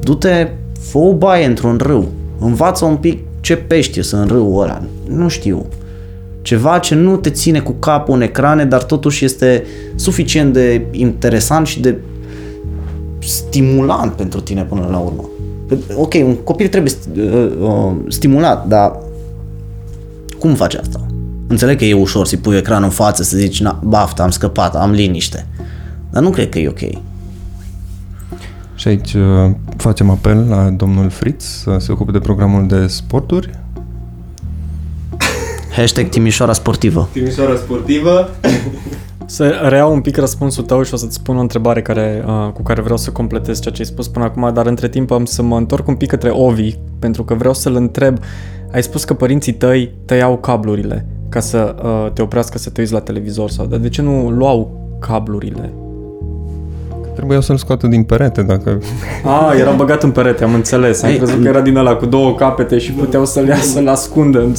Du-te, 0.00 0.48
fă 0.80 0.98
o 0.98 1.14
baie 1.14 1.46
într-un 1.46 1.78
râu. 1.82 2.08
Învață 2.38 2.84
un 2.84 2.96
pic 2.96 3.18
ce 3.40 3.56
pește 3.56 4.02
sunt 4.02 4.20
în 4.20 4.28
râul 4.28 4.62
ăla. 4.62 4.82
Nu 5.08 5.28
știu. 5.28 5.66
Ceva 6.42 6.78
ce 6.78 6.94
nu 6.94 7.16
te 7.16 7.30
ține 7.30 7.60
cu 7.60 7.72
capul 7.72 8.14
în 8.14 8.20
ecrane, 8.20 8.64
dar 8.64 8.82
totuși 8.82 9.24
este 9.24 9.64
suficient 9.94 10.52
de 10.52 10.86
interesant 10.90 11.66
și 11.66 11.80
de 11.80 11.98
stimulant 13.18 14.12
pentru 14.12 14.40
tine 14.40 14.62
până 14.62 14.88
la 14.90 14.98
urmă. 14.98 15.24
Ok, 15.96 16.14
un 16.14 16.34
copil 16.34 16.68
trebuie 16.68 16.92
uh, 17.16 17.52
uh, 17.60 17.92
stimulat, 18.08 18.66
dar 18.68 18.98
cum 20.38 20.54
faci 20.54 20.74
asta? 20.74 21.06
Înțeleg 21.46 21.78
că 21.78 21.84
e 21.84 21.94
ușor 21.94 22.26
să-i 22.26 22.38
pui 22.38 22.56
ecranul 22.56 22.84
în 22.84 22.90
față 22.90 23.22
să 23.22 23.36
zici, 23.36 23.60
na, 23.60 23.80
baftă, 23.84 24.22
am 24.22 24.30
scăpat, 24.30 24.76
am 24.76 24.90
liniște. 24.90 25.46
Dar 26.10 26.22
nu 26.22 26.30
cred 26.30 26.48
că 26.48 26.58
e 26.58 26.68
ok. 26.68 27.00
Și 28.74 28.88
aici 28.88 29.12
uh, 29.12 29.50
facem 29.76 30.10
apel 30.10 30.46
la 30.48 30.70
domnul 30.70 31.10
Fritz 31.10 31.44
să 31.44 31.76
se 31.78 31.92
ocupe 31.92 32.10
de 32.12 32.18
programul 32.18 32.66
de 32.66 32.86
sporturi. 32.86 33.50
Hashtag 35.72 36.08
Timișoara 36.08 36.52
Sportivă. 36.52 37.08
Timișoara 37.12 37.56
sportivă. 37.56 38.30
Să 39.26 39.48
reiau 39.68 39.92
un 39.92 40.00
pic 40.00 40.16
răspunsul 40.16 40.64
tău 40.64 40.82
și 40.82 40.94
o 40.94 40.96
să-ți 40.96 41.14
spun 41.14 41.36
o 41.36 41.40
întrebare 41.40 41.82
care, 41.82 42.24
uh, 42.26 42.52
cu 42.52 42.62
care 42.62 42.80
vreau 42.80 42.96
să 42.96 43.10
completez 43.10 43.60
ceea 43.60 43.74
ce 43.74 43.80
ai 43.80 43.86
spus 43.88 44.08
până 44.08 44.24
acum, 44.24 44.50
dar 44.54 44.66
între 44.66 44.88
timp 44.88 45.10
am 45.10 45.24
să 45.24 45.42
mă 45.42 45.56
întorc 45.56 45.88
un 45.88 45.94
pic 45.94 46.08
către 46.08 46.30
Ovi, 46.30 46.74
pentru 46.98 47.24
că 47.24 47.34
vreau 47.34 47.54
să-l 47.54 47.74
întreb. 47.74 48.18
Ai 48.72 48.82
spus 48.82 49.04
că 49.04 49.14
părinții 49.14 49.52
tăi 49.52 49.94
tăiau 50.04 50.38
cablurile 50.38 51.06
ca 51.28 51.40
să 51.40 51.74
uh, 51.82 52.12
te 52.12 52.22
oprească 52.22 52.58
să 52.58 52.70
te 52.70 52.80
uiți 52.80 52.92
la 52.92 53.00
televizor 53.00 53.50
sau, 53.50 53.66
dar 53.66 53.78
de 53.78 53.88
ce 53.88 54.02
nu 54.02 54.30
luau 54.30 54.80
cablurile? 55.00 55.72
Trebuia 57.22 57.42
să-l 57.42 57.56
scoată 57.56 57.86
din 57.86 58.02
perete 58.02 58.42
dacă... 58.42 58.78
Ah, 59.24 59.58
era 59.58 59.70
băgat 59.70 60.02
în 60.02 60.10
perete, 60.10 60.44
am 60.44 60.54
înțeles. 60.54 61.02
Am 61.02 61.10
Ei, 61.10 61.16
crezut 61.16 61.42
că 61.42 61.48
era 61.48 61.60
din 61.60 61.76
ăla 61.76 61.94
cu 61.94 62.06
două 62.06 62.34
capete 62.34 62.78
și 62.78 62.92
puteau 62.92 63.24
să-l 63.24 63.46
ia 63.46 63.56
să-l 63.56 63.88
ascundă 63.88 64.38
în 64.38 64.54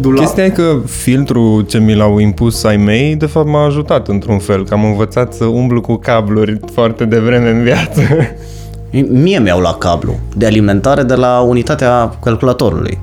dulap. 0.00 0.18
Chestia 0.18 0.44
e 0.44 0.48
că 0.48 0.76
filtrul 0.86 1.62
ce 1.62 1.78
mi 1.78 1.94
l-au 1.94 2.18
impus 2.18 2.64
ai 2.64 2.76
mei, 2.76 3.14
de 3.14 3.26
fapt 3.26 3.48
m-a 3.48 3.64
ajutat 3.64 4.08
într-un 4.08 4.38
fel, 4.38 4.64
că 4.64 4.74
am 4.74 4.84
învățat 4.84 5.32
să 5.34 5.44
umblu 5.44 5.80
cu 5.80 5.94
cabluri 5.94 6.60
foarte 6.72 7.04
devreme 7.04 7.50
în 7.50 7.62
viață. 7.62 8.00
Mie 9.08 9.38
mi-au 9.38 9.60
la 9.60 9.74
cablu 9.74 10.14
de 10.36 10.46
alimentare 10.46 11.02
de 11.02 11.14
la 11.14 11.40
unitatea 11.40 12.16
calculatorului. 12.22 12.98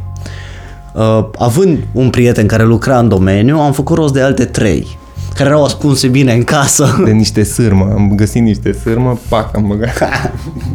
Uh, 0.94 1.26
având 1.38 1.78
un 1.92 2.10
prieten 2.10 2.48
care 2.48 2.64
lucra 2.64 2.98
în 2.98 3.10
domeniu, 3.10 3.58
am 3.58 3.72
făcut 3.72 3.98
rost 3.98 4.14
de 4.14 4.22
alte 4.22 4.46
trei, 4.46 4.98
care 5.34 5.50
erau 5.50 5.64
ascunse 5.64 6.08
bine 6.08 6.34
în 6.34 6.44
casă, 6.44 7.02
De 7.06 7.12
niște 7.12 7.44
sârmă. 7.44 7.92
Am 7.94 8.12
găsit 8.16 8.42
niște 8.42 8.72
sârmă, 8.72 9.20
pac, 9.30 9.56
am 9.56 9.68
băgat. 9.68 10.32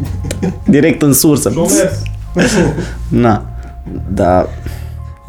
direct 0.65 1.01
în 1.01 1.13
sursă. 1.13 1.51
Na, 3.07 3.45
da, 4.13 4.47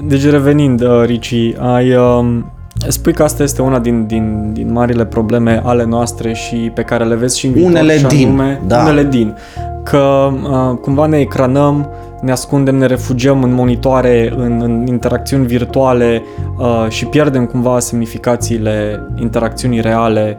Deci 0.06 0.24
revenind, 0.24 0.82
uh, 0.82 1.02
Ricci, 1.04 1.54
ai, 1.58 1.96
um, 1.96 2.52
spui 2.88 3.12
că 3.12 3.22
asta 3.22 3.42
este 3.42 3.62
una 3.62 3.78
din, 3.78 4.06
din, 4.06 4.50
din 4.52 4.72
marile 4.72 5.04
probleme 5.04 5.62
ale 5.64 5.84
noastre 5.84 6.32
și 6.32 6.56
pe 6.74 6.82
care 6.82 7.04
le 7.04 7.14
vezi 7.14 7.38
și 7.38 7.46
în 7.46 7.52
viitor, 7.52 7.70
Unele 7.70 7.98
și 7.98 8.04
din, 8.06 8.26
anume, 8.26 8.60
da. 8.66 8.82
Unele 8.82 9.04
din. 9.04 9.36
Că 9.84 10.30
uh, 10.42 10.76
cumva 10.80 11.06
ne 11.06 11.18
ecranăm, 11.18 11.88
ne 12.20 12.32
ascundem, 12.32 12.76
ne 12.76 12.86
refugiem 12.86 13.42
în 13.42 13.52
monitoare, 13.52 14.32
în, 14.36 14.60
în 14.62 14.86
interacțiuni 14.86 15.46
virtuale 15.46 16.22
uh, 16.58 16.86
și 16.88 17.06
pierdem 17.06 17.46
cumva 17.46 17.78
semnificațiile 17.78 19.06
interacțiunii 19.20 19.80
reale 19.80 20.38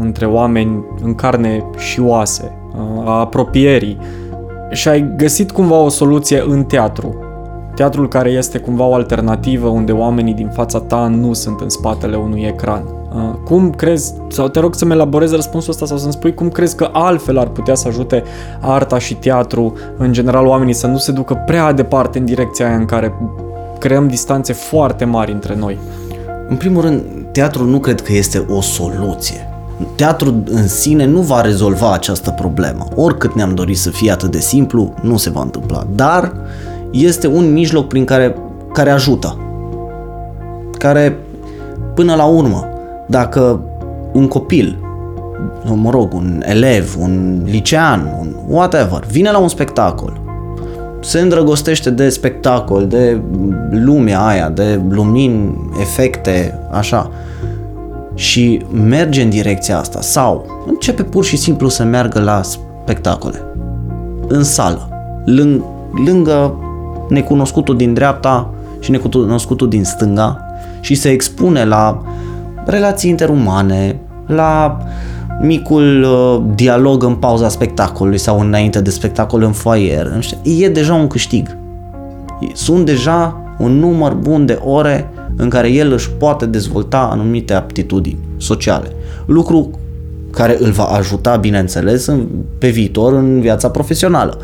între 0.00 0.26
oameni 0.26 0.84
în 1.02 1.14
carne 1.14 1.64
și 1.76 2.00
oase, 2.00 2.52
uh, 2.72 3.08
a 3.08 3.18
apropierii. 3.18 3.98
Și 4.70 4.88
ai 4.88 5.12
găsit 5.16 5.50
cumva 5.50 5.76
o 5.76 5.88
soluție 5.88 6.42
în 6.46 6.64
teatru. 6.64 7.14
Teatrul 7.74 8.08
care 8.08 8.30
este 8.30 8.58
cumva 8.58 8.84
o 8.84 8.94
alternativă 8.94 9.68
unde 9.68 9.92
oamenii 9.92 10.34
din 10.34 10.48
fața 10.48 10.80
ta 10.80 11.06
nu 11.06 11.32
sunt 11.32 11.60
în 11.60 11.68
spatele 11.68 12.16
unui 12.16 12.42
ecran. 12.42 12.99
Uh, 13.14 13.34
Cum 13.44 13.70
crezi, 13.70 14.14
sau 14.28 14.48
te 14.48 14.60
rog 14.60 14.74
să-mi 14.74 14.92
elaborezi 14.92 15.34
răspunsul 15.34 15.70
ăsta 15.70 15.86
sau 15.86 15.98
să-mi 15.98 16.12
spui 16.12 16.34
cum 16.34 16.48
crezi 16.48 16.76
că 16.76 16.88
altfel 16.92 17.38
ar 17.38 17.48
putea 17.48 17.74
să 17.74 17.88
ajute 17.88 18.22
arta 18.60 18.98
și 18.98 19.14
teatru, 19.14 19.74
în 19.96 20.12
general 20.12 20.46
oamenii 20.46 20.74
să 20.74 20.86
nu 20.86 20.96
se 20.96 21.12
ducă 21.12 21.42
prea 21.46 21.72
departe 21.72 22.18
în 22.18 22.24
direcția 22.24 22.66
aia 22.66 22.76
în 22.76 22.84
care 22.84 23.14
creăm 23.78 24.08
distanțe 24.08 24.52
foarte 24.52 25.04
mari 25.04 25.32
între 25.32 25.56
noi. 25.56 25.78
În 26.48 26.56
primul 26.56 26.82
rând, 26.82 27.02
teatrul 27.32 27.66
nu 27.66 27.78
cred 27.78 28.00
că 28.00 28.12
este 28.12 28.46
o 28.48 28.60
soluție. 28.60 29.48
Teatrul 29.94 30.42
în 30.50 30.68
sine 30.68 31.04
nu 31.04 31.20
va 31.20 31.40
rezolva 31.40 31.92
această 31.92 32.30
problemă. 32.30 32.86
Oricât 32.94 33.34
ne-am 33.34 33.54
dorit 33.54 33.78
să 33.78 33.90
fie 33.90 34.10
atât 34.10 34.30
de 34.30 34.40
simplu, 34.40 34.94
nu 35.02 35.16
se 35.16 35.30
va 35.30 35.40
întâmpla. 35.40 35.86
Dar 35.94 36.32
este 36.90 37.26
un 37.26 37.52
mijloc 37.52 37.88
prin 37.88 38.04
care, 38.04 38.36
care 38.72 38.90
ajută. 38.90 39.38
Care, 40.78 41.18
până 41.94 42.14
la 42.14 42.24
urmă, 42.24 42.68
dacă 43.10 43.60
un 44.12 44.28
copil, 44.28 44.78
mă 45.74 45.90
rog, 45.90 46.14
un 46.14 46.42
elev, 46.44 46.96
un 46.98 47.42
licean, 47.44 48.16
un 48.20 48.34
whatever, 48.48 49.04
vine 49.10 49.30
la 49.30 49.38
un 49.38 49.48
spectacol, 49.48 50.20
se 51.00 51.20
îndrăgostește 51.20 51.90
de 51.90 52.08
spectacol, 52.08 52.86
de 52.86 53.20
lumea 53.70 54.26
aia, 54.26 54.48
de 54.48 54.80
lumini, 54.88 55.70
efecte, 55.80 56.58
așa, 56.70 57.10
și 58.14 58.62
merge 58.72 59.22
în 59.22 59.30
direcția 59.30 59.78
asta 59.78 60.00
sau 60.00 60.46
începe 60.66 61.02
pur 61.02 61.24
și 61.24 61.36
simplu 61.36 61.68
să 61.68 61.84
meargă 61.84 62.20
la 62.20 62.40
spectacole, 62.42 63.42
în 64.28 64.42
sală, 64.42 64.88
lâng, 65.24 65.62
lângă 66.06 66.54
necunoscutul 67.08 67.76
din 67.76 67.94
dreapta 67.94 68.50
și 68.80 68.90
necunoscutul 68.90 69.68
din 69.68 69.84
stânga 69.84 70.44
și 70.80 70.94
se 70.94 71.08
expune 71.08 71.64
la 71.64 72.02
relații 72.70 73.10
interumane, 73.10 74.00
la 74.26 74.78
micul 75.40 76.02
uh, 76.02 76.42
dialog 76.54 77.02
în 77.02 77.14
pauza 77.14 77.48
spectacolului 77.48 78.18
sau 78.18 78.40
înainte 78.40 78.80
de 78.80 78.90
spectacol 78.90 79.42
în 79.42 79.52
foaier. 79.52 80.06
Nu 80.06 80.20
știu, 80.20 80.38
E 80.42 80.68
deja 80.68 80.94
un 80.94 81.06
câștig. 81.06 81.56
Sunt 82.52 82.86
deja 82.86 83.36
un 83.58 83.78
număr 83.78 84.12
bun 84.12 84.46
de 84.46 84.58
ore 84.64 85.10
în 85.36 85.48
care 85.48 85.70
el 85.70 85.92
își 85.92 86.10
poate 86.10 86.46
dezvolta 86.46 87.08
anumite 87.12 87.52
aptitudini 87.52 88.18
sociale. 88.36 88.86
Lucru 89.26 89.70
care 90.30 90.56
îl 90.60 90.70
va 90.70 90.84
ajuta, 90.84 91.36
bineînțeles, 91.36 92.06
în, 92.06 92.26
pe 92.58 92.68
viitor 92.68 93.12
în 93.12 93.40
viața 93.40 93.70
profesională. 93.70 94.38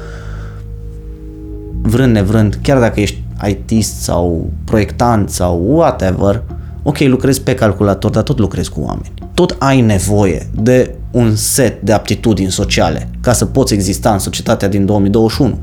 vrând 1.82 2.12
nevrând, 2.12 2.58
chiar 2.62 2.78
dacă 2.78 3.00
ești 3.00 3.22
ITist 3.48 4.00
sau 4.00 4.50
proiectant 4.64 5.30
sau 5.30 5.62
whatever, 5.68 6.42
ok, 6.88 6.98
lucrezi 6.98 7.42
pe 7.42 7.54
calculator, 7.54 8.10
dar 8.10 8.22
tot 8.22 8.38
lucrezi 8.38 8.70
cu 8.70 8.80
oameni. 8.80 9.12
Tot 9.34 9.56
ai 9.58 9.80
nevoie 9.80 10.46
de 10.54 10.94
un 11.10 11.34
set 11.34 11.82
de 11.82 11.92
aptitudini 11.92 12.50
sociale 12.50 13.08
ca 13.20 13.32
să 13.32 13.44
poți 13.44 13.74
exista 13.74 14.12
în 14.12 14.18
societatea 14.18 14.68
din 14.68 14.86
2021. 14.86 15.58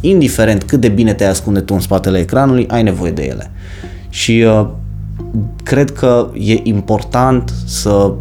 Indiferent 0.00 0.62
cât 0.62 0.80
de 0.80 0.88
bine 0.88 1.12
te 1.12 1.24
ascunde 1.24 1.60
tu 1.60 1.74
în 1.74 1.80
spatele 1.80 2.18
ecranului, 2.18 2.66
ai 2.68 2.82
nevoie 2.82 3.10
de 3.10 3.22
ele. 3.22 3.50
Și 4.08 4.44
uh, 4.46 4.68
cred 5.62 5.90
că 5.90 6.30
e 6.34 6.60
important 6.62 7.52
să 7.66 8.12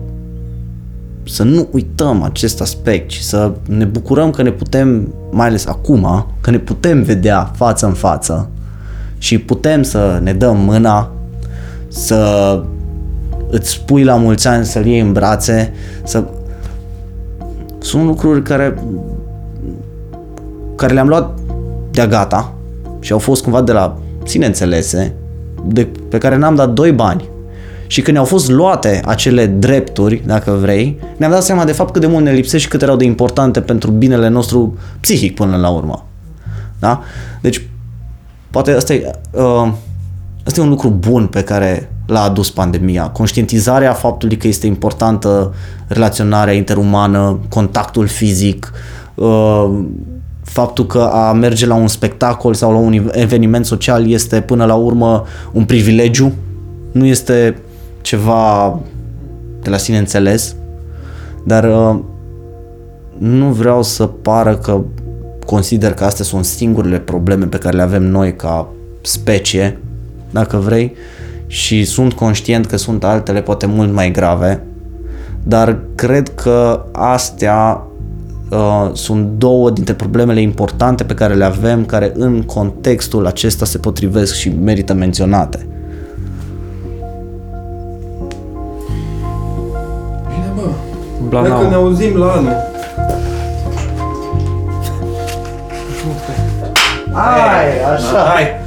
să 1.23 1.43
nu 1.43 1.67
uităm 1.71 2.23
acest 2.23 2.61
aspect 2.61 3.11
și 3.11 3.23
să 3.23 3.51
ne 3.67 3.85
bucurăm 3.85 4.31
că 4.31 4.41
ne 4.41 4.51
putem, 4.51 5.13
mai 5.31 5.47
ales 5.47 5.65
acum, 5.65 6.25
că 6.41 6.51
ne 6.51 6.57
putem 6.57 7.03
vedea 7.03 7.51
față 7.55 7.85
în 7.85 7.93
față 7.93 8.49
și 9.17 9.37
putem 9.37 9.83
să 9.83 10.19
ne 10.23 10.33
dăm 10.33 10.57
mâna, 10.57 11.11
să 11.87 12.61
îți 13.49 13.69
spui 13.69 14.03
la 14.03 14.15
mulți 14.15 14.47
ani 14.47 14.65
să-l 14.65 14.85
iei 14.85 14.99
în 14.99 15.13
brațe, 15.13 15.73
să... 16.03 16.23
Sunt 17.79 18.05
lucruri 18.05 18.43
care 18.43 18.75
care 20.75 20.93
le-am 20.93 21.07
luat 21.07 21.39
de 21.91 22.07
gata 22.09 22.53
și 22.99 23.11
au 23.11 23.19
fost 23.19 23.43
cumva 23.43 23.61
de 23.61 23.71
la 23.71 23.97
sine 24.23 24.45
înțelese, 24.45 25.13
de, 25.65 25.87
pe 26.09 26.17
care 26.17 26.35
n-am 26.35 26.55
dat 26.55 26.69
doi 26.69 26.91
bani. 26.91 27.29
Și 27.87 28.01
când 28.01 28.15
ne-au 28.15 28.27
fost 28.27 28.49
luate 28.49 29.01
acele 29.05 29.45
drepturi, 29.45 30.21
dacă 30.25 30.51
vrei, 30.51 30.99
ne-am 31.17 31.31
dat 31.31 31.43
seama 31.43 31.65
de 31.65 31.71
fapt 31.71 31.91
cât 31.91 32.01
de 32.01 32.07
mult 32.07 32.23
ne 32.23 32.31
lipsește 32.31 32.57
și 32.57 32.67
cât 32.67 32.81
erau 32.81 32.95
de 32.95 33.03
importante 33.03 33.61
pentru 33.61 33.91
binele 33.91 34.27
nostru 34.27 34.77
psihic 34.99 35.35
până 35.35 35.57
la 35.57 35.69
urmă. 35.69 36.05
Da? 36.79 37.01
Deci, 37.41 37.67
poate 38.49 38.71
asta 38.71 38.93
e, 38.93 39.11
uh, 39.31 39.71
asta 40.47 40.59
e 40.59 40.63
un 40.63 40.69
lucru 40.69 40.89
bun 40.89 41.25
pe 41.25 41.43
care 41.43 41.91
l-a 42.05 42.21
adus 42.21 42.51
pandemia. 42.51 43.09
Conștientizarea 43.09 43.93
faptului 43.93 44.37
că 44.37 44.47
este 44.47 44.67
importantă 44.67 45.53
relaționarea 45.87 46.53
interumană, 46.53 47.39
contactul 47.49 48.07
fizic, 48.07 48.71
uh, 49.15 49.79
faptul 50.43 50.85
că 50.85 50.99
a 50.99 51.31
merge 51.31 51.65
la 51.65 51.75
un 51.75 51.87
spectacol 51.87 52.53
sau 52.53 52.71
la 52.71 52.77
un 52.77 53.09
eveniment 53.11 53.65
social 53.65 54.09
este 54.09 54.41
până 54.41 54.65
la 54.65 54.75
urmă 54.75 55.23
un 55.51 55.65
privilegiu, 55.65 56.33
nu 56.91 57.05
este 57.05 57.57
ceva 58.01 58.79
de 59.61 59.69
la 59.69 59.77
sine 59.77 59.97
înțeles, 59.97 60.55
dar 61.45 61.63
uh, 61.63 61.99
nu 63.17 63.45
vreau 63.45 63.83
să 63.83 64.05
pară 64.05 64.55
că 64.55 64.81
consider 65.45 65.93
că 65.93 66.03
astea 66.03 66.25
sunt 66.25 66.45
singurele 66.45 66.99
probleme 66.99 67.45
pe 67.45 67.57
care 67.57 67.75
le 67.75 67.81
avem 67.81 68.03
noi 68.03 68.35
ca 68.35 68.67
specie, 69.01 69.79
dacă 70.31 70.57
vrei, 70.57 70.95
și 71.47 71.85
sunt 71.85 72.13
conștient 72.13 72.65
că 72.65 72.77
sunt 72.77 73.03
altele 73.03 73.41
poate 73.41 73.65
mult 73.65 73.93
mai 73.93 74.11
grave, 74.11 74.63
dar 75.43 75.77
cred 75.95 76.29
că 76.35 76.85
astea 76.91 77.81
uh, 78.49 78.89
sunt 78.93 79.27
două 79.37 79.69
dintre 79.69 79.93
problemele 79.93 80.41
importante 80.41 81.03
pe 81.03 81.13
care 81.13 81.33
le 81.33 81.45
avem, 81.45 81.85
care 81.85 82.11
în 82.15 82.41
contextul 82.41 83.25
acesta 83.25 83.65
se 83.65 83.77
potrivesc 83.77 84.33
și 84.33 84.49
merită 84.49 84.93
menționate. 84.93 85.67
Bine, 90.27 90.51
bă. 90.55 90.69
Blanau. 91.29 91.49
Dacă 91.49 91.67
ne 91.67 91.75
auzim 91.75 92.15
la 92.15 92.31
anul. 92.31 92.55
Hai, 97.13 97.93
așa! 97.95 98.31
Hai! 98.33 98.66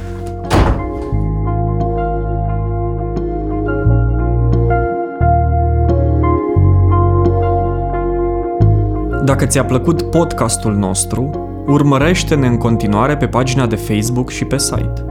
Dacă 9.31 9.45
ți-a 9.45 9.65
plăcut 9.65 10.01
podcastul 10.01 10.75
nostru, 10.75 11.29
urmărește-ne 11.67 12.47
în 12.47 12.57
continuare 12.57 13.17
pe 13.17 13.27
pagina 13.27 13.67
de 13.67 13.75
Facebook 13.75 14.29
și 14.29 14.45
pe 14.45 14.57
site. 14.57 15.05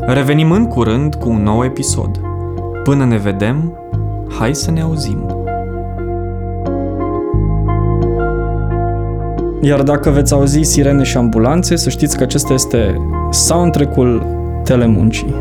Revenim 0.00 0.50
în 0.50 0.66
curând 0.66 1.14
cu 1.14 1.28
un 1.28 1.42
nou 1.42 1.64
episod. 1.64 2.20
Până 2.84 3.04
ne 3.04 3.16
vedem, 3.16 3.78
hai 4.38 4.54
să 4.54 4.70
ne 4.70 4.80
auzim! 4.80 5.46
Iar 9.60 9.82
dacă 9.82 10.10
veți 10.10 10.32
auzi 10.32 10.62
sirene 10.62 11.02
și 11.02 11.16
ambulanțe, 11.16 11.76
să 11.76 11.90
știți 11.90 12.16
că 12.16 12.22
acesta 12.22 12.52
este 12.52 12.96
soundtrack-ul 13.30 14.26
telemuncii. 14.64 15.34